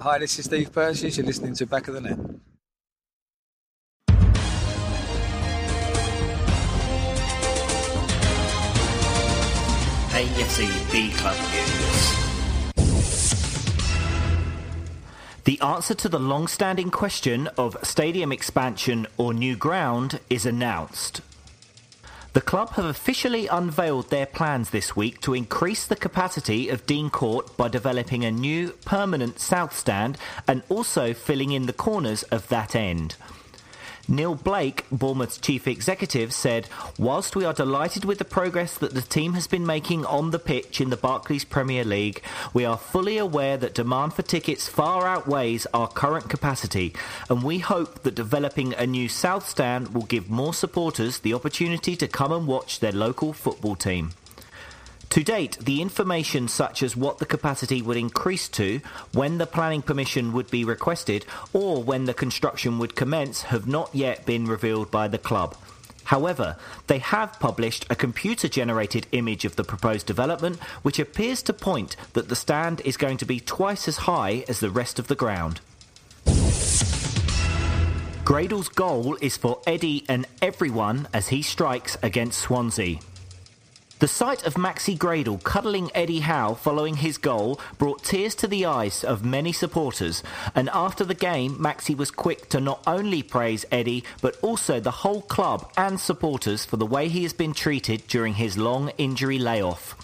Hi, 0.00 0.16
this 0.16 0.38
is 0.38 0.44
Steve 0.44 0.72
Percy. 0.72 1.08
You're 1.08 1.26
listening 1.26 1.54
to 1.54 1.66
Back 1.66 1.88
of 1.88 1.94
the 1.94 2.00
Net. 2.00 2.18
AFC 10.12 11.16
Club 11.16 11.36
News. 11.50 12.14
The 15.42 15.60
answer 15.60 15.94
to 15.94 16.08
the 16.08 16.20
long 16.20 16.46
standing 16.46 16.92
question 16.92 17.48
of 17.58 17.76
stadium 17.82 18.30
expansion 18.30 19.08
or 19.16 19.34
new 19.34 19.56
ground 19.56 20.20
is 20.30 20.46
announced. 20.46 21.22
The 22.38 22.44
club 22.44 22.74
have 22.74 22.84
officially 22.84 23.48
unveiled 23.48 24.10
their 24.10 24.24
plans 24.24 24.70
this 24.70 24.94
week 24.94 25.20
to 25.22 25.34
increase 25.34 25.84
the 25.84 25.96
capacity 25.96 26.68
of 26.68 26.86
Dean 26.86 27.10
Court 27.10 27.56
by 27.56 27.66
developing 27.66 28.24
a 28.24 28.30
new 28.30 28.74
permanent 28.84 29.40
south 29.40 29.76
stand 29.76 30.18
and 30.46 30.62
also 30.68 31.12
filling 31.14 31.50
in 31.50 31.66
the 31.66 31.72
corners 31.72 32.22
of 32.22 32.46
that 32.46 32.76
end. 32.76 33.16
Neil 34.10 34.34
Blake, 34.34 34.86
Bournemouth's 34.90 35.36
chief 35.36 35.68
executive, 35.68 36.32
said, 36.32 36.66
Whilst 36.98 37.36
we 37.36 37.44
are 37.44 37.52
delighted 37.52 38.06
with 38.06 38.16
the 38.16 38.24
progress 38.24 38.78
that 38.78 38.94
the 38.94 39.02
team 39.02 39.34
has 39.34 39.46
been 39.46 39.66
making 39.66 40.06
on 40.06 40.30
the 40.30 40.38
pitch 40.38 40.80
in 40.80 40.88
the 40.88 40.96
Barclays 40.96 41.44
Premier 41.44 41.84
League, 41.84 42.22
we 42.54 42.64
are 42.64 42.78
fully 42.78 43.18
aware 43.18 43.58
that 43.58 43.74
demand 43.74 44.14
for 44.14 44.22
tickets 44.22 44.66
far 44.66 45.06
outweighs 45.06 45.66
our 45.74 45.88
current 45.88 46.30
capacity, 46.30 46.94
and 47.28 47.42
we 47.42 47.58
hope 47.58 48.02
that 48.02 48.14
developing 48.14 48.72
a 48.74 48.86
new 48.86 49.10
South 49.10 49.46
Stand 49.46 49.92
will 49.92 50.06
give 50.06 50.30
more 50.30 50.54
supporters 50.54 51.18
the 51.18 51.34
opportunity 51.34 51.94
to 51.94 52.08
come 52.08 52.32
and 52.32 52.46
watch 52.46 52.80
their 52.80 52.92
local 52.92 53.34
football 53.34 53.76
team. 53.76 54.12
To 55.10 55.24
date, 55.24 55.58
the 55.60 55.80
information 55.80 56.48
such 56.48 56.82
as 56.82 56.94
what 56.94 57.18
the 57.18 57.26
capacity 57.26 57.80
would 57.80 57.96
increase 57.96 58.48
to, 58.50 58.80
when 59.12 59.38
the 59.38 59.46
planning 59.46 59.80
permission 59.80 60.32
would 60.34 60.50
be 60.50 60.64
requested, 60.64 61.24
or 61.52 61.82
when 61.82 62.04
the 62.04 62.14
construction 62.14 62.78
would 62.78 62.94
commence 62.94 63.42
have 63.42 63.66
not 63.66 63.94
yet 63.94 64.26
been 64.26 64.44
revealed 64.44 64.90
by 64.90 65.08
the 65.08 65.18
club. 65.18 65.56
However, 66.04 66.56
they 66.86 66.98
have 67.00 67.38
published 67.38 67.84
a 67.90 67.96
computer 67.96 68.48
generated 68.48 69.06
image 69.12 69.44
of 69.44 69.56
the 69.56 69.64
proposed 69.64 70.06
development 70.06 70.58
which 70.80 70.98
appears 70.98 71.42
to 71.42 71.52
point 71.52 71.96
that 72.14 72.30
the 72.30 72.36
stand 72.36 72.80
is 72.82 72.96
going 72.96 73.18
to 73.18 73.26
be 73.26 73.40
twice 73.40 73.88
as 73.88 73.98
high 73.98 74.44
as 74.48 74.60
the 74.60 74.70
rest 74.70 74.98
of 74.98 75.08
the 75.08 75.14
ground. 75.14 75.60
Gradel's 78.24 78.68
goal 78.68 79.16
is 79.20 79.36
for 79.36 79.60
Eddie 79.66 80.04
and 80.08 80.26
everyone 80.40 81.08
as 81.12 81.28
he 81.28 81.42
strikes 81.42 81.98
against 82.02 82.40
Swansea. 82.40 83.00
The 84.00 84.06
sight 84.06 84.46
of 84.46 84.54
Maxi 84.54 84.96
Gradel 84.96 85.42
cuddling 85.42 85.90
Eddie 85.92 86.20
Howe 86.20 86.54
following 86.54 86.98
his 86.98 87.18
goal 87.18 87.58
brought 87.78 88.04
tears 88.04 88.36
to 88.36 88.46
the 88.46 88.64
eyes 88.64 89.02
of 89.02 89.24
many 89.24 89.50
supporters, 89.50 90.22
and 90.54 90.70
after 90.72 91.04
the 91.04 91.16
game, 91.16 91.56
Maxi 91.56 91.96
was 91.96 92.12
quick 92.12 92.48
to 92.50 92.60
not 92.60 92.80
only 92.86 93.24
praise 93.24 93.66
Eddie, 93.72 94.04
but 94.22 94.38
also 94.40 94.78
the 94.78 95.02
whole 95.02 95.22
club 95.22 95.68
and 95.76 95.98
supporters 95.98 96.64
for 96.64 96.76
the 96.76 96.86
way 96.86 97.08
he 97.08 97.24
has 97.24 97.32
been 97.32 97.52
treated 97.52 98.06
during 98.06 98.34
his 98.34 98.56
long 98.56 98.92
injury 98.98 99.40
layoff. 99.40 99.96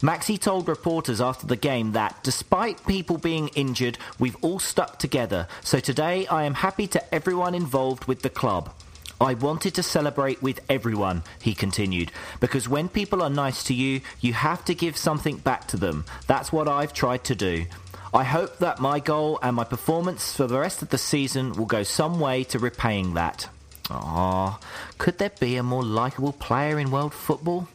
Maxi 0.00 0.36
told 0.36 0.66
reporters 0.66 1.20
after 1.20 1.46
the 1.46 1.54
game 1.54 1.92
that, 1.92 2.18
despite 2.24 2.84
people 2.88 3.18
being 3.18 3.50
injured, 3.54 3.98
we've 4.18 4.42
all 4.42 4.58
stuck 4.58 4.98
together, 4.98 5.46
so 5.60 5.78
today 5.78 6.26
I 6.26 6.42
am 6.42 6.54
happy 6.54 6.88
to 6.88 7.14
everyone 7.14 7.54
involved 7.54 8.06
with 8.06 8.22
the 8.22 8.30
club. 8.30 8.74
I 9.22 9.34
wanted 9.34 9.74
to 9.76 9.84
celebrate 9.84 10.42
with 10.42 10.58
everyone, 10.68 11.22
he 11.40 11.54
continued, 11.54 12.10
because 12.40 12.68
when 12.68 12.88
people 12.88 13.22
are 13.22 13.30
nice 13.30 13.62
to 13.64 13.74
you, 13.74 14.00
you 14.20 14.32
have 14.32 14.64
to 14.64 14.74
give 14.74 14.96
something 14.96 15.36
back 15.36 15.68
to 15.68 15.76
them. 15.76 16.06
That's 16.26 16.52
what 16.52 16.66
I've 16.66 16.92
tried 16.92 17.22
to 17.24 17.36
do. 17.36 17.66
I 18.12 18.24
hope 18.24 18.58
that 18.58 18.80
my 18.80 18.98
goal 18.98 19.38
and 19.40 19.54
my 19.54 19.62
performance 19.62 20.34
for 20.34 20.48
the 20.48 20.58
rest 20.58 20.82
of 20.82 20.88
the 20.88 20.98
season 20.98 21.52
will 21.52 21.66
go 21.66 21.84
some 21.84 22.18
way 22.18 22.42
to 22.44 22.58
repaying 22.58 23.14
that. 23.14 23.48
Ah, 23.90 24.58
could 24.98 25.18
there 25.18 25.30
be 25.38 25.56
a 25.56 25.62
more 25.62 25.84
likeable 25.84 26.32
player 26.32 26.80
in 26.80 26.90
world 26.90 27.14
football? 27.14 27.68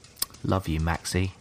Love 0.44 0.68
you, 0.68 0.82
Maxi. 0.82 1.32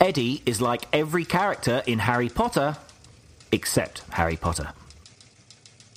Eddie 0.00 0.42
is 0.46 0.62
like 0.62 0.88
every 0.94 1.26
character 1.26 1.82
in 1.86 1.98
Harry 1.98 2.30
Potter, 2.30 2.78
except 3.52 4.00
Harry 4.12 4.36
Potter. 4.36 4.72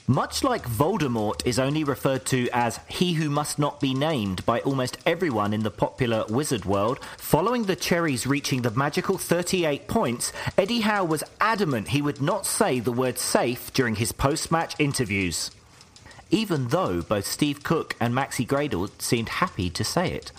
Much 0.08 0.44
like 0.44 0.70
Voldemort 0.70 1.44
is 1.48 1.58
only 1.58 1.84
referred 1.84 2.26
to 2.26 2.48
as 2.54 2.80
he 2.88 3.14
who 3.14 3.28
must 3.28 3.58
not 3.58 3.80
be 3.80 3.96
named 3.96 4.46
by 4.46 4.60
almost 4.60 5.00
everyone 5.04 5.52
in 5.52 5.64
the 5.64 5.72
popular 5.72 6.24
wizard 6.30 6.64
world, 6.64 7.00
following 7.18 7.64
the 7.64 7.76
Cherries 7.76 8.28
reaching 8.28 8.62
the 8.62 8.70
magical 8.70 9.18
38 9.18 9.88
points, 9.88 10.32
Eddie 10.60 10.82
Howe 10.82 11.06
was 11.06 11.24
adamant 11.42 11.88
he 11.88 12.04
would 12.04 12.22
not 12.22 12.46
say 12.46 12.80
the 12.80 12.92
word 12.92 13.18
safe 13.18 13.74
during 13.74 13.96
his 13.96 14.12
post 14.12 14.52
match 14.52 14.76
interviews. 14.78 15.50
Even 16.30 16.68
though 16.68 17.02
both 17.02 17.26
Steve 17.26 17.64
Cook 17.64 17.96
and 18.00 18.14
Maxi 18.14 18.46
Gradel 18.46 18.92
seemed 19.02 19.30
happy 19.30 19.72
to 19.72 19.84
say 19.84 20.12
it. 20.12 20.32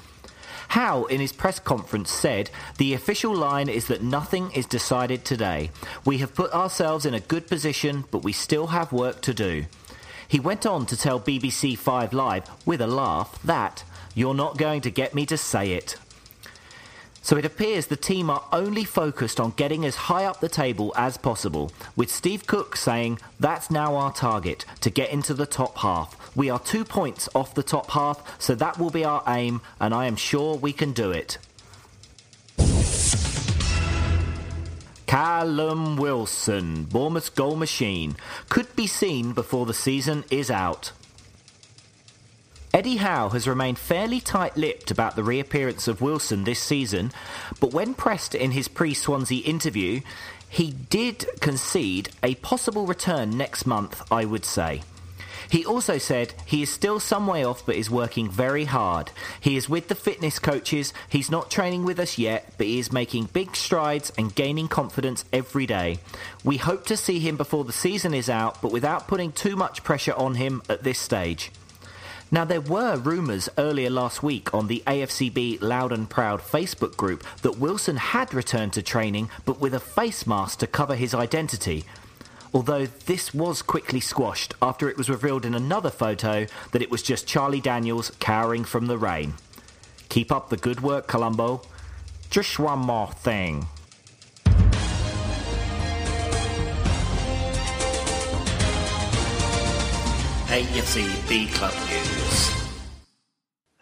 Howe, 0.68 1.04
in 1.04 1.20
his 1.20 1.32
press 1.32 1.58
conference, 1.58 2.10
said 2.10 2.50
the 2.78 2.94
official 2.94 3.34
line 3.34 3.68
is 3.68 3.86
that 3.86 4.02
nothing 4.02 4.50
is 4.52 4.66
decided 4.66 5.24
today. 5.24 5.70
We 6.04 6.18
have 6.18 6.34
put 6.34 6.52
ourselves 6.52 7.06
in 7.06 7.14
a 7.14 7.20
good 7.20 7.46
position, 7.46 8.04
but 8.10 8.24
we 8.24 8.32
still 8.32 8.68
have 8.68 8.92
work 8.92 9.20
to 9.22 9.34
do. 9.34 9.66
He 10.28 10.40
went 10.40 10.66
on 10.66 10.86
to 10.86 10.96
tell 10.96 11.20
BBC 11.20 11.78
Five 11.78 12.12
Live, 12.12 12.50
with 12.66 12.80
a 12.80 12.86
laugh, 12.86 13.40
that 13.42 13.84
you're 14.14 14.34
not 14.34 14.58
going 14.58 14.80
to 14.80 14.90
get 14.90 15.14
me 15.14 15.24
to 15.26 15.36
say 15.36 15.72
it. 15.72 15.96
So 17.22 17.36
it 17.36 17.44
appears 17.44 17.88
the 17.88 17.96
team 17.96 18.30
are 18.30 18.44
only 18.52 18.84
focused 18.84 19.40
on 19.40 19.50
getting 19.56 19.84
as 19.84 19.96
high 19.96 20.24
up 20.24 20.40
the 20.40 20.48
table 20.48 20.92
as 20.96 21.16
possible, 21.16 21.72
with 21.96 22.10
Steve 22.10 22.46
Cook 22.46 22.76
saying 22.76 23.18
that's 23.40 23.70
now 23.70 23.96
our 23.96 24.12
target 24.12 24.64
to 24.80 24.90
get 24.90 25.10
into 25.10 25.34
the 25.34 25.46
top 25.46 25.78
half. 25.78 26.25
We 26.36 26.50
are 26.50 26.58
two 26.58 26.84
points 26.84 27.30
off 27.34 27.54
the 27.54 27.62
top 27.62 27.90
half, 27.90 28.38
so 28.38 28.54
that 28.54 28.78
will 28.78 28.90
be 28.90 29.06
our 29.06 29.22
aim, 29.26 29.62
and 29.80 29.94
I 29.94 30.04
am 30.04 30.16
sure 30.16 30.54
we 30.54 30.74
can 30.74 30.92
do 30.92 31.10
it. 31.10 31.38
Callum 35.06 35.96
Wilson, 35.96 36.84
Bournemouth's 36.84 37.30
goal 37.30 37.56
machine, 37.56 38.16
could 38.50 38.76
be 38.76 38.86
seen 38.86 39.32
before 39.32 39.64
the 39.64 39.72
season 39.72 40.24
is 40.30 40.50
out. 40.50 40.92
Eddie 42.74 42.96
Howe 42.96 43.30
has 43.30 43.48
remained 43.48 43.78
fairly 43.78 44.20
tight 44.20 44.58
lipped 44.58 44.90
about 44.90 45.16
the 45.16 45.24
reappearance 45.24 45.88
of 45.88 46.02
Wilson 46.02 46.44
this 46.44 46.60
season, 46.60 47.12
but 47.60 47.72
when 47.72 47.94
pressed 47.94 48.34
in 48.34 48.50
his 48.50 48.68
pre 48.68 48.92
Swansea 48.92 49.42
interview, 49.42 50.02
he 50.50 50.72
did 50.90 51.26
concede 51.40 52.10
a 52.22 52.34
possible 52.36 52.84
return 52.84 53.38
next 53.38 53.64
month, 53.64 54.02
I 54.12 54.26
would 54.26 54.44
say. 54.44 54.82
He 55.50 55.64
also 55.64 55.98
said 55.98 56.34
he 56.44 56.62
is 56.62 56.70
still 56.70 57.00
some 57.00 57.26
way 57.26 57.44
off 57.44 57.64
but 57.64 57.76
is 57.76 57.90
working 57.90 58.30
very 58.30 58.64
hard. 58.64 59.10
He 59.40 59.56
is 59.56 59.68
with 59.68 59.88
the 59.88 59.94
fitness 59.94 60.38
coaches, 60.38 60.92
he's 61.08 61.30
not 61.30 61.50
training 61.50 61.84
with 61.84 61.98
us 61.98 62.18
yet, 62.18 62.52
but 62.58 62.66
he 62.66 62.78
is 62.78 62.92
making 62.92 63.26
big 63.32 63.56
strides 63.56 64.12
and 64.18 64.34
gaining 64.34 64.68
confidence 64.68 65.24
every 65.32 65.66
day. 65.66 65.98
We 66.44 66.56
hope 66.56 66.86
to 66.86 66.96
see 66.96 67.18
him 67.18 67.36
before 67.36 67.64
the 67.64 67.72
season 67.72 68.14
is 68.14 68.30
out, 68.30 68.60
but 68.62 68.72
without 68.72 69.08
putting 69.08 69.32
too 69.32 69.56
much 69.56 69.84
pressure 69.84 70.14
on 70.14 70.34
him 70.34 70.62
at 70.68 70.82
this 70.82 70.98
stage. 70.98 71.50
Now, 72.28 72.44
there 72.44 72.60
were 72.60 72.96
rumours 72.96 73.48
earlier 73.56 73.88
last 73.88 74.20
week 74.20 74.52
on 74.52 74.66
the 74.66 74.82
AFCB 74.84 75.62
Loud 75.62 75.92
and 75.92 76.10
Proud 76.10 76.40
Facebook 76.40 76.96
group 76.96 77.24
that 77.42 77.58
Wilson 77.58 77.96
had 77.96 78.34
returned 78.34 78.72
to 78.72 78.82
training 78.82 79.30
but 79.44 79.60
with 79.60 79.74
a 79.74 79.80
face 79.80 80.26
mask 80.26 80.58
to 80.58 80.66
cover 80.66 80.96
his 80.96 81.14
identity. 81.14 81.84
Although 82.56 82.86
this 82.86 83.34
was 83.34 83.60
quickly 83.60 84.00
squashed 84.00 84.54
after 84.62 84.88
it 84.88 84.96
was 84.96 85.10
revealed 85.10 85.44
in 85.44 85.54
another 85.54 85.90
photo 85.90 86.46
that 86.72 86.80
it 86.80 86.90
was 86.90 87.02
just 87.02 87.26
Charlie 87.26 87.60
Daniels 87.60 88.10
cowering 88.18 88.64
from 88.64 88.86
the 88.86 88.96
rain. 88.96 89.34
Keep 90.08 90.32
up 90.32 90.48
the 90.48 90.56
good 90.56 90.80
work, 90.80 91.06
Columbo. 91.06 91.60
Just 92.30 92.58
one 92.58 92.78
more 92.78 93.12
thing. 93.12 93.66
AFC 100.46 101.28
B 101.28 101.48
Club 101.48 101.74
News. 101.90 102.52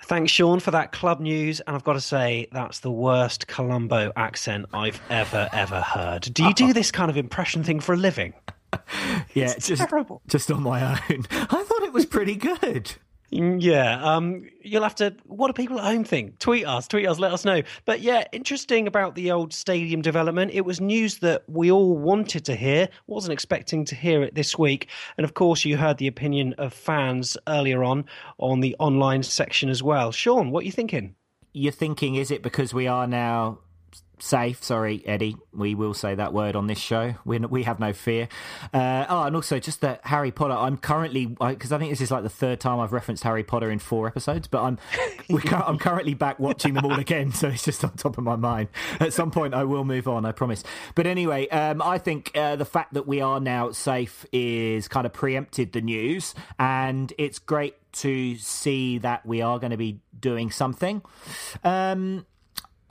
Thanks, 0.03 0.33
Sean, 0.33 0.59
for 0.59 0.73
that 0.73 0.91
club 0.91 1.21
news. 1.21 1.61
And 1.61 1.77
I've 1.77 1.85
got 1.85 1.93
to 1.93 2.01
say, 2.01 2.49
that's 2.51 2.81
the 2.81 2.91
worst 2.91 3.47
Columbo 3.47 4.13
accent 4.17 4.67
I've 4.75 5.01
ever, 5.11 5.49
ever 5.53 5.81
heard. 5.81 6.23
Do 6.35 6.43
you 6.43 6.53
do 6.53 6.73
this 6.73 6.91
kind 6.91 7.09
of 7.09 7.17
impression 7.17 7.63
thing 7.63 7.79
for 7.79 7.95
a 7.95 7.97
living? 7.97 8.35
Yeah, 9.35 9.53
It's 9.57 9.67
just, 9.69 9.83
terrible. 9.89 10.23
just 10.29 10.51
on 10.51 10.63
my 10.63 10.83
own. 10.93 11.25
I 11.31 11.65
thought 11.65 11.83
it 11.83 11.93
was 11.93 12.07
pretty 12.07 12.37
good. 12.37 12.93
Yeah, 13.31 14.01
um, 14.01 14.49
you'll 14.63 14.85
have 14.85 14.95
to. 14.97 15.17
What 15.25 15.49
do 15.49 15.55
people 15.55 15.81
at 15.81 15.85
home 15.85 16.05
think? 16.05 16.39
Tweet 16.39 16.65
us, 16.69 16.87
tweet 16.87 17.09
us, 17.09 17.19
let 17.19 17.33
us 17.33 17.45
know. 17.45 17.63
But 17.85 18.01
yeah, 18.01 18.25
interesting 18.31 18.87
about 18.87 19.17
the 19.17 19.33
old 19.33 19.53
stadium 19.53 20.03
development. 20.03 20.53
It 20.55 20.61
was 20.65 20.81
news 20.81 21.19
that 21.19 21.43
we 21.49 21.69
all 21.73 21.97
wanted 21.97 22.45
to 22.45 22.55
hear, 22.55 22.89
wasn't 23.09 23.33
expecting 23.33 23.85
to 23.87 23.97
hear 23.97 24.23
it 24.23 24.37
this 24.37 24.57
week. 24.57 24.89
And 25.19 25.25
of 25.25 25.35
course, 25.35 25.65
you 25.65 25.77
heard 25.77 25.97
the 25.97 26.07
opinion 26.07 26.53
of 26.59 26.73
fans 26.73 27.37
earlier 27.49 27.83
on 27.83 28.05
on 28.39 28.61
the 28.61 28.77
online 28.79 29.25
section 29.25 29.69
as 29.69 29.83
well. 29.83 30.13
Sean, 30.13 30.53
what 30.53 30.63
are 30.63 30.67
you 30.67 30.73
thinking? 30.73 31.17
You're 31.53 31.73
thinking, 31.73 32.15
is 32.15 32.31
it 32.31 32.41
because 32.43 32.73
we 32.73 32.87
are 32.87 33.09
now 33.09 33.59
safe? 34.19 34.63
Sorry, 34.63 35.03
Eddie, 35.07 35.37
we 35.53 35.75
will 35.75 35.95
say 35.95 36.15
that 36.15 36.33
word 36.33 36.57
on 36.57 36.67
this 36.67 36.79
show. 36.79 37.15
We 37.25 37.39
we 37.39 37.63
have 37.65 37.81
no 37.81 37.93
fear. 37.93 38.29
Uh, 38.73 39.07
oh, 39.09 39.23
and 39.25 39.37
also 39.37 39.59
just 39.59 39.81
that 39.81 40.01
Harry 40.05 40.31
Potter. 40.31 40.55
I'm 40.55 40.77
currently 40.77 41.27
because 41.27 41.73
I 41.73 41.79
think 41.79 41.91
this 41.91 42.01
is 42.01 42.11
like 42.11 42.23
the 42.23 42.29
third 42.29 42.61
time 42.61 42.81
I've 42.81 42.93
referenced 42.93 43.25
Harry 43.25 43.45
Potter 43.45 43.71
in 43.71 43.79
four 43.79 44.07
episodes, 44.07 44.49
but 44.49 44.63
I'm 44.63 44.79
we 45.29 45.43
I'm 45.51 45.79
currently 45.79 46.15
back 46.15 46.39
watching 46.39 46.75
them 46.75 46.85
all 46.85 46.99
again, 46.99 47.33
so 47.33 47.49
it's 47.49 47.65
just 47.65 47.85
on 47.85 47.93
top 47.93 48.19
of 48.19 48.25
my 48.25 48.37
mind. 48.37 48.69
At 49.01 49.13
some 49.13 49.31
point, 49.31 49.55
I 49.55 49.65
will 49.65 49.85
move 49.85 50.09
on, 50.09 50.25
I 50.25 50.33
promise. 50.33 50.63
But 50.95 51.07
anyway, 51.07 51.49
um, 51.49 51.83
I 51.83 51.99
think 51.99 52.31
uh, 52.35 52.57
the 52.57 52.65
fact 52.65 52.95
that 52.95 53.07
we 53.07 53.21
are 53.21 53.41
now 53.41 53.73
safe 53.73 54.27
is 54.33 54.89
kind 54.89 55.07
of 55.07 55.13
preempted 55.13 55.73
the 55.73 55.81
news, 55.81 56.35
and 56.59 57.13
it's 57.19 57.39
great 57.39 57.77
to 57.95 58.37
see 58.37 58.99
that 58.99 59.25
we 59.25 59.41
are 59.41 59.59
going 59.59 59.71
to 59.71 59.77
be 59.77 60.01
doing 60.19 60.51
something. 60.51 61.03
Um, 61.63 62.27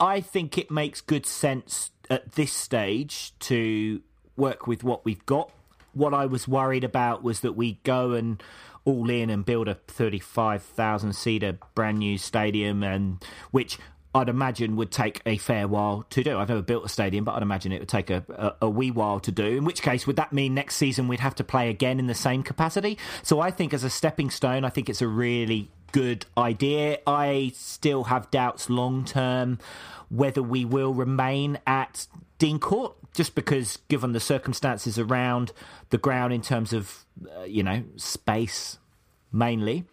I 0.00 0.20
think 0.20 0.58
it 0.58 0.70
makes 0.70 1.00
good 1.00 1.26
sense 1.26 1.90
at 2.10 2.32
this 2.32 2.52
stage 2.52 3.32
to 3.40 4.02
work 4.36 4.66
with 4.66 4.84
what 4.84 5.04
we've 5.04 5.24
got. 5.26 5.50
What 5.92 6.12
I 6.12 6.26
was 6.26 6.48
worried 6.48 6.84
about 6.84 7.22
was 7.22 7.40
that 7.40 7.52
we 7.52 7.78
go 7.84 8.12
and 8.12 8.42
all 8.84 9.08
in 9.08 9.30
and 9.30 9.44
build 9.44 9.68
a 9.68 9.74
35,000 9.74 11.14
seater 11.14 11.58
brand 11.74 11.98
new 11.98 12.18
stadium, 12.18 12.82
and 12.82 13.24
which 13.50 13.78
I'd 14.14 14.28
imagine 14.28 14.76
would 14.76 14.92
take 14.92 15.22
a 15.26 15.38
fair 15.38 15.66
while 15.66 16.04
to 16.10 16.22
do. 16.22 16.38
I've 16.38 16.48
never 16.48 16.62
built 16.62 16.84
a 16.84 16.88
stadium, 16.88 17.24
but 17.24 17.32
I'd 17.32 17.42
imagine 17.42 17.72
it 17.72 17.80
would 17.80 17.88
take 17.88 18.10
a, 18.10 18.24
a, 18.28 18.66
a 18.66 18.70
wee 18.70 18.90
while 18.90 19.20
to 19.20 19.32
do. 19.32 19.44
In 19.44 19.64
which 19.64 19.82
case, 19.82 20.06
would 20.06 20.16
that 20.16 20.32
mean 20.32 20.54
next 20.54 20.76
season 20.76 21.08
we'd 21.08 21.20
have 21.20 21.34
to 21.36 21.44
play 21.44 21.70
again 21.70 21.98
in 21.98 22.06
the 22.06 22.14
same 22.14 22.42
capacity? 22.42 22.98
So 23.22 23.40
I 23.40 23.50
think 23.50 23.72
as 23.72 23.82
a 23.84 23.90
stepping 23.90 24.30
stone, 24.30 24.64
I 24.64 24.68
think 24.68 24.88
it's 24.88 25.02
a 25.02 25.08
really 25.08 25.70
good 25.94 26.26
idea. 26.36 26.98
I 27.06 27.52
still 27.54 28.04
have 28.04 28.28
doubts 28.32 28.68
long 28.68 29.04
term 29.04 29.60
whether 30.10 30.42
we 30.42 30.64
will 30.64 30.92
remain 30.92 31.58
at 31.68 32.08
Dean 32.38 32.58
Court, 32.58 32.96
just 33.14 33.36
because, 33.36 33.78
given 33.88 34.10
the 34.10 34.18
circumstances 34.18 34.98
around 34.98 35.52
the 35.90 35.98
ground 35.98 36.32
in 36.32 36.42
terms 36.42 36.72
of, 36.72 37.04
uh, 37.38 37.44
you 37.44 37.62
know, 37.62 37.84
space 37.94 38.78
mainly, 39.30 39.84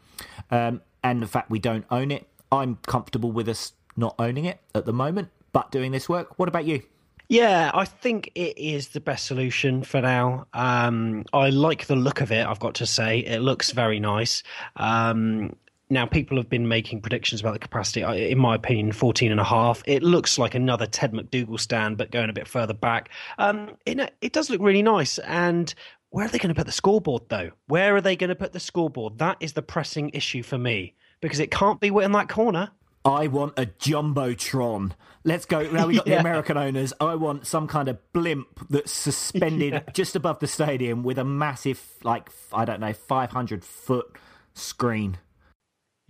um, 0.50 0.82
and 1.04 1.22
the 1.22 1.28
fact 1.28 1.52
we 1.52 1.60
don't 1.60 1.86
own 1.92 2.10
it, 2.10 2.28
I'm 2.52 2.78
comfortable 2.88 3.32
with 3.32 3.48
us 3.48 3.74
not 3.96 4.16
owning 4.18 4.46
it 4.46 4.60
at 4.74 4.88
the 4.88 4.94
moment, 4.94 5.30
but 5.54 5.72
doing 5.72 5.92
this 5.92 6.10
work. 6.10 6.40
What 6.40 6.50
about 6.50 6.66
you? 6.66 6.82
Yeah, 7.30 7.70
I 7.76 7.86
think 7.86 8.32
it 8.34 8.58
is 8.58 8.90
the 8.90 9.00
best 9.00 9.28
solution 9.28 9.84
for 9.84 10.02
now. 10.02 10.48
Um, 10.54 11.26
I 11.32 11.52
like 11.52 11.86
the 11.86 11.96
look 11.96 12.22
of 12.22 12.32
it, 12.32 12.46
I've 12.46 12.60
got 12.60 12.76
to 12.76 12.88
say. 12.88 13.20
It 13.20 13.40
looks 13.42 13.72
very 13.72 14.00
nice. 14.00 14.42
Um, 14.76 15.56
now, 15.92 16.06
people 16.06 16.38
have 16.38 16.50
been 16.50 16.70
making 16.70 17.02
predictions 17.02 17.42
about 17.42 17.52
the 17.52 17.60
capacity. 17.60 18.02
In 18.32 18.38
my 18.40 18.56
opinion, 18.56 18.94
14 18.94 19.30
and 19.30 19.42
a 19.42 19.44
half. 19.44 19.84
It 19.86 20.02
looks 20.02 20.40
like 20.40 20.56
another 20.56 20.86
Ted 20.86 21.14
MacDougall 21.14 21.58
stand, 21.58 21.98
but 21.98 22.12
going 22.12 22.30
a 22.30 22.34
bit 22.34 22.48
further 22.48 22.74
back. 22.74 23.10
Um, 23.38 23.72
it, 23.86 24.14
it 24.22 24.32
does 24.32 24.50
look 24.50 24.62
really 24.62 24.84
nice. 24.84 25.20
And 25.20 25.74
where 26.10 26.26
are 26.26 26.30
they 26.30 26.38
going 26.40 26.48
to 26.48 26.56
put 26.56 26.66
the 26.66 26.72
scoreboard, 26.72 27.24
though? 27.28 27.52
Where 27.68 27.94
are 27.94 28.02
they 28.02 28.16
going 28.16 28.30
to 28.30 28.36
put 28.36 28.54
the 28.54 28.60
scoreboard? 28.60 29.18
That 29.18 29.36
is 29.42 29.52
the 29.52 29.62
pressing 29.62 30.12
issue 30.14 30.44
for 30.44 30.58
me 30.58 30.96
because 31.20 31.42
it 31.42 31.52
can't 31.52 31.82
be 31.82 31.90
in 31.90 32.14
that 32.14 32.30
corner. 32.30 32.72
I 33.04 33.28
want 33.28 33.58
a 33.58 33.66
jumbotron. 33.66 34.94
Let's 35.26 35.46
go. 35.46 35.62
Now 35.70 35.88
we 35.88 35.96
got 35.96 36.06
the 36.06 36.20
American 36.20 36.56
owners. 36.56 36.94
I 37.02 37.16
want 37.16 37.48
some 37.48 37.68
kind 37.68 37.90
of 37.90 37.98
blimp 38.14 38.48
that's 38.70 38.92
suspended 38.94 39.74
Yeah. 39.88 39.92
just 39.94 40.16
above 40.16 40.40
the 40.40 40.48
stadium 40.48 41.04
with 41.04 41.18
a 41.18 41.26
massive, 41.26 41.84
like 42.04 42.30
I 42.54 42.64
don't 42.64 42.80
know, 42.80 42.94
five 42.94 43.32
hundred 43.32 43.66
foot 43.66 44.16
screen. 44.54 45.18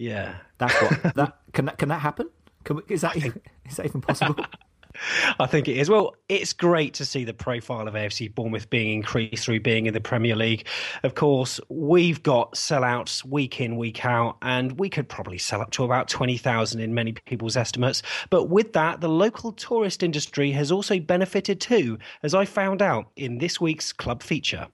Yeah, 0.02 0.38
that's 0.58 0.74
what 0.82 1.04
that 1.16 1.38
can. 1.54 1.66
That, 1.66 1.78
can 1.78 1.90
that 1.90 2.00
happen? 2.00 2.28
Can 2.64 2.78
we, 2.78 2.82
is 2.90 3.02
that 3.02 3.16
even, 3.16 3.40
is 3.70 3.78
that 3.78 3.86
even 3.86 4.02
possible? 4.02 4.44
I 5.40 5.46
think 5.46 5.68
it 5.68 5.78
is. 5.78 5.92
Well, 5.92 6.16
it's 6.28 6.54
great 6.54 6.96
to 6.96 7.06
see 7.06 7.24
the 7.24 7.36
profile 7.36 7.88
of 7.88 7.94
AFC 7.94 8.34
Bournemouth 8.34 8.70
being 8.72 8.94
increased 8.96 9.46
through 9.46 9.60
being 9.60 9.86
in 9.86 9.94
the 9.94 10.02
Premier 10.02 10.36
League. 10.36 10.68
Of 11.04 11.14
course, 11.14 11.60
we've 11.70 12.22
got 12.24 12.54
sellouts 12.54 13.24
week 13.24 13.62
in, 13.62 13.78
week 13.78 14.04
out, 14.04 14.38
and 14.42 14.80
we 14.80 14.90
could 14.90 15.08
probably 15.08 15.38
sell 15.38 15.62
up 15.62 15.70
to 15.72 15.84
about 15.84 16.10
20,000 16.10 16.82
in 16.82 16.96
many 16.96 17.14
people's 17.14 17.56
estimates. 17.56 18.02
But 18.32 18.46
with 18.46 18.74
that, 18.74 19.02
the 19.02 19.10
local 19.10 19.52
tourist 19.52 20.02
industry 20.02 20.52
has 20.52 20.72
also 20.72 21.00
benefited 21.00 21.62
too, 21.62 22.00
as 22.24 22.34
I 22.34 22.46
found 22.46 22.82
out 22.82 23.12
in 23.16 23.38
this 23.38 23.62
week's 23.62 23.94
club 23.94 24.24
feature. 24.24 24.68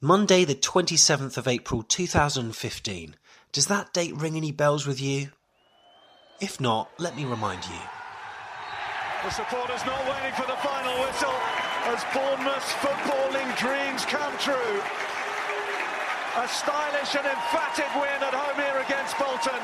Monday, 0.00 0.44
the 0.44 0.54
27th 0.54 1.36
of 1.36 1.48
April 1.48 1.82
2015. 1.82 3.16
Does 3.56 3.72
that 3.72 3.94
date 3.94 4.12
ring 4.20 4.36
any 4.36 4.52
bells 4.52 4.86
with 4.86 5.00
you? 5.00 5.32
If 6.42 6.60
not, 6.60 6.90
let 6.98 7.16
me 7.16 7.24
remind 7.24 7.64
you. 7.64 7.80
The 9.24 9.30
supporters 9.30 9.80
not 9.88 10.04
waiting 10.04 10.36
for 10.36 10.44
the 10.44 10.60
final 10.60 10.92
whistle 11.00 11.32
as 11.88 12.04
Bournemouth's 12.12 12.68
footballing 12.84 13.48
dreams 13.56 14.04
come 14.04 14.36
true. 14.44 14.76
A 16.36 16.44
stylish 16.52 17.16
and 17.16 17.24
emphatic 17.24 17.88
win 17.96 18.20
at 18.20 18.36
home 18.36 18.60
here 18.60 18.76
against 18.84 19.16
Bolton 19.16 19.62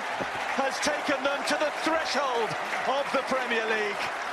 has 0.56 0.72
taken 0.80 1.20
them 1.20 1.44
to 1.52 1.56
the 1.60 1.68
threshold 1.84 2.48
of 2.88 3.04
the 3.12 3.20
Premier 3.28 3.68
League. 3.68 4.31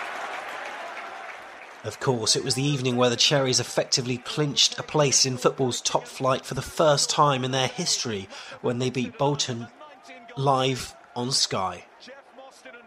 Of 1.84 2.00
course, 2.02 2.36
it 2.36 2.44
was 2.44 2.56
the 2.56 2.64
evening 2.64 2.98
where 2.98 3.10
the 3.10 3.16
Cherries 3.16 3.60
effectively 3.60 4.18
clinched 4.18 4.78
a 4.78 4.84
place 4.84 5.26
in 5.26 5.38
football's 5.38 5.80
top 5.80 6.06
flight 6.06 6.46
for 6.46 6.54
the 6.54 6.62
first 6.62 7.10
time 7.10 7.46
in 7.46 7.52
their 7.52 7.68
history 7.68 8.28
when 8.62 8.80
they 8.80 8.90
beat 8.90 9.18
Bolton 9.18 9.68
live 10.36 10.94
on 11.16 11.32
Sky. 11.32 11.86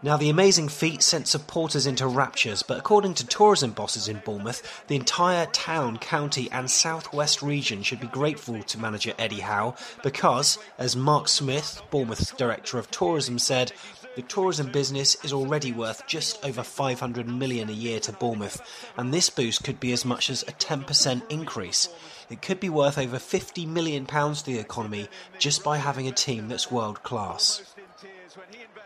Now, 0.03 0.17
the 0.17 0.29
amazing 0.29 0.67
feat 0.67 1.01
sent 1.01 1.29
supporters 1.29 1.87
into 1.87 2.05
raptures, 2.05 2.61
but 2.61 2.77
according 2.77 3.13
to 3.15 3.25
tourism 3.25 3.71
bosses 3.71 4.09
in 4.09 4.21
Bournemouth, 4.25 4.83
the 4.87 4.97
entire 4.97 5.45
town, 5.45 5.97
county, 5.97 6.51
and 6.51 6.69
southwest 6.69 7.41
region 7.41 7.83
should 7.83 8.01
be 8.01 8.07
grateful 8.07 8.61
to 8.61 8.77
manager 8.77 9.13
Eddie 9.17 9.39
Howe 9.39 9.75
because, 10.03 10.59
as 10.77 10.97
Mark 10.97 11.29
Smith, 11.29 11.81
Bournemouth's 11.89 12.31
director 12.31 12.77
of 12.77 12.91
tourism, 12.91 13.39
said, 13.39 13.71
the 14.15 14.21
tourism 14.21 14.71
business 14.71 15.15
is 15.23 15.33
already 15.33 15.71
worth 15.71 16.05
just 16.07 16.43
over 16.45 16.63
500 16.63 17.27
million 17.27 17.69
a 17.69 17.73
year 17.73 17.99
to 18.01 18.11
Bournemouth, 18.11 18.61
and 18.97 19.13
this 19.13 19.29
boost 19.29 19.63
could 19.63 19.79
be 19.79 19.91
as 19.91 20.05
much 20.05 20.29
as 20.29 20.43
a 20.43 20.51
10% 20.53 21.21
increase. 21.31 21.89
It 22.29 22.41
could 22.41 22.59
be 22.59 22.69
worth 22.69 22.97
over 22.97 23.19
50 23.19 23.65
million 23.65 24.05
pounds 24.05 24.41
to 24.41 24.51
the 24.51 24.59
economy 24.59 25.07
just 25.39 25.63
by 25.63 25.77
having 25.77 26.07
a 26.07 26.11
team 26.11 26.47
that's 26.47 26.71
world 26.71 27.03
class. 27.03 27.73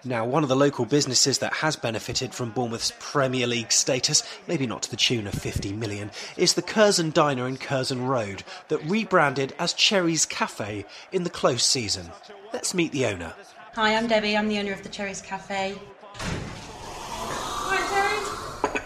Now, 0.04 0.26
one 0.26 0.44
of 0.44 0.50
the 0.50 0.56
local 0.56 0.86
businesses 0.86 1.40
that 1.40 1.54
has 1.54 1.76
benefited 1.76 2.34
from 2.34 2.52
Bournemouth's 2.52 2.94
Premier 3.00 3.48
League 3.48 3.72
status, 3.72 4.24
maybe 4.48 4.68
not 4.68 4.84
to 4.84 4.92
the 4.92 4.96
tune 4.96 5.28
of 5.28 5.34
50 5.34 5.74
million, 5.74 6.12
is 6.38 6.54
the 6.54 6.62
Curzon 6.62 7.12
Diner 7.12 7.48
in 7.48 7.58
Curzon 7.58 8.06
Road 8.06 8.44
that 8.70 8.84
rebranded 8.84 9.54
as 9.60 9.74
Cherry's 9.74 10.26
Cafe 10.26 10.86
in 11.12 11.24
the 11.24 11.30
close 11.30 11.64
season. 11.64 12.12
Let's 12.54 12.74
meet 12.74 12.92
the 12.92 13.06
owner. 13.06 13.34
Hi, 13.78 13.94
I'm 13.94 14.08
Debbie. 14.08 14.36
I'm 14.36 14.48
the 14.48 14.58
owner 14.58 14.74
of 14.74 14.82
the 14.82 14.90
Cherries 14.90 15.22
Cafe. 15.22 15.76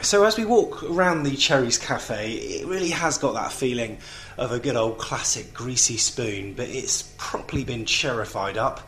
So, 0.01 0.25
as 0.25 0.37
we 0.37 0.43
walk 0.43 0.83
around 0.83 1.23
the 1.23 1.37
Cherries 1.37 1.77
Cafe, 1.77 2.33
it 2.33 2.67
really 2.67 2.89
has 2.89 3.17
got 3.17 3.33
that 3.35 3.53
feeling 3.53 3.99
of 4.37 4.51
a 4.51 4.59
good 4.59 4.75
old 4.75 4.97
classic 4.97 5.53
greasy 5.53 5.95
spoon, 5.95 6.55
but 6.55 6.67
it's 6.67 7.03
properly 7.17 7.63
been 7.63 7.85
cherrified 7.85 8.57
up. 8.57 8.81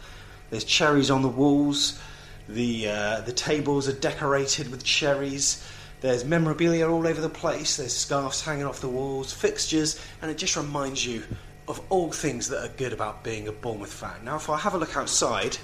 There's 0.50 0.66
cherries 0.66 1.10
on 1.10 1.22
the 1.22 1.30
walls, 1.30 1.98
the, 2.50 2.90
uh, 2.90 3.22
the 3.22 3.32
tables 3.32 3.88
are 3.88 3.94
decorated 3.94 4.72
with 4.72 4.84
cherries. 4.84 5.66
There's 6.02 6.26
memorabilia 6.26 6.86
all 6.86 7.08
over 7.08 7.22
the 7.22 7.30
place. 7.30 7.78
There's 7.78 7.96
scarves 7.96 8.42
hanging 8.42 8.66
off 8.66 8.82
the 8.82 8.90
walls, 8.90 9.32
fixtures, 9.32 9.98
and 10.22 10.30
it 10.30 10.38
just 10.38 10.58
reminds 10.58 11.06
you 11.06 11.24
of 11.70 11.80
all 11.90 12.12
things 12.12 12.50
that 12.50 12.62
are 12.62 12.74
good 12.76 12.92
about 12.92 13.24
being 13.24 13.48
a 13.48 13.54
Bournemouth 13.54 13.94
fan. 13.94 14.26
Now, 14.26 14.36
if 14.36 14.50
I 14.50 14.58
have 14.58 14.74
a 14.74 14.78
look 14.78 14.98
outside, 14.98 15.58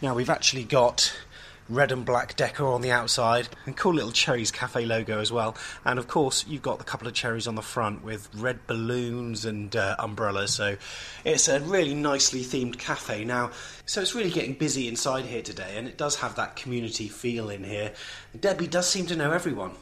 now 0.00 0.14
we've 0.14 0.30
actually 0.30 0.64
got 0.64 1.12
red 1.68 1.92
and 1.92 2.04
black 2.04 2.34
decor 2.34 2.72
on 2.72 2.80
the 2.80 2.90
outside 2.90 3.48
and 3.66 3.76
cool 3.76 3.92
little 3.92 4.10
cherries 4.10 4.50
cafe 4.50 4.86
logo 4.86 5.20
as 5.20 5.30
well. 5.30 5.56
And 5.84 5.98
of 5.98 6.08
course 6.08 6.46
you've 6.48 6.62
got 6.62 6.80
a 6.80 6.84
couple 6.84 7.06
of 7.06 7.14
cherries 7.14 7.46
on 7.46 7.56
the 7.56 7.62
front 7.62 8.02
with 8.02 8.28
red 8.34 8.66
balloons 8.66 9.44
and 9.44 9.74
uh, 9.76 9.96
umbrellas. 9.98 10.54
So 10.54 10.76
it's 11.24 11.48
a 11.48 11.60
really 11.60 11.94
nicely 11.94 12.40
themed 12.40 12.78
cafe. 12.78 13.24
Now 13.24 13.50
so 13.84 14.00
it's 14.00 14.14
really 14.14 14.30
getting 14.30 14.54
busy 14.54 14.88
inside 14.88 15.26
here 15.26 15.42
today 15.42 15.76
and 15.76 15.86
it 15.86 15.98
does 15.98 16.16
have 16.16 16.36
that 16.36 16.56
community 16.56 17.08
feel 17.08 17.50
in 17.50 17.64
here. 17.64 17.92
Debbie 18.38 18.66
does 18.66 18.88
seem 18.88 19.06
to 19.06 19.16
know 19.16 19.32
everyone. 19.32 19.72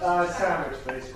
Uh, 0.00 0.32
sandwich, 0.32 0.78
please. 0.84 1.14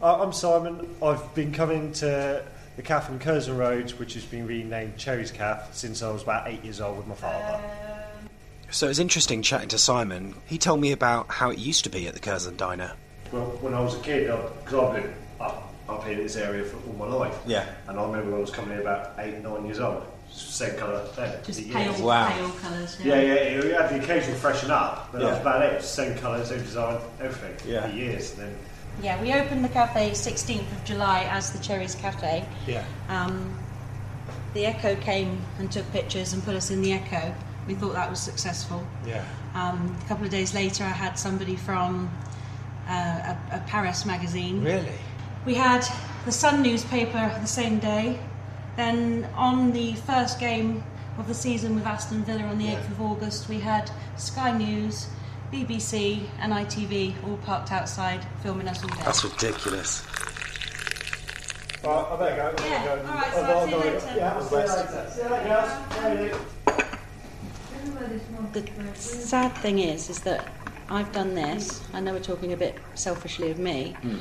Uh, 0.00 0.22
I'm 0.22 0.32
Simon. 0.32 0.94
I've 1.02 1.34
been 1.34 1.52
coming 1.52 1.90
to 1.94 2.44
the 2.78 2.82
cafe 2.84 3.12
in 3.12 3.18
Curzon 3.18 3.56
Road, 3.56 3.90
which 3.94 4.14
has 4.14 4.24
been 4.24 4.46
renamed 4.46 4.96
Cherries 4.96 5.32
Cafe, 5.32 5.66
since 5.72 6.00
I 6.00 6.12
was 6.12 6.22
about 6.22 6.46
eight 6.46 6.62
years 6.62 6.80
old 6.80 6.96
with 6.96 7.08
my 7.08 7.14
father. 7.16 7.56
Um, 7.56 8.28
so 8.70 8.88
it's 8.88 9.00
interesting 9.00 9.42
chatting 9.42 9.68
to 9.70 9.78
simon 9.78 10.34
he 10.46 10.58
told 10.58 10.80
me 10.80 10.92
about 10.92 11.28
how 11.28 11.50
it 11.50 11.58
used 11.58 11.82
to 11.84 11.90
be 11.90 12.06
at 12.06 12.14
the 12.14 12.20
curzon 12.20 12.56
diner 12.56 12.92
Well, 13.32 13.46
when 13.62 13.74
I 13.74 13.80
was 13.80 13.96
a 13.96 14.00
kid, 14.00 14.30
because 14.64 14.74
I've 14.74 15.02
been 15.02 15.12
up, 15.40 15.74
up 15.88 16.04
here 16.04 16.12
in 16.12 16.18
this 16.22 16.36
area 16.36 16.64
for 16.64 16.76
all 16.88 16.94
my 16.94 17.06
life. 17.16 17.36
Yeah. 17.46 17.66
And 17.88 17.98
I 17.98 18.02
remember 18.04 18.30
when 18.30 18.38
I 18.38 18.40
was 18.42 18.50
coming 18.52 18.70
here 18.70 18.82
about 18.82 19.14
eight, 19.18 19.42
nine 19.42 19.64
years 19.66 19.80
old. 19.80 20.04
Same 20.30 20.76
colour 20.76 21.04
then. 21.16 21.42
Just 21.42 21.68
pale, 21.72 21.90
years. 21.90 22.00
Wow. 22.00 22.28
pale 22.28 22.50
colours. 22.60 22.96
Yeah, 23.02 23.20
yeah, 23.20 23.48
you 23.48 23.74
had 23.74 23.88
the 23.90 24.00
occasional 24.00 24.36
freshen 24.36 24.70
up, 24.70 25.08
but 25.10 25.18
that 25.18 25.24
was 25.30 25.34
Yeah. 25.36 25.40
about 25.40 25.62
it. 25.62 25.72
It 25.72 25.76
was 25.76 25.82
the 25.84 25.88
same 25.88 26.18
colour, 26.18 26.44
same 26.44 26.62
design, 26.62 27.00
everything. 27.20 27.68
Yeah. 27.72 27.88
For 27.88 27.92
years. 27.96 28.30
And 28.34 28.42
then 28.42 28.56
Yeah, 29.02 29.20
we 29.22 29.32
opened 29.32 29.64
the 29.64 29.68
cafe 29.68 30.10
16th 30.10 30.70
of 30.72 30.84
July 30.84 31.24
as 31.30 31.52
the 31.52 31.58
Cherries 31.60 31.94
Cafe. 31.94 32.44
yeah 32.66 32.84
Um, 33.08 33.56
the 34.54 34.66
Echo 34.66 34.96
came 34.96 35.40
and 35.58 35.70
took 35.70 35.90
pictures 35.92 36.32
and 36.32 36.42
put 36.44 36.54
us 36.56 36.70
in 36.70 36.82
the 36.82 36.92
Echo. 36.92 37.34
We 37.66 37.74
thought 37.74 37.92
that 37.94 38.10
was 38.10 38.18
successful. 38.20 38.84
yeah 39.06 39.24
Um, 39.54 39.96
a 40.04 40.08
couple 40.08 40.24
of 40.24 40.30
days 40.30 40.54
later, 40.54 40.84
I 40.84 40.88
had 40.88 41.18
somebody 41.18 41.54
from 41.56 42.10
uh, 42.88 43.34
a, 43.52 43.56
a 43.56 43.64
Paris 43.66 44.04
magazine. 44.04 44.64
really 44.64 44.92
We 45.46 45.54
had 45.54 45.84
the 46.24 46.32
Sun 46.32 46.62
newspaper 46.62 47.36
the 47.40 47.46
same 47.46 47.78
day. 47.78 48.18
Then 48.76 49.28
on 49.34 49.72
the 49.72 49.94
first 49.94 50.38
game 50.40 50.82
of 51.18 51.26
the 51.26 51.34
season 51.34 51.74
with 51.74 51.84
Aston 51.86 52.24
Villa 52.24 52.44
on 52.44 52.58
the 52.58 52.66
8th 52.66 52.90
of 52.92 53.00
August, 53.00 53.48
we 53.48 53.58
had 53.60 53.90
Sky 54.16 54.56
News, 54.56 55.08
BBC, 55.52 56.20
and 56.40 56.52
ITV 56.52 57.14
all 57.26 57.36
parked 57.38 57.72
outside 57.72 58.20
filming 58.42 58.68
us 58.68 58.82
all 58.82 58.90
day. 58.90 59.02
that's 59.04 59.24
ridiculous 59.24 60.06
Right, 61.84 61.90
oh, 61.90 62.14
I 62.14 62.16
better 62.18 62.56
go. 62.56 62.64
Yeah, 62.64 62.84
go. 62.84 62.90
all 62.90 63.14
right, 63.14 63.32
so 63.32 63.40
I'll 63.40 63.58
I'll 63.58 63.64
see 63.66 63.70
you 63.70 63.78
later. 63.78 64.12
Yeah, 64.16 64.34
All 64.34 64.40
see 64.42 64.56
the 64.56 64.62
you 64.62 64.68
later. 64.68 65.10
See 65.10 65.22
you 65.22 65.28
later, 65.28 65.48
guys. 68.48 68.52
The 68.52 68.94
sad 68.96 69.52
thing 69.58 69.78
is, 69.78 70.10
is 70.10 70.18
that 70.20 70.52
I've 70.90 71.12
done 71.12 71.36
this. 71.36 71.80
I 71.92 72.00
know 72.00 72.14
we're 72.14 72.18
talking 72.20 72.52
a 72.52 72.56
bit 72.56 72.78
selfishly 72.94 73.52
of 73.52 73.60
me, 73.60 73.96
hmm. 74.02 74.16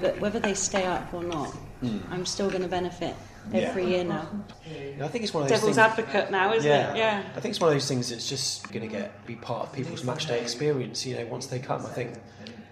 but 0.00 0.18
whether 0.20 0.40
they 0.40 0.54
stay 0.54 0.86
up 0.86 1.12
or 1.12 1.22
not, 1.22 1.48
hmm. 1.80 1.98
I'm 2.10 2.24
still 2.24 2.48
going 2.48 2.62
to 2.62 2.68
benefit 2.68 3.14
every 3.52 3.86
year 3.86 4.04
now. 4.04 4.28
I 5.00 5.08
think 5.08 5.24
it's 5.24 5.34
one 5.34 5.42
of 5.42 5.48
those 5.48 5.60
Devil's 5.60 5.76
things. 5.76 5.78
advocate 5.78 6.30
now, 6.30 6.52
isn't 6.54 6.68
yeah. 6.68 6.92
it? 6.92 6.96
Yeah. 6.96 7.22
I 7.36 7.40
think 7.40 7.52
it's 7.52 7.60
one 7.60 7.68
of 7.68 7.74
those 7.74 7.88
things 7.88 8.10
that's 8.10 8.28
just 8.28 8.70
going 8.72 8.88
to 8.88 8.94
get 8.94 9.26
be 9.26 9.36
part 9.36 9.66
of 9.68 9.72
people's 9.72 10.04
match 10.04 10.26
day 10.26 10.40
experience. 10.40 11.04
You 11.06 11.16
know, 11.16 11.26
once 11.26 11.46
they 11.46 11.58
come, 11.58 11.84
I 11.84 11.90
think 11.90 12.14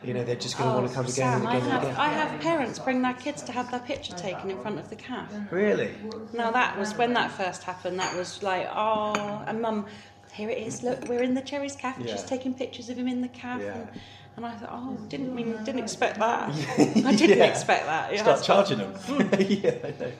you 0.02 0.14
know 0.14 0.24
they're 0.24 0.36
just 0.36 0.56
going 0.56 0.70
to 0.70 0.74
want 0.76 0.86
to 0.86 0.92
oh, 0.92 0.96
come 0.96 1.04
again 1.04 1.14
Sam, 1.14 1.40
and 1.40 1.48
I 1.48 1.56
again 1.56 1.70
and 1.70 1.82
again. 1.84 1.96
I 1.96 2.08
have 2.08 2.40
parents 2.40 2.78
bring 2.78 3.02
their 3.02 3.14
kids 3.14 3.42
to 3.42 3.52
have 3.52 3.70
their 3.70 3.80
picture 3.80 4.14
taken 4.14 4.50
in 4.50 4.58
front 4.60 4.78
of 4.78 4.88
the 4.90 4.96
calf. 4.96 5.32
Really? 5.50 5.92
Now 6.32 6.50
that 6.50 6.78
was 6.78 6.96
when 6.96 7.12
that 7.14 7.30
first 7.32 7.64
happened. 7.64 7.98
That 7.98 8.16
was 8.16 8.42
like, 8.42 8.68
oh, 8.72 9.42
and 9.46 9.60
mum, 9.60 9.86
here 10.32 10.48
it 10.48 10.58
is. 10.58 10.82
Look, 10.82 11.08
we're 11.08 11.22
in 11.22 11.34
the 11.34 11.42
Cherries 11.42 11.76
Cafe. 11.76 12.00
and 12.00 12.10
She's 12.10 12.24
taking 12.24 12.54
pictures 12.54 12.88
of 12.88 12.96
him 12.96 13.08
in 13.08 13.20
the 13.20 13.28
cafe. 13.28 13.64
Yeah. 13.64 13.74
And, 13.74 13.88
and 14.36 14.46
I 14.46 14.52
thought, 14.52 14.70
oh, 14.72 14.96
didn't 15.08 15.34
mean, 15.34 15.56
didn't 15.64 15.80
expect 15.82 16.18
that. 16.18 16.48
I 16.78 17.14
didn't 17.14 17.38
Yeah. 17.38 17.44
expect 17.44 17.84
that. 17.86 18.12
Yeah, 18.14 18.22
Start 18.22 18.42
charging 18.44 18.78
them. 18.78 18.94
Hmm. 18.94 19.34
yeah, 19.40 19.74
I 19.84 19.94
know. 20.00 20.12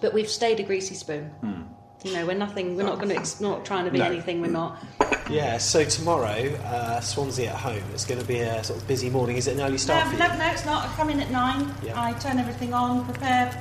But 0.00 0.14
we've 0.14 0.28
stayed 0.28 0.60
a 0.60 0.62
greasy 0.62 0.94
spoon. 0.94 1.24
Hmm. 1.40 1.62
You 2.04 2.14
know, 2.14 2.26
we're 2.26 2.36
nothing. 2.38 2.76
We're 2.76 2.84
not 2.84 2.96
going 2.96 3.10
to. 3.10 3.16
Ex- 3.16 3.40
not 3.40 3.64
trying 3.66 3.84
to 3.84 3.90
be 3.90 3.98
No. 3.98 4.06
anything. 4.06 4.40
We're 4.40 4.50
not. 4.50 4.82
Yeah. 5.28 5.58
So 5.58 5.84
tomorrow, 5.84 6.54
uh, 6.64 7.00
Swansea 7.00 7.50
at 7.50 7.56
home. 7.56 7.82
It's 7.92 8.06
going 8.06 8.20
to 8.20 8.26
be 8.26 8.40
a 8.40 8.64
sort 8.64 8.80
of 8.80 8.88
busy 8.88 9.10
morning. 9.10 9.36
Is 9.36 9.46
it 9.46 9.54
an 9.56 9.60
early 9.60 9.76
start 9.76 10.04
No, 10.06 10.10
for 10.10 10.22
you? 10.22 10.28
no, 10.28 10.38
no, 10.38 10.46
it's 10.50 10.64
not. 10.64 10.88
I 10.88 10.92
come 10.94 11.10
in 11.10 11.20
at 11.20 11.30
nine. 11.30 11.74
Yeah. 11.84 12.00
I 12.00 12.14
turn 12.14 12.38
everything 12.38 12.72
on, 12.72 13.04
prepare 13.04 13.52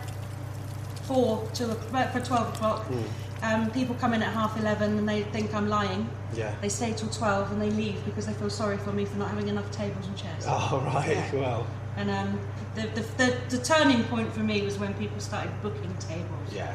for 1.04 1.46
two, 1.54 1.66
o- 1.66 2.08
for 2.14 2.20
twelve 2.22 2.54
o'clock. 2.56 2.86
Hmm. 2.86 3.04
Um, 3.42 3.72
people 3.72 3.96
come 3.96 4.14
in 4.14 4.22
at 4.24 4.32
half 4.34 4.58
eleven 4.58 4.98
and 5.00 5.08
they 5.08 5.24
think 5.24 5.54
I'm 5.54 5.68
lying. 5.70 6.10
Yeah. 6.34 6.54
They 6.62 6.70
stay 6.70 6.94
till 6.94 7.10
twelve 7.10 7.52
and 7.52 7.62
they 7.62 7.72
leave 7.72 8.04
because 8.06 8.26
they 8.26 8.34
feel 8.34 8.50
sorry 8.50 8.78
for 8.78 8.92
me 8.94 9.04
for 9.06 9.18
not 9.18 9.30
having 9.30 9.48
enough 9.50 9.70
tables 9.72 10.06
and 10.08 10.16
chairs. 10.18 10.46
Oh 10.48 10.82
right. 10.94 11.10
Yeah. 11.10 11.36
Well. 11.36 11.68
And 12.00 12.10
um, 12.10 12.40
the, 12.76 12.84
the, 12.84 13.02
the, 13.18 13.58
the 13.58 13.64
turning 13.64 14.06
point 14.06 14.32
for 14.32 14.40
me 14.40 14.62
was 14.62 14.80
when 14.80 14.94
people 14.94 15.20
started 15.20 15.52
booking 15.62 15.94
tables. 15.98 16.54
Yeah. 16.54 16.74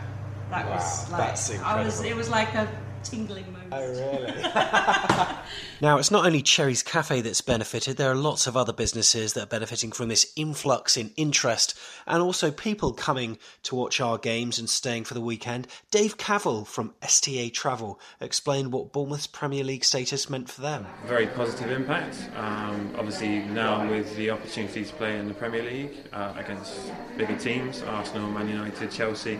That 0.50 0.66
Wow, 0.66 0.74
was 0.74 1.10
like 1.10 1.18
that's 1.18 1.58
I 1.62 1.82
was. 1.82 2.02
It 2.04 2.14
was 2.14 2.28
like 2.28 2.54
a 2.54 2.68
tingling 3.02 3.46
moment. 3.50 3.72
Oh 3.72 3.90
really? 3.90 4.42
Now, 5.84 5.98
it's 5.98 6.10
not 6.10 6.24
only 6.24 6.40
Cherry's 6.40 6.82
Cafe 6.82 7.20
that's 7.20 7.42
benefited, 7.42 7.98
there 7.98 8.10
are 8.10 8.14
lots 8.14 8.46
of 8.46 8.56
other 8.56 8.72
businesses 8.72 9.34
that 9.34 9.42
are 9.42 9.46
benefiting 9.46 9.92
from 9.92 10.08
this 10.08 10.32
influx 10.34 10.96
in 10.96 11.12
interest 11.14 11.78
and 12.06 12.22
also 12.22 12.50
people 12.50 12.94
coming 12.94 13.36
to 13.64 13.74
watch 13.74 14.00
our 14.00 14.16
games 14.16 14.58
and 14.58 14.70
staying 14.70 15.04
for 15.04 15.12
the 15.12 15.20
weekend. 15.20 15.66
Dave 15.90 16.16
Cavill 16.16 16.66
from 16.66 16.94
STA 17.02 17.50
Travel 17.50 18.00
explained 18.18 18.72
what 18.72 18.94
Bournemouth's 18.94 19.26
Premier 19.26 19.62
League 19.62 19.84
status 19.84 20.30
meant 20.30 20.48
for 20.48 20.62
them. 20.62 20.86
very 21.04 21.26
positive 21.26 21.70
impact. 21.70 22.30
Um, 22.34 22.94
obviously, 22.96 23.40
now 23.40 23.86
with 23.86 24.16
the 24.16 24.30
opportunity 24.30 24.86
to 24.86 24.92
play 24.94 25.18
in 25.18 25.28
the 25.28 25.34
Premier 25.34 25.64
League 25.64 25.92
uh, 26.14 26.32
against 26.38 26.94
bigger 27.18 27.36
teams, 27.36 27.82
Arsenal, 27.82 28.30
Man 28.30 28.48
United, 28.48 28.90
Chelsea, 28.90 29.38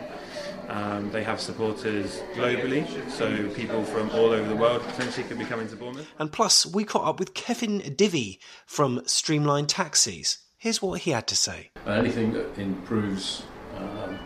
um, 0.69 1.11
they 1.11 1.23
have 1.23 1.41
supporters 1.41 2.23
globally, 2.35 2.85
so 3.11 3.49
people 3.51 3.85
from 3.85 4.11
all 4.11 4.31
over 4.31 4.49
the 4.49 4.57
world 4.57 4.83
potentially 4.83 5.27
could 5.27 5.39
be 5.39 5.45
coming 5.45 5.69
to 5.69 5.77
Bournemouth. 5.77 6.09
And 6.19 6.33
plus, 6.35 6.67
we 6.67 6.85
caught 6.85 7.07
up 7.07 7.21
with 7.21 7.33
Kevin 7.33 7.79
Divvy 7.95 8.41
from 8.67 9.01
Streamline 9.07 9.67
Taxis. 9.67 10.39
Here's 10.59 10.83
what 10.83 11.03
he 11.03 11.13
had 11.13 11.29
to 11.29 11.37
say. 11.37 11.71
Anything 11.87 12.33
that 12.33 12.59
improves 12.59 13.45
um, 13.77 14.19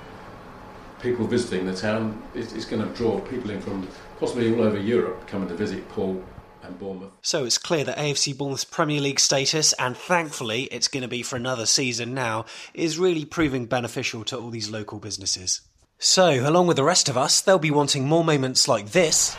people 1.02 1.26
visiting 1.26 1.66
the 1.66 1.74
town 1.74 2.22
is, 2.34 2.54
is 2.54 2.64
going 2.64 2.82
to 2.82 2.88
draw 2.96 3.20
people 3.20 3.50
in 3.50 3.60
from 3.60 3.86
possibly 4.18 4.54
all 4.54 4.62
over 4.62 4.78
Europe 4.78 5.26
coming 5.26 5.48
to 5.48 5.54
visit 5.54 5.86
Poole 5.90 6.24
and 6.62 6.78
Bournemouth. 6.78 7.12
So 7.20 7.44
it's 7.44 7.58
clear 7.58 7.84
that 7.84 7.98
AFC 7.98 8.36
Bournemouth's 8.36 8.64
Premier 8.64 9.02
League 9.02 9.20
status, 9.20 9.74
and 9.74 9.94
thankfully 9.94 10.62
it's 10.64 10.88
going 10.88 11.02
to 11.02 11.08
be 11.08 11.22
for 11.22 11.36
another 11.36 11.66
season 11.66 12.14
now, 12.14 12.46
is 12.72 12.98
really 12.98 13.26
proving 13.26 13.66
beneficial 13.66 14.24
to 14.24 14.38
all 14.38 14.48
these 14.48 14.70
local 14.70 14.98
businesses. 14.98 15.60
So, 15.98 16.48
along 16.48 16.68
with 16.68 16.76
the 16.76 16.84
rest 16.84 17.08
of 17.08 17.18
us, 17.18 17.42
they'll 17.42 17.58
be 17.58 17.70
wanting 17.70 18.06
more 18.06 18.24
moments 18.24 18.66
like 18.66 18.92
this. 18.92 19.36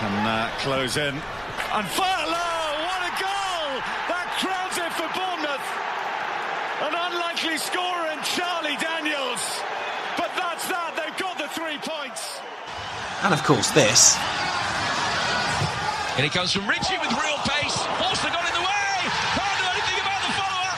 Can 0.00 0.16
uh, 0.24 0.48
close 0.64 0.96
in. 0.96 1.12
And 1.12 1.86
fire 1.92 2.24
low! 2.24 2.64
What 2.88 3.04
a 3.04 3.12
goal! 3.20 3.68
That 4.08 4.32
crowns 4.40 4.80
it 4.80 4.88
for 4.96 5.04
Bournemouth. 5.12 5.66
An 6.88 6.96
unlikely 6.96 7.60
scorer 7.60 8.08
in 8.08 8.16
Charlie 8.24 8.80
Daniels. 8.80 9.44
But 10.16 10.32
that's 10.40 10.64
that. 10.72 10.96
They've 10.96 11.20
got 11.20 11.36
the 11.36 11.52
three 11.52 11.76
points. 11.84 12.40
And 13.28 13.36
of 13.36 13.44
course, 13.44 13.68
this. 13.76 14.16
And 16.16 16.24
it 16.24 16.32
comes 16.32 16.48
from 16.56 16.64
Ritchie 16.64 16.96
with 16.96 17.12
real 17.20 17.36
pace. 17.44 17.76
Forster 18.00 18.32
got 18.32 18.48
in 18.48 18.56
the 18.56 18.64
way. 18.64 18.88
Can't 19.36 19.56
do 19.60 19.66
anything 19.68 20.00
about 20.00 20.20
the 20.24 20.32
follower. 20.32 20.74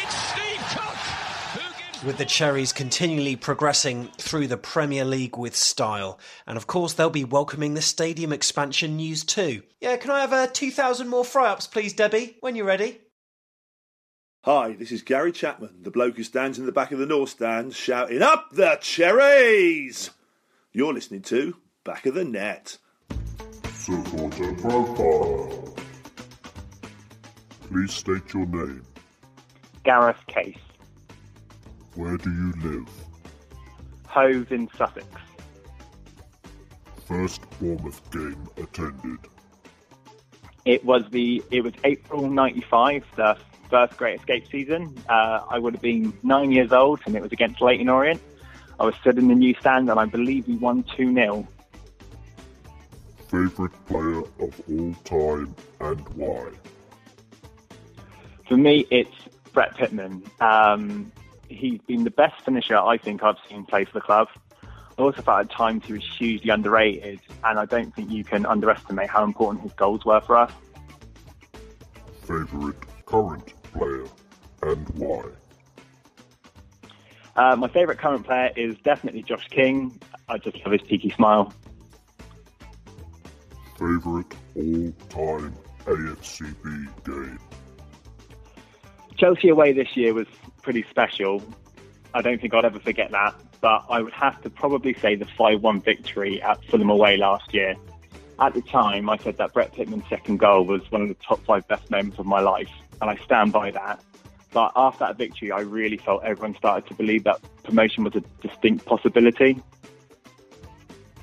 It's 0.00 0.16
Steve 0.32 0.64
Cook 0.72 1.00
who 1.60 1.66
gives. 1.76 1.95
With 2.06 2.18
the 2.18 2.24
Cherries 2.24 2.72
continually 2.72 3.34
progressing 3.34 4.08
through 4.16 4.46
the 4.46 4.56
Premier 4.56 5.04
League 5.04 5.36
with 5.36 5.56
style. 5.56 6.20
And 6.46 6.56
of 6.56 6.68
course, 6.68 6.92
they'll 6.92 7.10
be 7.10 7.24
welcoming 7.24 7.74
the 7.74 7.82
stadium 7.82 8.32
expansion 8.32 8.96
news 8.96 9.24
too. 9.24 9.64
Yeah, 9.80 9.96
can 9.96 10.12
I 10.12 10.20
have 10.20 10.32
uh, 10.32 10.46
2,000 10.46 11.08
more 11.08 11.24
fry 11.24 11.48
ups, 11.48 11.66
please, 11.66 11.92
Debbie, 11.92 12.36
when 12.40 12.54
you're 12.54 12.64
ready? 12.64 13.00
Hi, 14.44 14.74
this 14.74 14.92
is 14.92 15.02
Gary 15.02 15.32
Chapman, 15.32 15.82
the 15.82 15.90
bloke 15.90 16.16
who 16.16 16.22
stands 16.22 16.60
in 16.60 16.66
the 16.66 16.72
back 16.72 16.92
of 16.92 17.00
the 17.00 17.06
North 17.06 17.30
Stand 17.30 17.74
shouting, 17.74 18.22
Up 18.22 18.50
the 18.52 18.78
Cherries! 18.80 20.10
You're 20.72 20.94
listening 20.94 21.22
to 21.22 21.56
Back 21.84 22.06
of 22.06 22.14
the 22.14 22.24
Net. 22.24 22.78
Supporter 23.72 24.52
profile. 24.54 25.76
Please 27.68 27.92
state 27.92 28.32
your 28.32 28.46
name. 28.46 28.84
Gareth 29.82 30.24
Case. 30.28 30.56
Where 31.96 32.18
do 32.18 32.30
you 32.30 32.52
live? 32.62 32.88
Hove 34.06 34.52
in 34.52 34.68
Sussex. 34.76 35.06
First 37.06 37.40
Bournemouth 37.58 38.10
game 38.10 38.48
attended. 38.58 39.18
It 40.66 40.84
was 40.84 41.04
the 41.10 41.42
it 41.50 41.62
was 41.62 41.72
April 41.84 42.28
'95, 42.28 43.04
the 43.16 43.38
first 43.70 43.96
Great 43.96 44.20
Escape 44.20 44.46
season. 44.50 44.94
Uh, 45.08 45.40
I 45.48 45.58
would 45.58 45.72
have 45.72 45.82
been 45.82 46.12
nine 46.22 46.52
years 46.52 46.70
old, 46.70 47.00
and 47.06 47.16
it 47.16 47.22
was 47.22 47.32
against 47.32 47.62
Leyton 47.62 47.88
Orient. 47.88 48.20
I 48.78 48.84
was 48.84 48.94
stood 48.96 49.16
in 49.16 49.28
the 49.28 49.34
new 49.34 49.54
stand, 49.60 49.88
and 49.88 49.98
I 49.98 50.04
believe 50.04 50.46
we 50.48 50.56
won 50.56 50.84
two 50.96 51.14
0 51.14 51.48
Favorite 53.28 53.86
player 53.86 54.20
of 54.20 54.60
all 54.68 54.94
time 55.04 55.54
and 55.80 56.00
why? 56.10 56.50
For 58.46 58.56
me, 58.56 58.86
it's 58.90 59.16
Brett 59.52 59.76
Pitman. 59.76 60.22
Um, 60.40 61.10
he's 61.48 61.80
been 61.82 62.04
the 62.04 62.10
best 62.10 62.44
finisher 62.44 62.76
I 62.76 62.98
think 62.98 63.22
I've 63.22 63.36
seen 63.48 63.64
play 63.64 63.84
for 63.84 63.94
the 63.94 64.00
club. 64.00 64.28
I 64.98 65.02
also 65.02 65.22
thought 65.22 65.40
at 65.40 65.50
times 65.50 65.84
he 65.84 65.92
was 65.92 66.04
hugely 66.04 66.50
underrated, 66.50 67.20
and 67.44 67.58
I 67.58 67.66
don't 67.66 67.94
think 67.94 68.10
you 68.10 68.24
can 68.24 68.46
underestimate 68.46 69.10
how 69.10 69.24
important 69.24 69.62
his 69.62 69.72
goals 69.74 70.04
were 70.04 70.20
for 70.20 70.36
us. 70.36 70.52
Favorite 72.22 72.76
current 73.04 73.52
player 73.62 74.06
and 74.62 74.88
why? 74.90 75.22
Uh, 77.36 77.54
my 77.54 77.68
favourite 77.68 77.98
current 77.98 78.24
player 78.24 78.50
is 78.56 78.76
definitely 78.78 79.22
Josh 79.22 79.46
King. 79.48 80.00
I 80.28 80.38
just 80.38 80.56
love 80.64 80.72
his 80.72 80.88
cheeky 80.88 81.10
smile. 81.10 81.52
Favorite 83.78 84.34
all-time 84.54 85.54
AFCB 85.84 87.04
game? 87.04 87.38
Chelsea 89.18 89.50
away 89.50 89.72
this 89.72 89.96
year 89.96 90.14
was 90.14 90.26
pretty 90.66 90.84
special. 90.90 91.40
I 92.12 92.22
don't 92.22 92.40
think 92.40 92.52
I'd 92.52 92.64
ever 92.64 92.80
forget 92.80 93.12
that. 93.12 93.36
But 93.60 93.84
I 93.88 94.02
would 94.02 94.12
have 94.12 94.42
to 94.42 94.50
probably 94.50 94.94
say 94.94 95.14
the 95.14 95.24
5 95.24 95.62
1 95.62 95.80
victory 95.80 96.42
at 96.42 96.62
Fulham 96.64 96.90
away 96.90 97.16
last 97.16 97.54
year. 97.54 97.76
At 98.40 98.54
the 98.54 98.62
time, 98.62 99.08
I 99.08 99.16
said 99.18 99.36
that 99.38 99.54
Brett 99.54 99.72
Pitman's 99.72 100.02
second 100.10 100.38
goal 100.40 100.64
was 100.64 100.82
one 100.90 101.02
of 101.02 101.08
the 101.08 101.14
top 101.14 101.42
five 101.46 101.66
best 101.68 101.88
moments 101.88 102.18
of 102.18 102.26
my 102.26 102.40
life, 102.40 102.68
and 103.00 103.08
I 103.08 103.16
stand 103.24 103.52
by 103.52 103.70
that. 103.70 104.02
But 104.52 104.72
after 104.74 105.06
that 105.06 105.16
victory, 105.16 105.52
I 105.52 105.60
really 105.60 105.98
felt 105.98 106.24
everyone 106.24 106.56
started 106.56 106.88
to 106.88 106.94
believe 106.94 107.22
that 107.24 107.40
promotion 107.62 108.02
was 108.02 108.16
a 108.16 108.24
distinct 108.46 108.86
possibility. 108.86 109.62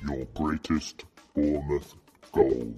Your 0.08 0.24
greatest 0.34 1.04
Bournemouth 1.34 1.94
goal? 2.32 2.74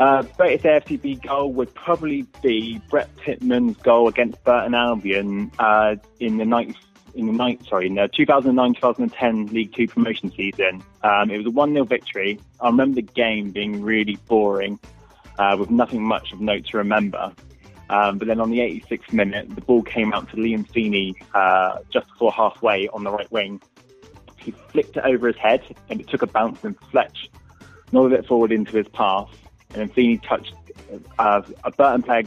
Uh, 0.00 0.22
greatest 0.38 0.64
AFCB 0.64 1.26
goal 1.26 1.52
would 1.52 1.74
probably 1.74 2.22
be 2.42 2.80
Brett 2.88 3.14
Pitman's 3.18 3.76
goal 3.76 4.08
against 4.08 4.42
Burton 4.44 4.74
Albion 4.74 5.52
uh, 5.58 5.96
in 6.18 6.38
the 6.38 6.46
night 6.46 6.74
in 7.14 7.26
the 7.26 7.32
night, 7.32 7.60
sorry, 7.68 7.88
in 7.88 7.96
the 7.96 8.08
2009-2010 8.08 9.52
League 9.52 9.74
Two 9.74 9.86
promotion 9.86 10.32
season. 10.32 10.82
Um, 11.02 11.30
it 11.30 11.36
was 11.36 11.46
a 11.46 11.50
one 11.50 11.74
0 11.74 11.84
victory. 11.84 12.40
I 12.62 12.68
remember 12.68 12.94
the 12.94 13.02
game 13.02 13.50
being 13.50 13.82
really 13.82 14.16
boring, 14.26 14.80
uh, 15.38 15.56
with 15.58 15.70
nothing 15.70 16.02
much 16.02 16.32
of 16.32 16.40
note 16.40 16.64
to 16.68 16.78
remember. 16.78 17.34
Um, 17.90 18.16
but 18.16 18.26
then 18.26 18.40
on 18.40 18.50
the 18.50 18.60
86th 18.60 19.12
minute, 19.12 19.54
the 19.54 19.60
ball 19.60 19.82
came 19.82 20.14
out 20.14 20.30
to 20.30 20.36
Liam 20.36 20.66
Feeney 20.70 21.14
uh, 21.34 21.80
just 21.92 22.08
before 22.08 22.32
halfway 22.32 22.88
on 22.88 23.04
the 23.04 23.10
right 23.10 23.30
wing. 23.30 23.60
He 24.38 24.52
flicked 24.70 24.96
it 24.96 25.04
over 25.04 25.26
his 25.26 25.36
head, 25.36 25.62
and 25.90 26.00
it 26.00 26.08
took 26.08 26.22
a 26.22 26.26
bounce 26.26 26.64
and 26.64 26.74
Fletch 26.90 27.28
nodded 27.92 28.20
it 28.20 28.26
forward 28.26 28.52
into 28.52 28.78
his 28.78 28.88
pass 28.88 29.28
and 29.70 29.80
then 29.80 29.88
Feeney 29.88 30.18
touched 30.18 30.54
uh, 31.18 31.42
a 31.64 31.70
Burton 31.70 32.02
player 32.02 32.22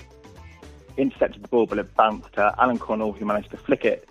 intercepted 0.97 1.43
the 1.43 1.47
ball, 1.47 1.65
but 1.65 1.77
it 1.77 1.93
bounced 1.95 2.33
to 2.33 2.53
Alan 2.57 2.77
Connell, 2.77 3.13
who 3.13 3.25
managed 3.25 3.51
to 3.51 3.57
flick 3.57 3.85
it 3.85 4.07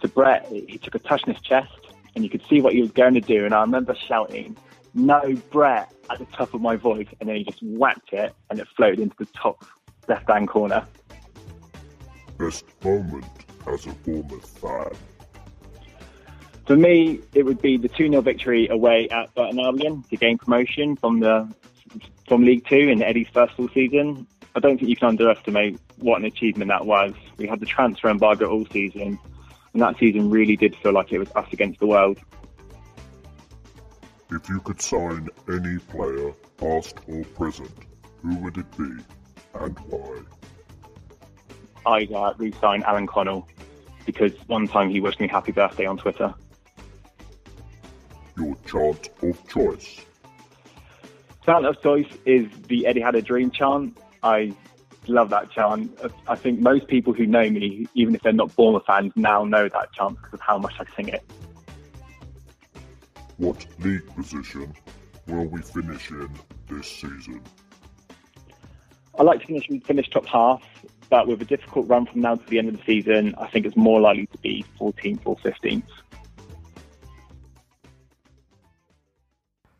to 0.00 0.08
Brett. 0.08 0.46
He 0.48 0.78
took 0.78 0.94
a 0.94 0.98
touch 0.98 1.24
in 1.26 1.34
his 1.34 1.42
chest, 1.42 1.72
and 2.14 2.24
you 2.24 2.30
could 2.30 2.42
see 2.48 2.60
what 2.60 2.72
he 2.72 2.80
was 2.80 2.90
going 2.90 3.14
to 3.14 3.20
do. 3.20 3.44
And 3.44 3.54
I 3.54 3.60
remember 3.60 3.94
shouting, 3.94 4.56
"No, 4.94 5.34
Brett!" 5.50 5.92
at 6.10 6.18
the 6.18 6.26
top 6.26 6.54
of 6.54 6.60
my 6.60 6.76
voice, 6.76 7.08
and 7.20 7.28
then 7.28 7.36
he 7.36 7.44
just 7.44 7.62
whacked 7.62 8.12
it, 8.12 8.34
and 8.50 8.58
it 8.58 8.66
floated 8.76 9.00
into 9.00 9.16
the 9.18 9.26
top 9.26 9.64
left-hand 10.08 10.48
corner. 10.48 10.86
Best 12.38 12.64
moment 12.82 13.24
as 13.66 13.86
a 13.86 13.90
Bournemouth 13.90 14.46
fan. 14.58 14.96
For 16.66 16.76
me, 16.76 17.20
it 17.34 17.44
would 17.44 17.62
be 17.62 17.76
the 17.76 17.88
2 17.88 18.10
0 18.10 18.20
victory 18.20 18.68
away 18.68 19.08
at 19.08 19.34
Burton 19.34 19.58
Albion 19.58 20.04
to 20.10 20.16
gain 20.16 20.38
promotion 20.38 20.96
from 20.96 21.20
the 21.20 21.48
from 22.28 22.44
League 22.44 22.66
Two 22.66 22.76
in 22.76 23.02
Eddie's 23.02 23.28
first 23.32 23.54
full 23.54 23.68
season. 23.70 24.26
I 24.54 24.60
don't 24.60 24.78
think 24.78 24.88
you 24.88 24.96
can 24.96 25.08
underestimate 25.08 25.78
what 25.98 26.18
an 26.18 26.24
achievement 26.24 26.68
that 26.68 26.84
was. 26.84 27.12
We 27.36 27.46
had 27.46 27.60
the 27.60 27.66
transfer 27.66 28.08
embargo 28.08 28.50
all 28.50 28.66
season, 28.66 29.18
and 29.72 29.82
that 29.82 29.98
season 29.98 30.30
really 30.30 30.56
did 30.56 30.76
feel 30.76 30.92
like 30.92 31.12
it 31.12 31.18
was 31.18 31.30
us 31.34 31.46
against 31.52 31.80
the 31.80 31.86
world. 31.86 32.18
If 34.30 34.48
you 34.48 34.60
could 34.60 34.80
sign 34.80 35.28
any 35.48 35.78
player, 35.78 36.32
past 36.58 36.98
or 37.08 37.24
present, 37.24 37.70
who 38.22 38.36
would 38.36 38.58
it 38.58 38.76
be 38.76 38.90
and 39.54 39.78
why? 39.86 40.18
I'd 41.86 42.12
uh, 42.12 42.34
re-sign 42.36 42.82
Alan 42.82 43.06
Connell 43.06 43.48
because 44.04 44.32
one 44.46 44.68
time 44.68 44.90
he 44.90 45.00
wished 45.00 45.20
me 45.20 45.28
happy 45.28 45.52
birthday 45.52 45.86
on 45.86 45.96
Twitter. 45.96 46.34
Your 48.36 48.56
chant 48.66 49.10
of 49.22 49.48
choice. 49.48 50.04
Chant 51.48 51.64
of 51.64 51.80
choice 51.80 52.06
is 52.26 52.46
the 52.66 52.84
Eddie 52.84 53.00
had 53.00 53.14
a 53.14 53.22
dream 53.22 53.50
chant. 53.50 53.96
I 54.22 54.54
love 55.06 55.30
that 55.30 55.50
chant. 55.50 55.98
I 56.26 56.34
think 56.34 56.60
most 56.60 56.88
people 56.88 57.14
who 57.14 57.24
know 57.24 57.48
me, 57.48 57.86
even 57.94 58.14
if 58.14 58.20
they're 58.20 58.34
not 58.34 58.54
Bournemouth 58.54 58.84
fans, 58.86 59.14
now 59.16 59.44
know 59.44 59.66
that 59.66 59.90
chant 59.94 60.18
because 60.18 60.34
of 60.34 60.40
how 60.42 60.58
much 60.58 60.74
I 60.78 60.84
sing 60.94 61.08
it. 61.08 61.24
What 63.38 63.64
league 63.78 64.06
position 64.14 64.74
will 65.26 65.46
we 65.46 65.62
finish 65.62 66.10
in 66.10 66.28
this 66.68 66.86
season? 66.86 67.40
I 69.18 69.22
like 69.22 69.40
to 69.40 69.46
finish 69.46 69.68
finish 69.86 70.10
top 70.10 70.26
half, 70.26 70.62
but 71.08 71.28
with 71.28 71.40
a 71.40 71.46
difficult 71.46 71.88
run 71.88 72.04
from 72.04 72.20
now 72.20 72.34
to 72.34 72.46
the 72.46 72.58
end 72.58 72.68
of 72.68 72.76
the 72.76 72.82
season, 72.84 73.34
I 73.38 73.46
think 73.46 73.64
it's 73.64 73.74
more 73.74 74.02
likely 74.02 74.26
to 74.26 74.38
be 74.42 74.66
14th 74.78 75.20
or 75.24 75.36
15th. 75.36 75.82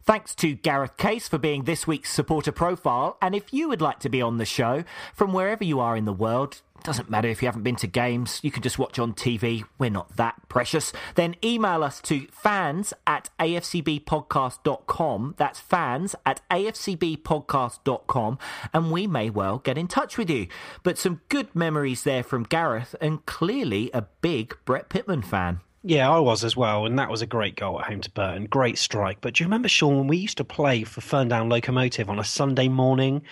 Thanks 0.08 0.34
to 0.36 0.54
Gareth 0.54 0.96
Case 0.96 1.28
for 1.28 1.36
being 1.36 1.64
this 1.64 1.86
week's 1.86 2.10
supporter 2.10 2.50
profile. 2.50 3.18
And 3.20 3.34
if 3.34 3.52
you 3.52 3.68
would 3.68 3.82
like 3.82 3.98
to 3.98 4.08
be 4.08 4.22
on 4.22 4.38
the 4.38 4.46
show 4.46 4.84
from 5.12 5.34
wherever 5.34 5.62
you 5.62 5.80
are 5.80 5.98
in 5.98 6.06
the 6.06 6.14
world, 6.14 6.62
doesn't 6.82 7.10
matter 7.10 7.28
if 7.28 7.42
you 7.42 7.48
haven't 7.48 7.64
been 7.64 7.76
to 7.76 7.86
games, 7.86 8.40
you 8.42 8.50
can 8.50 8.62
just 8.62 8.78
watch 8.78 8.98
on 8.98 9.12
TV. 9.12 9.64
We're 9.78 9.90
not 9.90 10.16
that 10.16 10.48
precious. 10.48 10.94
Then 11.14 11.36
email 11.44 11.84
us 11.84 12.00
to 12.00 12.26
fans 12.28 12.94
at 13.06 13.28
afcbpodcast.com. 13.38 15.34
That's 15.36 15.60
fans 15.60 16.14
at 16.24 16.40
afcbpodcast.com. 16.50 18.38
And 18.72 18.90
we 18.90 19.06
may 19.06 19.28
well 19.28 19.58
get 19.58 19.76
in 19.76 19.88
touch 19.88 20.16
with 20.16 20.30
you. 20.30 20.46
But 20.82 20.96
some 20.96 21.20
good 21.28 21.54
memories 21.54 22.04
there 22.04 22.22
from 22.22 22.44
Gareth, 22.44 22.94
and 22.98 23.26
clearly 23.26 23.90
a 23.92 24.06
big 24.22 24.56
Brett 24.64 24.88
Pitman 24.88 25.20
fan. 25.20 25.60
Yeah, 25.88 26.10
I 26.10 26.18
was 26.18 26.44
as 26.44 26.54
well, 26.54 26.84
and 26.84 26.98
that 26.98 27.08
was 27.08 27.22
a 27.22 27.26
great 27.26 27.56
goal 27.56 27.80
at 27.80 27.86
home 27.86 28.02
to 28.02 28.10
Burton. 28.10 28.44
Great 28.44 28.76
strike. 28.76 29.22
But 29.22 29.32
do 29.32 29.42
you 29.42 29.46
remember, 29.46 29.70
Sean, 29.70 29.96
when 29.96 30.06
we 30.06 30.18
used 30.18 30.36
to 30.36 30.44
play 30.44 30.84
for 30.84 31.00
Ferndown 31.00 31.50
Locomotive 31.50 32.10
on 32.10 32.18
a 32.18 32.24
Sunday 32.24 32.68
morning 32.68 33.22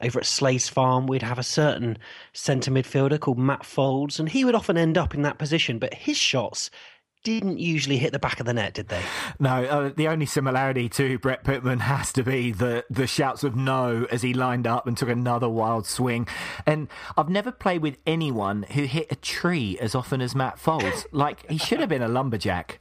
over 0.00 0.20
at 0.20 0.24
Slays 0.24 0.66
Farm, 0.66 1.06
we'd 1.06 1.20
have 1.20 1.38
a 1.38 1.42
certain 1.42 1.98
centre 2.32 2.70
midfielder 2.70 3.20
called 3.20 3.38
Matt 3.38 3.66
Folds, 3.66 4.18
and 4.18 4.30
he 4.30 4.46
would 4.46 4.54
often 4.54 4.78
end 4.78 4.96
up 4.96 5.12
in 5.12 5.20
that 5.20 5.36
position, 5.36 5.78
but 5.78 5.92
his 5.92 6.16
shots 6.16 6.70
didn't 7.26 7.58
usually 7.58 7.96
hit 7.96 8.12
the 8.12 8.20
back 8.20 8.38
of 8.38 8.46
the 8.46 8.54
net, 8.54 8.74
did 8.74 8.86
they? 8.86 9.02
No, 9.40 9.64
uh, 9.64 9.90
the 9.94 10.06
only 10.06 10.26
similarity 10.26 10.88
to 10.90 11.18
Brett 11.18 11.42
Pitman 11.42 11.80
has 11.80 12.12
to 12.12 12.22
be 12.22 12.52
the, 12.52 12.84
the 12.88 13.08
shouts 13.08 13.42
of 13.42 13.56
no 13.56 14.06
as 14.12 14.22
he 14.22 14.32
lined 14.32 14.64
up 14.64 14.86
and 14.86 14.96
took 14.96 15.08
another 15.08 15.48
wild 15.48 15.88
swing. 15.88 16.28
And 16.66 16.86
I've 17.16 17.28
never 17.28 17.50
played 17.50 17.82
with 17.82 17.98
anyone 18.06 18.62
who 18.62 18.84
hit 18.84 19.08
a 19.10 19.16
tree 19.16 19.76
as 19.80 19.96
often 19.96 20.20
as 20.20 20.36
Matt 20.36 20.60
Folds. 20.60 21.04
like, 21.12 21.50
he 21.50 21.58
should 21.58 21.80
have 21.80 21.88
been 21.88 22.00
a 22.00 22.08
lumberjack. 22.08 22.78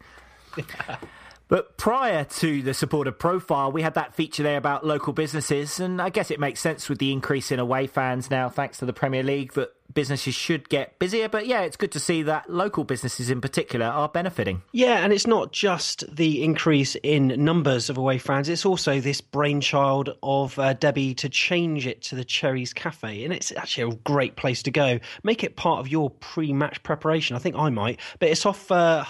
But 1.47 1.77
prior 1.77 2.23
to 2.23 2.61
the 2.61 2.73
supporter 2.75 3.11
profile, 3.11 3.71
we 3.71 3.81
had 3.81 3.95
that 3.95 4.13
feature 4.13 4.43
there 4.43 4.57
about 4.57 4.85
local 4.85 5.13
businesses, 5.13 5.79
and 5.79 6.01
I 6.01 6.09
guess 6.09 6.31
it 6.31 6.39
makes 6.39 6.59
sense 6.59 6.87
with 6.87 6.99
the 6.99 7.11
increase 7.11 7.51
in 7.51 7.59
away 7.59 7.87
fans 7.87 8.29
now, 8.29 8.49
thanks 8.49 8.77
to 8.79 8.85
the 8.85 8.93
Premier 8.93 9.21
League, 9.23 9.53
that 9.53 9.73
businesses 9.93 10.35
should 10.35 10.69
get 10.69 10.97
busier. 10.99 11.29
But 11.29 11.47
yeah, 11.47 11.61
it's 11.61 11.77
good 11.77 11.91
to 11.93 11.99
see 11.99 12.23
that 12.23 12.49
local 12.49 12.83
businesses 12.83 13.29
in 13.29 13.41
particular 13.41 13.85
are 13.85 14.09
benefiting. 14.09 14.61
Yeah, 14.71 15.03
and 15.03 15.11
it's 15.13 15.27
not 15.27 15.51
just 15.51 16.03
the 16.13 16.43
increase 16.43 16.95
in 17.03 17.27
numbers 17.43 17.89
of 17.89 17.97
away 17.97 18.17
fans, 18.17 18.49
it's 18.49 18.65
also 18.65 18.99
this 18.99 19.21
brainchild 19.21 20.17
of 20.23 20.57
uh, 20.59 20.73
Debbie 20.73 21.13
to 21.15 21.29
change 21.29 21.87
it 21.87 22.01
to 22.03 22.15
the 22.15 22.25
Cherries 22.25 22.73
Cafe. 22.73 23.23
And 23.23 23.33
it's 23.33 23.51
actually 23.55 23.93
a 23.93 23.95
great 23.97 24.35
place 24.35 24.63
to 24.63 24.71
go. 24.71 24.99
Make 25.23 25.43
it 25.43 25.55
part 25.55 25.79
of 25.79 25.87
your 25.87 26.09
pre 26.09 26.53
match 26.53 26.83
preparation. 26.83 27.35
I 27.35 27.39
think 27.39 27.55
I 27.55 27.69
might. 27.69 27.99
But 28.19 28.29
it's 28.29 28.45
off 28.45 28.71
uh, 28.71 29.03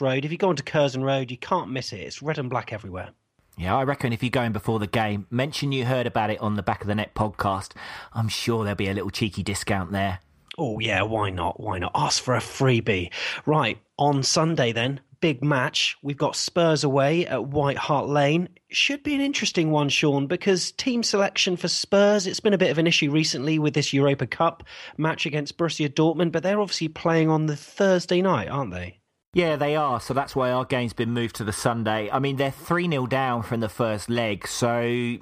Road. 0.00 0.24
If 0.24 0.32
you 0.32 0.38
go 0.38 0.48
onto 0.48 0.62
Curzon 0.62 1.04
Road, 1.04 1.30
you 1.30 1.38
can't 1.38 1.70
miss 1.70 1.92
it. 1.92 2.00
It's 2.00 2.22
red 2.22 2.38
and 2.38 2.50
black 2.50 2.72
everywhere. 2.72 3.10
Yeah, 3.56 3.76
I 3.76 3.84
reckon 3.84 4.12
if 4.12 4.22
you're 4.22 4.30
going 4.30 4.52
before 4.52 4.78
the 4.78 4.86
game, 4.86 5.26
mention 5.30 5.72
you 5.72 5.84
heard 5.84 6.06
about 6.06 6.30
it 6.30 6.40
on 6.40 6.56
the 6.56 6.62
Back 6.62 6.80
of 6.80 6.86
the 6.86 6.94
Net 6.94 7.14
podcast. 7.14 7.72
I'm 8.12 8.28
sure 8.28 8.64
there'll 8.64 8.76
be 8.76 8.88
a 8.88 8.94
little 8.94 9.10
cheeky 9.10 9.42
discount 9.42 9.92
there. 9.92 10.20
Oh, 10.58 10.78
yeah, 10.78 11.02
why 11.02 11.30
not? 11.30 11.60
Why 11.60 11.78
not? 11.78 11.92
Ask 11.94 12.22
for 12.22 12.34
a 12.34 12.40
freebie. 12.40 13.12
Right, 13.46 13.78
on 13.98 14.22
Sunday 14.22 14.72
then, 14.72 15.00
big 15.20 15.44
match. 15.44 15.96
We've 16.02 16.16
got 16.16 16.34
Spurs 16.34 16.82
away 16.82 17.26
at 17.26 17.46
White 17.46 17.78
Hart 17.78 18.08
Lane. 18.08 18.48
Should 18.70 19.02
be 19.02 19.14
an 19.14 19.20
interesting 19.20 19.70
one, 19.70 19.88
Sean, 19.90 20.26
because 20.26 20.72
team 20.72 21.02
selection 21.02 21.56
for 21.56 21.68
Spurs, 21.68 22.26
it's 22.26 22.40
been 22.40 22.54
a 22.54 22.58
bit 22.58 22.70
of 22.70 22.78
an 22.78 22.86
issue 22.86 23.10
recently 23.10 23.58
with 23.58 23.74
this 23.74 23.92
Europa 23.92 24.26
Cup 24.26 24.62
match 24.96 25.26
against 25.26 25.58
Borussia 25.58 25.88
Dortmund, 25.88 26.32
but 26.32 26.42
they're 26.42 26.60
obviously 26.60 26.88
playing 26.88 27.28
on 27.28 27.46
the 27.46 27.56
Thursday 27.56 28.22
night, 28.22 28.48
aren't 28.48 28.72
they? 28.72 28.98
Yeah, 29.34 29.56
they 29.56 29.76
are. 29.76 29.98
So 29.98 30.12
that's 30.12 30.36
why 30.36 30.50
our 30.50 30.66
game's 30.66 30.92
been 30.92 31.12
moved 31.12 31.36
to 31.36 31.44
the 31.44 31.52
Sunday. 31.54 32.10
I 32.10 32.18
mean, 32.18 32.36
they're 32.36 32.50
3 32.50 32.88
0 32.90 33.06
down 33.06 33.42
from 33.42 33.60
the 33.60 33.68
first 33.68 34.10
leg. 34.10 34.46
So 34.46 35.16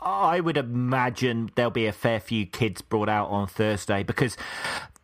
I 0.00 0.40
would 0.40 0.56
imagine 0.56 1.50
there'll 1.54 1.70
be 1.70 1.86
a 1.86 1.92
fair 1.92 2.18
few 2.18 2.46
kids 2.46 2.82
brought 2.82 3.08
out 3.08 3.28
on 3.28 3.46
Thursday 3.46 4.02
because 4.02 4.36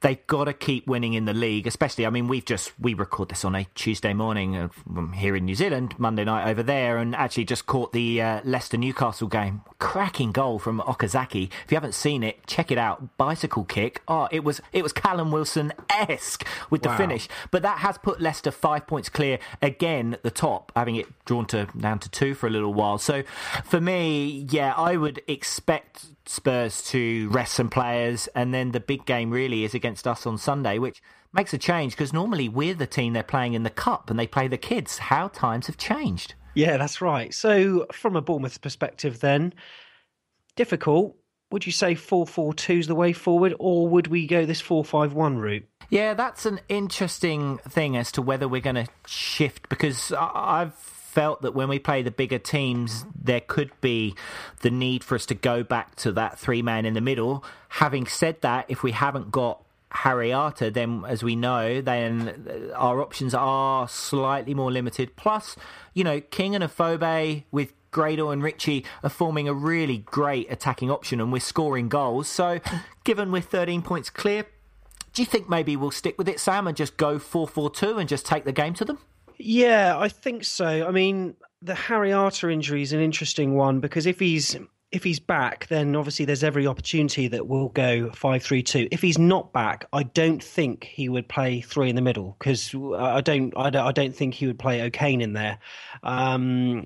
they've 0.01 0.27
got 0.27 0.45
to 0.45 0.53
keep 0.53 0.87
winning 0.87 1.15
in 1.15 1.25
the 1.25 1.35
league. 1.35 1.67
Especially, 1.67 2.07
I 2.07 2.11
mean, 2.11 2.29
we've 2.29 2.45
just 2.45 2.73
we 2.79 2.95
record 2.95 3.29
this 3.29 3.45
on 3.45 3.55
a 3.55 3.67
Tuesday 3.75 4.15
morning 4.15 4.57
uh, 4.57 4.69
here 5.15 5.37
in 5.37 5.45
New 5.45 5.55
Zealand, 5.55 5.95
Monday 5.99 6.25
night 6.25 6.49
over 6.51 6.63
there, 6.63 6.99
and 6.99 7.15
actually 7.15 7.45
just 7.45 7.67
caught 7.67 7.93
the 7.93 8.21
uh, 8.21 8.41
Leicester 8.45 8.77
Newcastle 8.77 9.29
game. 9.29 9.63
Cracking 9.79 10.33
goal 10.33 10.59
from 10.59 10.81
Okazaki. 10.81 11.51
If 11.65 11.71
you 11.71 11.77
haven't 11.77 11.95
seen 11.95 12.23
it, 12.23 12.47
check 12.47 12.71
it 12.71 12.79
out. 12.79 13.17
Bicycle 13.17 13.65
kick. 13.65 14.03
Oh, 14.09 14.29
it 14.31 14.45
was 14.45 14.61
it 14.73 14.83
was 14.83 14.93
Callum 14.93 15.31
Wilson 15.31 15.73
esque 15.89 16.47
with 16.71 16.83
the 16.83 16.89
wow. 16.89 16.97
finish. 16.97 17.29
But 17.51 17.63
that 17.63 17.79
has 17.79 17.99
put 17.99 18.21
Leicester 18.21 18.51
five 18.51 18.87
points 18.87 19.09
clear 19.09 19.39
again 19.63 20.15
at 20.15 20.23
the 20.23 20.31
top, 20.31 20.73
having 20.77 20.97
it 20.97 21.07
drawn 21.25 21.47
to 21.47 21.69
down 21.79 21.99
to 22.01 22.11
two 22.11 22.35
for 22.35 22.47
a 22.47 22.51
little 22.51 22.75
while. 22.75 22.99
So 22.99 23.23
for 23.65 23.81
me, 23.81 24.47
yeah, 24.51 24.75
I 24.77 24.97
would 24.97 25.23
expect 25.27 26.07
Spurs 26.31 26.83
to 26.85 27.28
rest 27.31 27.55
some 27.55 27.68
players, 27.68 28.28
and 28.37 28.55
then 28.55 28.70
the 28.70 28.78
big 28.78 29.05
game 29.05 29.31
really 29.31 29.64
is 29.64 29.74
against 29.74 30.07
us 30.07 30.26
on 30.26 30.39
Sunday, 30.39 30.78
which 30.78 31.03
makes 31.33 31.53
a 31.53 31.59
change 31.59 31.93
because 31.93 32.12
normally 32.12 32.49
we're 32.49 32.74
the 32.74 32.87
team 32.87 33.12
they're 33.12 33.22
playing 33.24 33.55
in 33.55 33.64
the 33.64 33.70
cup 33.70 34.11
and 34.11 34.18
they 34.18 34.28
play 34.28 34.47
the 34.47 34.57
kids. 34.57 34.99
How 34.99 35.26
times 35.28 35.66
have 35.66 35.76
changed. 35.76 36.35
Yeah, 36.55 36.76
that's 36.76 37.01
right. 37.01 37.35
So, 37.35 37.87
from 37.93 38.14
a 38.14 38.22
Bournemouth 38.22 38.61
perspective, 38.61 39.18
then 39.20 39.55
difficult. 40.55 41.16
Would 41.51 41.66
you 41.66 41.72
say 41.72 41.97
4 41.97 42.26
4 42.28 42.55
2 42.55 42.72
is 42.74 42.87
the 42.87 42.95
way 42.95 43.12
forward, 43.12 43.55
or 43.59 43.89
would 43.89 44.07
we 44.07 44.28
go 44.28 44.47
this 44.47 44.61
4 44.61 44.85
5 44.85 45.12
1 45.12 45.39
route? 45.39 45.66
Yeah, 45.89 46.14
that's 46.14 46.47
an 46.47 46.61
interesting 46.68 47.59
thing 47.59 47.97
as 47.97 48.12
to 48.12 48.22
whether 48.22 48.47
we're 48.47 48.61
going 48.61 48.76
to 48.76 48.87
shift 49.05 49.68
because 49.68 50.12
I've 50.12 50.74
felt 51.11 51.43
that 51.43 51.55
when 51.55 51.69
we 51.69 51.79
play 51.79 52.03
the 52.03 52.11
bigger 52.11 52.39
teams, 52.39 53.05
there 53.21 53.41
could 53.41 53.73
be 53.81 54.15
the 54.61 54.71
need 54.71 55.03
for 55.03 55.17
us 55.17 55.27
to 55.27 55.35
go 55.35 55.63
back 55.65 55.97
to 55.97 56.13
that 56.13 56.39
three 56.39 56.63
man 56.63 56.87
in 56.87 56.95
the 56.95 57.01
middle. 57.01 57.45
Having 57.69 58.07
said 58.07 58.41
that, 58.43 58.67
if 58.69 58.83
we 58.83 58.93
haven't 58.93 59.33
got 59.33 59.63
Harry 59.91 60.33
Arter, 60.33 60.71
then 60.71 61.05
as 61.07 61.25
we 61.25 61.35
know, 61.35 61.81
then 61.81 62.71
our 62.77 63.01
options 63.03 63.35
are 63.35 63.89
slightly 63.89 64.55
more 64.55 64.71
limited. 64.71 65.17
Plus, 65.17 65.57
you 65.95 66.05
know, 66.05 66.21
King 66.21 66.55
and 66.55 66.63
Afobe 66.63 67.43
with 67.51 67.73
Gradel 67.91 68.33
and 68.33 68.41
Ritchie 68.41 68.85
are 69.03 69.11
forming 69.11 69.49
a 69.49 69.55
really 69.55 69.99
great 69.99 70.51
attacking 70.51 70.93
option 70.93 71.21
and 71.21 71.33
we're 71.33 71.41
scoring 71.41 71.89
goals. 71.89 72.29
So, 72.29 72.61
given 73.03 73.33
we're 73.33 73.43
13 73.43 73.83
points 73.83 74.11
clear, 74.11 74.47
do 75.13 75.23
you 75.23 75.27
think 75.27 75.49
maybe 75.49 75.75
we'll 75.75 75.91
stick 75.91 76.17
with 76.17 76.29
it, 76.29 76.39
Sam, 76.39 76.69
and 76.69 76.77
just 76.77 76.97
go 76.97 77.19
4 77.19 77.49
4 77.49 77.71
2 77.71 77.99
and 77.99 78.09
just 78.09 78.25
take 78.25 78.45
the 78.45 78.53
game 78.53 78.75
to 78.75 78.85
them? 78.85 78.99
Yeah, 79.43 79.97
I 79.97 80.09
think 80.09 80.45
so. 80.45 80.66
I 80.66 80.91
mean, 80.91 81.34
the 81.62 81.74
Harry 81.74 82.12
Arter 82.12 82.51
injury 82.51 82.82
is 82.82 82.93
an 82.93 83.01
interesting 83.01 83.55
one 83.55 83.80
because 83.80 84.05
if 84.05 84.20
he's 84.20 84.57
if 84.93 85.03
he's 85.03 85.20
back, 85.20 85.66
then 85.68 85.97
obviously 85.97 86.24
there's 86.26 86.45
every 86.45 86.66
opportunity 86.66 87.26
that 87.28 87.47
we'll 87.47 87.70
go 87.70 88.11
five 88.11 88.43
three 88.43 88.62
two. 88.62 88.86
If 88.91 89.01
he's 89.01 89.18
not 89.18 89.53
back, 89.55 89.86
I 89.95 90.03
don't 90.03 90.43
think 90.43 90.84
he 90.84 91.09
would 91.09 91.26
play 91.26 91.62
three 91.62 91.88
in 91.88 91.97
the 91.97 92.03
middle 92.03 92.36
because 92.38 92.74
I 92.74 93.22
don't, 93.22 93.55
I 93.57 93.70
don't 93.70 93.86
I 93.86 93.93
don't 93.93 94.14
think 94.14 94.34
he 94.34 94.47
would 94.47 94.59
play 94.59 94.82
O'Kane 94.82 95.22
in 95.22 95.32
there. 95.32 95.59
Um, 96.03 96.84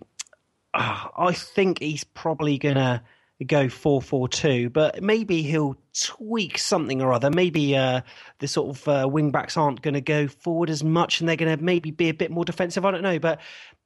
I 0.75 1.33
think 1.33 1.81
he's 1.81 2.05
probably 2.05 2.59
gonna 2.59 3.03
go 3.43 3.67
4-4-2, 3.67 4.73
but 4.73 5.03
maybe 5.03 5.43
he'll 5.43 5.77
tweak 5.93 6.59
something 6.59 7.03
or 7.03 7.13
other. 7.13 7.31
Maybe 7.31 7.77
uh, 7.77 8.03
the 8.39 8.47
sort 8.47 8.77
of 8.77 8.89
uh, 8.89 9.09
wing 9.09 9.33
backs 9.33 9.57
aren't 9.57 9.83
going 9.83 9.95
to 9.95 10.01
go 10.01 10.29
forward 10.29 10.71
as 10.71 10.85
much, 10.85 11.21
and 11.21 11.29
they're 11.29 11.37
going 11.37 11.57
to 11.57 11.63
maybe 11.63 11.91
be 11.91 12.09
a 12.09 12.15
bit 12.15 12.31
more 12.31 12.45
defensive. 12.45 12.85
I 12.85 12.93
don't 12.93 13.03
know, 13.03 13.19
but 13.19 13.41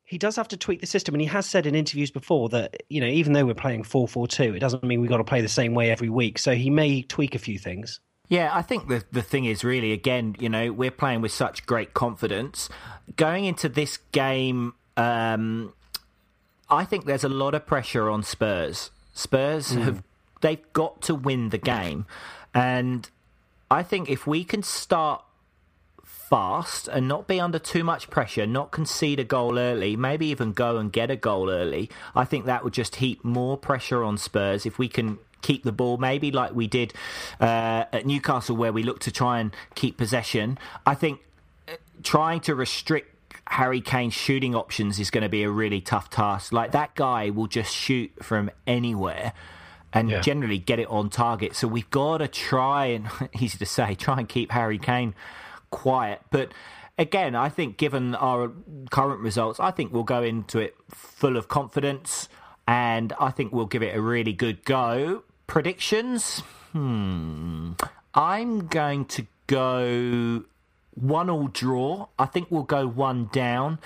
he 0.05 0.19
does 0.19 0.37
have 0.37 0.49
to 0.49 0.57
tweak 0.57 0.81
the 0.81 0.87
system, 0.87 1.15
and 1.15 1.23
he 1.23 1.29
has 1.29 1.47
said 1.47 1.67
in 1.67 1.75
interviews 1.75 2.11
before 2.11 2.51
that 2.51 2.83
you 2.89 3.01
know 3.01 3.07
even 3.07 3.33
though 3.33 3.47
we're 3.47 3.55
playing 3.55 3.85
4-4-2, 3.85 4.57
it 4.57 4.59
doesn't 4.59 4.85
mean 4.85 5.01
we've 5.01 5.11
got 5.11 5.19
to 5.19 5.25
play 5.25 5.41
the 5.41 5.49
same 5.49 5.75
way 5.75 5.91
every 5.91 6.11
week. 6.11 6.39
So 6.39 6.55
he 6.55 6.69
may 6.69 7.03
tweak 7.03 7.35
a 7.35 7.39
few 7.39 7.59
things. 7.59 8.01
Yeah, 8.29 8.51
I 8.53 8.61
think 8.61 8.89
the 8.89 9.05
the 9.13 9.23
thing 9.23 9.47
is 9.47 9.65
really 9.65 9.93
again, 9.93 10.37
you 10.39 10.51
know, 10.51 10.73
we're 10.73 10.91
playing 10.91 11.23
with 11.23 11.33
such 11.33 11.65
great 11.65 11.95
confidence 11.95 12.69
going 13.17 13.47
into 13.47 13.69
this 13.71 13.97
game. 14.13 14.75
Um, 14.99 15.73
I 16.69 16.85
think 16.85 17.07
there's 17.07 17.25
a 17.25 17.31
lot 17.31 17.55
of 17.55 17.65
pressure 17.65 18.11
on 18.11 18.23
Spurs 18.23 18.91
Spurs 19.19 19.73
mm. 19.73 19.83
have 19.83 20.03
they've 20.43 20.73
got 20.73 21.03
to 21.03 21.15
win 21.15 21.49
the 21.49 21.59
game, 21.59 22.07
and 22.55 23.11
I 23.71 23.83
think 23.83 24.09
if 24.09 24.27
we 24.29 24.45
can 24.45 24.63
start 24.63 25.25
fast 26.05 26.87
and 26.89 27.09
not 27.09 27.27
be 27.27 27.41
under 27.41 27.59
too 27.59 27.83
much 27.83 28.11
pressure, 28.11 28.47
not 28.47 28.71
concede 28.71 29.19
a 29.19 29.25
goal 29.25 29.59
early, 29.59 29.97
maybe 29.97 30.27
even 30.27 30.53
go 30.53 30.77
and 30.77 30.93
get 30.93 31.11
a 31.11 31.17
goal 31.17 31.51
early, 31.51 31.91
I 32.15 32.25
think 32.25 32.47
that 32.47 32.63
would 32.63 32.75
just 32.75 32.97
heap 32.97 33.25
more 33.25 33.57
pressure 33.57 34.05
on 34.05 34.19
Spurs 34.19 34.65
if 34.65 34.79
we 34.79 34.89
can 34.89 35.19
keep 35.43 35.65
the 35.65 35.73
ball, 35.73 35.97
maybe 35.97 36.31
like 36.31 36.55
we 36.55 36.69
did 36.69 36.95
uh, 37.41 37.85
at 37.93 38.07
Newcastle, 38.07 38.57
where 38.57 38.73
we 38.73 38.85
look 38.85 39.01
to 39.01 39.11
try 39.11 39.41
and 39.41 39.53
keep 39.75 39.97
possession. 39.97 40.59
I 40.87 40.95
think 40.95 41.21
uh, 41.67 41.73
trying 42.05 42.41
to 42.41 42.55
restrict 42.55 43.18
Harry 43.49 43.81
Kane's 43.81 44.15
shooting 44.15 44.55
options 44.55 44.99
is 44.99 45.11
going 45.11 45.23
to 45.23 45.29
be 45.29 45.43
a 45.43 45.51
really 45.51 45.81
tough 45.81 46.11
task. 46.11 46.53
Like 46.53 46.73
that 46.73 46.95
guy 46.95 47.31
will 47.31 47.47
just 47.47 47.75
shoot 47.75 48.13
from 48.23 48.51
anywhere 48.67 49.33
and 49.93 50.11
yeah. 50.11 50.21
generally 50.21 50.59
get 50.59 50.79
it 50.79 50.89
on 50.89 51.09
target. 51.09 51.57
So 51.57 51.67
we've 51.67 51.89
got 51.91 52.19
to 52.19 52.29
try 52.29 52.87
and 52.87 53.09
easy 53.41 53.59
to 53.59 53.67
say, 53.67 53.95
try 53.95 54.19
and 54.19 54.29
keep 54.29 54.53
Harry 54.53 54.79
Kane 54.79 55.15
quiet. 55.71 56.21
But 56.31 56.53
again, 56.99 57.35
I 57.35 57.49
think 57.49 57.79
given 57.79 58.15
our 58.15 58.53
current 58.91 59.21
results, 59.21 59.59
I 59.59 59.71
think 59.71 59.93
we'll 59.93 60.05
go 60.05 60.23
into 60.23 60.59
it 60.59 60.77
full 60.91 61.37
of 61.37 61.49
confidence 61.49 62.29
and 62.67 63.15
I 63.19 63.31
think 63.31 63.53
we'll 63.53 63.67
give 63.67 63.83
it 63.83 63.97
a 63.97 64.01
really 64.01 64.35
good 64.35 64.65
go. 64.65 65.23
Predictions? 65.47 66.41
Hmm. 66.73 67.73
I'm 68.15 68.67
going 68.67 69.07
to 69.07 69.27
go 69.47 70.45
one 71.03 71.31
all 71.31 71.49
draw. 71.49 72.09
I 72.19 72.27
think 72.27 72.51
we'll 72.51 72.63
go 72.63 72.87
one 72.87 73.29
down. 73.33 73.79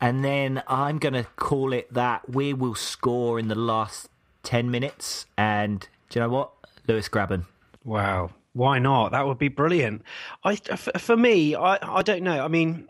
And 0.00 0.24
then 0.24 0.62
I'm 0.66 0.98
going 0.98 1.14
to 1.14 1.24
call 1.36 1.72
it 1.72 1.92
that 1.94 2.28
we 2.28 2.52
will 2.52 2.74
score 2.74 3.38
in 3.38 3.48
the 3.48 3.54
last 3.54 4.08
10 4.42 4.70
minutes. 4.70 5.26
And 5.38 5.86
do 6.10 6.18
you 6.18 6.24
know 6.24 6.28
what? 6.28 6.50
Lewis 6.88 7.08
Grabban. 7.08 7.46
Wow. 7.84 8.30
Why 8.52 8.78
not? 8.78 9.12
That 9.12 9.26
would 9.26 9.38
be 9.38 9.48
brilliant. 9.48 10.02
I, 10.44 10.56
for 10.56 11.16
me, 11.16 11.54
I, 11.54 11.78
I 11.80 12.02
don't 12.02 12.22
know. 12.22 12.44
I 12.44 12.48
mean, 12.48 12.88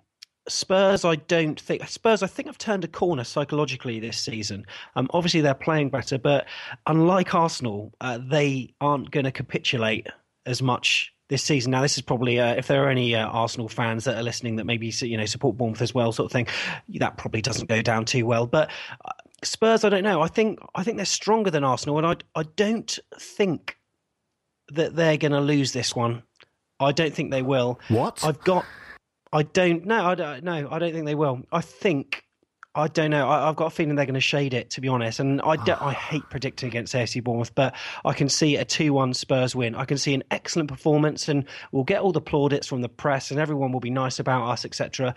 Spurs, 0.49 1.05
I 1.05 1.17
don't 1.17 1.61
think 1.61 1.87
Spurs. 1.89 2.23
I 2.23 2.27
think 2.27 2.49
I've 2.49 2.59
turned 2.59 2.85
a 2.85 2.89
corner 2.89 3.25
psychologically 3.25 4.01
this 4.01 4.19
season. 4.19 4.67
Um, 4.97 5.09
obviously 5.13 5.41
they're 5.41 5.55
playing 5.55 5.91
better, 5.91 6.19
but 6.19 6.47
unlike 6.87 7.35
Arsenal, 7.35 7.93
uh, 8.01 8.19
they 8.19 8.75
aren't 8.81 9.11
going 9.11 9.25
to 9.25 9.33
capitulate 9.33 10.09
as 10.47 10.61
much 10.61 11.13
this 11.33 11.43
season. 11.43 11.71
Now, 11.71 11.81
this 11.81 11.97
is 11.97 12.03
probably 12.03 12.39
uh, 12.39 12.55
if 12.55 12.67
there 12.69 12.85
are 12.85 12.91
any 12.91 13.17
uh, 13.17 13.27
Arsenal 13.27 13.69
fans 13.69 14.05
that 14.05 14.17
are 14.17 14.23
listening 14.23 14.57
that 14.57 14.67
maybe 14.67 14.93
you 15.01 15.17
know 15.17 15.25
support 15.25 15.57
Bournemouth 15.57 15.81
as 15.81 15.95
well, 15.95 16.13
sort 16.13 16.27
of 16.27 16.33
thing. 16.33 16.47
That 17.01 17.17
probably 17.17 17.41
doesn't 17.41 17.69
go 17.69 17.81
down 17.81 18.05
too 18.05 18.27
well. 18.27 18.47
But 18.47 18.71
uh, 19.05 19.13
Spurs, 19.43 19.83
I 19.83 19.89
don't 19.89 20.05
know. 20.05 20.21
I 20.21 20.29
think 20.29 20.61
I 20.75 20.85
think 20.85 20.99
they're 20.99 21.07
stronger 21.07 21.51
than 21.51 21.65
Arsenal, 21.65 21.99
and 21.99 22.07
I 22.07 22.17
I 22.39 22.45
don't 22.55 22.99
think 23.19 23.79
that 24.69 24.95
they're 24.95 25.17
going 25.17 25.33
to 25.33 25.41
lose 25.41 25.73
this 25.73 25.97
one. 25.97 26.23
I 26.79 26.93
don't 26.93 27.15
think 27.15 27.31
they 27.31 27.43
will. 27.43 27.81
What? 27.89 28.25
I've 28.25 28.41
got. 28.41 28.67
I 29.33 29.43
don't 29.43 29.87
know. 29.87 30.05
I 30.05 30.15
don't 30.15 30.45
know. 30.45 30.69
I 30.71 30.79
don't 30.79 30.93
think 30.93 31.07
they 31.07 31.15
will. 31.15 31.43
I 31.51 31.63
think 31.63 32.25
I 32.75 32.89
don't 32.89 33.11
know. 33.11 33.29
I, 33.29 33.47
have 33.47 33.57
got 33.57 33.67
a 33.67 33.71
feeling 33.71 33.97
they're 33.97 34.07
going 34.07 34.15
to 34.15 34.21
shade 34.21 34.55
it, 34.55 34.71
to 34.71 34.81
be 34.81 34.89
honest. 34.89 35.21
And 35.21 35.43
I, 35.43 35.57
I 35.81 35.93
hate 36.11 36.23
predicting 36.31 36.69
against 36.69 36.95
AFC 36.95 37.23
Bournemouth, 37.23 37.55
but 37.55 37.75
I 38.05 38.15
can 38.15 38.29
see 38.29 38.57
a 38.57 38.65
2 38.65 38.93
1 38.93 39.15
Spurs 39.15 39.55
win. 39.55 39.75
I 39.75 39.85
can 39.85 39.99
see 39.99 40.15
an 40.15 40.23
excellent 40.31 40.69
performance, 40.71 41.29
and 41.29 41.45
we'll 41.71 41.85
get 41.85 42.01
all 42.01 42.13
the 42.13 42.21
plaudits 42.21 42.67
from 42.67 42.81
the 42.81 42.89
press, 42.89 43.31
and 43.31 43.39
everyone 43.39 43.73
will 43.73 43.81
be 43.81 43.91
nice 43.91 44.19
about 44.19 44.49
us, 44.49 44.65
etc. 44.65 45.15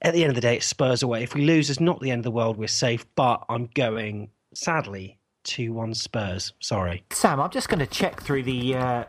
At 0.00 0.14
the 0.14 0.22
end 0.22 0.30
of 0.30 0.34
the 0.34 0.40
day, 0.40 0.56
it's 0.56 0.66
Spurs 0.66 1.02
away. 1.02 1.22
If 1.22 1.34
we 1.34 1.44
lose, 1.44 1.68
it's 1.68 1.80
not 1.80 2.00
the 2.00 2.10
end 2.10 2.20
of 2.20 2.24
the 2.24 2.30
world. 2.30 2.56
We're 2.56 2.68
safe, 2.68 3.04
but 3.14 3.44
I'm 3.50 3.68
going, 3.74 4.30
sadly, 4.54 5.18
2 5.44 5.74
1 5.74 5.94
Spurs. 5.94 6.54
Sorry. 6.60 7.04
Sam, 7.10 7.38
I'm 7.38 7.50
just 7.50 7.68
going 7.68 7.80
to 7.80 7.86
check 7.86 8.22
through 8.22 8.44
the. 8.44 8.76
Uh 8.76 9.04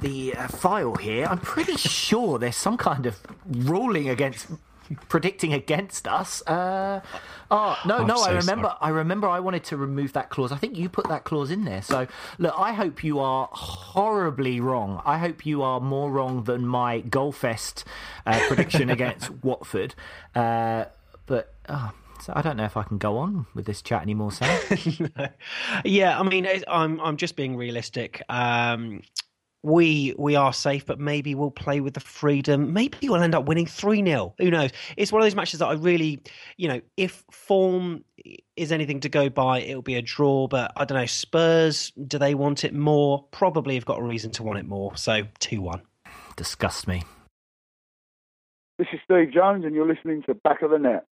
the 0.00 0.34
uh, 0.34 0.46
file 0.48 0.94
here. 0.96 1.26
I'm 1.26 1.38
pretty 1.38 1.76
sure 1.76 2.38
there's 2.38 2.56
some 2.56 2.76
kind 2.76 3.06
of 3.06 3.18
ruling 3.46 4.10
against 4.10 4.48
predicting 5.08 5.52
against 5.52 6.06
us. 6.08 6.42
Uh, 6.46 7.00
oh 7.50 7.78
no, 7.84 7.98
I'm 7.98 8.06
no, 8.06 8.16
so 8.16 8.30
I 8.30 8.34
remember. 8.34 8.68
Sorry. 8.68 8.78
I 8.80 8.88
remember. 8.90 9.28
I 9.28 9.40
wanted 9.40 9.64
to 9.64 9.76
remove 9.76 10.12
that 10.14 10.30
clause. 10.30 10.52
I 10.52 10.56
think 10.56 10.76
you 10.76 10.88
put 10.88 11.08
that 11.08 11.24
clause 11.24 11.50
in 11.50 11.64
there. 11.64 11.82
So 11.82 12.06
look, 12.38 12.54
I 12.56 12.72
hope 12.72 13.04
you 13.04 13.18
are 13.20 13.48
horribly 13.52 14.60
wrong. 14.60 15.02
I 15.04 15.18
hope 15.18 15.46
you 15.46 15.62
are 15.62 15.80
more 15.80 16.10
wrong 16.10 16.44
than 16.44 16.66
my 16.66 17.02
Goalfest 17.02 17.84
uh, 18.26 18.40
prediction 18.48 18.90
against 18.96 19.30
Watford. 19.42 19.94
Uh, 20.34 20.86
but. 21.26 21.52
Oh, 21.68 21.92
so 22.22 22.32
I 22.34 22.42
don't 22.42 22.56
know 22.56 22.64
if 22.64 22.76
I 22.76 22.82
can 22.82 22.98
go 22.98 23.18
on 23.18 23.46
with 23.54 23.66
this 23.66 23.82
chat 23.82 24.02
anymore, 24.02 24.32
Sam. 24.32 24.68
yeah, 25.84 26.18
I 26.18 26.22
mean, 26.22 26.48
I'm 26.66 26.98
I'm 27.00 27.16
just 27.16 27.36
being 27.36 27.56
realistic. 27.56 28.22
Um, 28.28 29.02
we 29.66 30.14
we 30.16 30.36
are 30.36 30.52
safe, 30.52 30.86
but 30.86 31.00
maybe 31.00 31.34
we'll 31.34 31.50
play 31.50 31.80
with 31.80 31.94
the 31.94 32.00
freedom. 32.00 32.72
Maybe 32.72 33.08
we'll 33.08 33.22
end 33.22 33.34
up 33.34 33.46
winning 33.46 33.66
3 33.66 34.04
0. 34.04 34.34
Who 34.38 34.50
knows? 34.50 34.70
It's 34.96 35.10
one 35.10 35.20
of 35.20 35.26
those 35.26 35.34
matches 35.34 35.58
that 35.58 35.66
I 35.66 35.72
really, 35.72 36.22
you 36.56 36.68
know, 36.68 36.80
if 36.96 37.24
form 37.32 38.04
is 38.56 38.70
anything 38.70 39.00
to 39.00 39.08
go 39.08 39.28
by, 39.28 39.60
it'll 39.60 39.82
be 39.82 39.96
a 39.96 40.02
draw. 40.02 40.46
But 40.46 40.70
I 40.76 40.84
don't 40.84 40.96
know. 40.96 41.06
Spurs, 41.06 41.90
do 42.06 42.16
they 42.16 42.34
want 42.36 42.64
it 42.64 42.74
more? 42.74 43.24
Probably 43.32 43.74
have 43.74 43.84
got 43.84 43.98
a 43.98 44.04
reason 44.04 44.30
to 44.32 44.44
want 44.44 44.60
it 44.60 44.66
more. 44.66 44.96
So 44.96 45.22
2 45.40 45.60
1. 45.60 45.82
Disgust 46.36 46.86
me. 46.86 47.02
This 48.78 48.88
is 48.92 49.00
Steve 49.04 49.32
Jones, 49.32 49.64
and 49.64 49.74
you're 49.74 49.88
listening 49.88 50.22
to 50.26 50.34
Back 50.34 50.62
of 50.62 50.70
the 50.70 50.78
Net. 50.78 51.06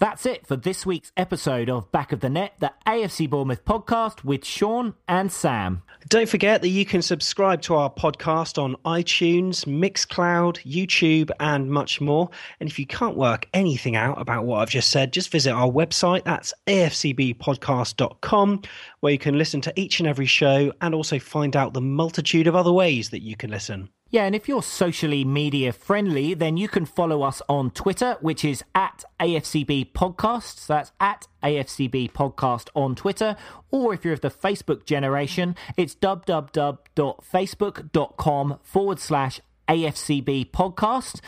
That's 0.00 0.24
it 0.24 0.46
for 0.46 0.56
this 0.56 0.86
week's 0.86 1.12
episode 1.14 1.68
of 1.68 1.92
Back 1.92 2.10
of 2.10 2.20
the 2.20 2.30
Net, 2.30 2.54
the 2.58 2.72
AFC 2.86 3.28
Bournemouth 3.28 3.66
podcast 3.66 4.24
with 4.24 4.46
Sean 4.46 4.94
and 5.06 5.30
Sam. 5.30 5.82
Don't 6.08 6.26
forget 6.26 6.62
that 6.62 6.70
you 6.70 6.86
can 6.86 7.02
subscribe 7.02 7.60
to 7.62 7.74
our 7.74 7.92
podcast 7.92 8.56
on 8.56 8.76
iTunes, 8.86 9.66
Mixcloud, 9.66 10.64
YouTube, 10.64 11.30
and 11.38 11.70
much 11.70 12.00
more. 12.00 12.30
And 12.60 12.68
if 12.70 12.78
you 12.78 12.86
can't 12.86 13.14
work 13.14 13.46
anything 13.52 13.94
out 13.94 14.18
about 14.18 14.46
what 14.46 14.62
I've 14.62 14.70
just 14.70 14.88
said, 14.88 15.12
just 15.12 15.30
visit 15.30 15.52
our 15.52 15.70
website. 15.70 16.24
That's 16.24 16.54
afcbpodcast.com, 16.66 18.62
where 19.00 19.12
you 19.12 19.18
can 19.18 19.36
listen 19.36 19.60
to 19.60 19.72
each 19.78 20.00
and 20.00 20.08
every 20.08 20.24
show 20.24 20.72
and 20.80 20.94
also 20.94 21.18
find 21.18 21.54
out 21.54 21.74
the 21.74 21.82
multitude 21.82 22.46
of 22.46 22.56
other 22.56 22.72
ways 22.72 23.10
that 23.10 23.20
you 23.20 23.36
can 23.36 23.50
listen. 23.50 23.90
Yeah, 24.12 24.24
and 24.24 24.34
if 24.34 24.48
you're 24.48 24.64
socially 24.64 25.24
media 25.24 25.72
friendly, 25.72 26.34
then 26.34 26.56
you 26.56 26.66
can 26.66 26.84
follow 26.84 27.22
us 27.22 27.40
on 27.48 27.70
Twitter, 27.70 28.16
which 28.20 28.44
is 28.44 28.64
at 28.74 29.04
AFCB 29.20 29.92
Podcasts. 29.92 30.66
That's 30.66 30.90
at 30.98 31.28
AFCB 31.44 32.10
Podcast 32.10 32.70
on 32.74 32.96
Twitter. 32.96 33.36
Or 33.70 33.94
if 33.94 34.04
you're 34.04 34.14
of 34.14 34.20
the 34.20 34.30
Facebook 34.30 34.84
generation, 34.84 35.54
it's 35.76 35.94
www.facebook.com 35.94 38.58
forward 38.64 38.98
slash 38.98 39.40
AFCB 39.68 40.50
Podcast. 40.50 41.20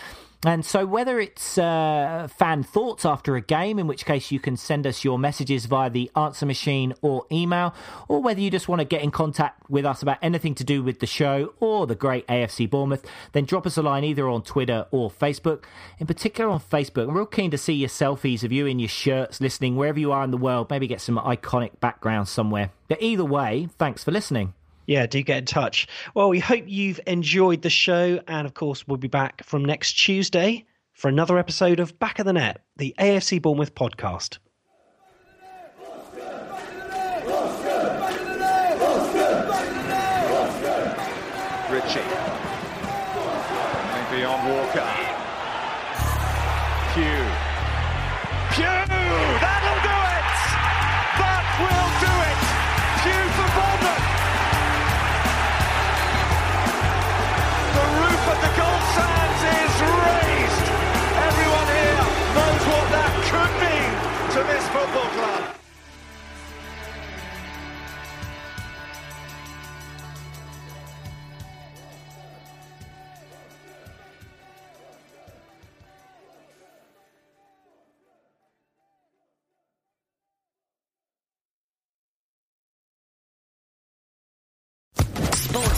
And 0.44 0.64
so, 0.64 0.84
whether 0.84 1.20
it's 1.20 1.56
uh, 1.56 2.26
fan 2.36 2.64
thoughts 2.64 3.04
after 3.04 3.36
a 3.36 3.40
game, 3.40 3.78
in 3.78 3.86
which 3.86 4.04
case 4.04 4.32
you 4.32 4.40
can 4.40 4.56
send 4.56 4.88
us 4.88 5.04
your 5.04 5.16
messages 5.16 5.66
via 5.66 5.88
the 5.88 6.10
answer 6.16 6.44
machine 6.46 6.94
or 7.00 7.26
email, 7.30 7.72
or 8.08 8.20
whether 8.20 8.40
you 8.40 8.50
just 8.50 8.68
want 8.68 8.80
to 8.80 8.84
get 8.84 9.02
in 9.02 9.12
contact 9.12 9.70
with 9.70 9.86
us 9.86 10.02
about 10.02 10.18
anything 10.20 10.56
to 10.56 10.64
do 10.64 10.82
with 10.82 10.98
the 10.98 11.06
show 11.06 11.54
or 11.60 11.86
the 11.86 11.94
great 11.94 12.26
AFC 12.26 12.68
Bournemouth, 12.68 13.06
then 13.30 13.44
drop 13.44 13.68
us 13.68 13.76
a 13.76 13.82
line 13.82 14.02
either 14.02 14.28
on 14.28 14.42
Twitter 14.42 14.86
or 14.90 15.12
Facebook. 15.12 15.62
In 16.00 16.08
particular, 16.08 16.50
on 16.50 16.58
Facebook, 16.58 17.08
I'm 17.08 17.16
real 17.16 17.26
keen 17.26 17.52
to 17.52 17.58
see 17.58 17.74
your 17.74 17.88
selfies 17.88 18.42
of 18.42 18.50
you 18.50 18.66
in 18.66 18.80
your 18.80 18.88
shirts 18.88 19.40
listening 19.40 19.76
wherever 19.76 20.00
you 20.00 20.10
are 20.10 20.24
in 20.24 20.32
the 20.32 20.36
world. 20.36 20.70
Maybe 20.70 20.88
get 20.88 21.00
some 21.00 21.18
iconic 21.18 21.78
background 21.78 22.26
somewhere. 22.26 22.70
But 22.88 23.00
either 23.00 23.24
way, 23.24 23.68
thanks 23.78 24.02
for 24.02 24.10
listening. 24.10 24.54
Yeah, 24.92 25.06
do 25.06 25.22
get 25.22 25.38
in 25.38 25.46
touch. 25.46 25.88
Well, 26.14 26.28
we 26.28 26.38
hope 26.38 26.64
you've 26.66 27.00
enjoyed 27.06 27.62
the 27.62 27.70
show. 27.70 28.20
And 28.28 28.46
of 28.46 28.52
course, 28.52 28.86
we'll 28.86 28.98
be 28.98 29.08
back 29.08 29.42
from 29.42 29.64
next 29.64 29.94
Tuesday 29.94 30.66
for 30.92 31.08
another 31.08 31.38
episode 31.38 31.80
of 31.80 31.98
Back 31.98 32.18
of 32.18 32.26
the 32.26 32.34
Net, 32.34 32.62
the 32.76 32.94
AFC 32.98 33.40
Bournemouth 33.40 33.74
podcast. 33.74 34.36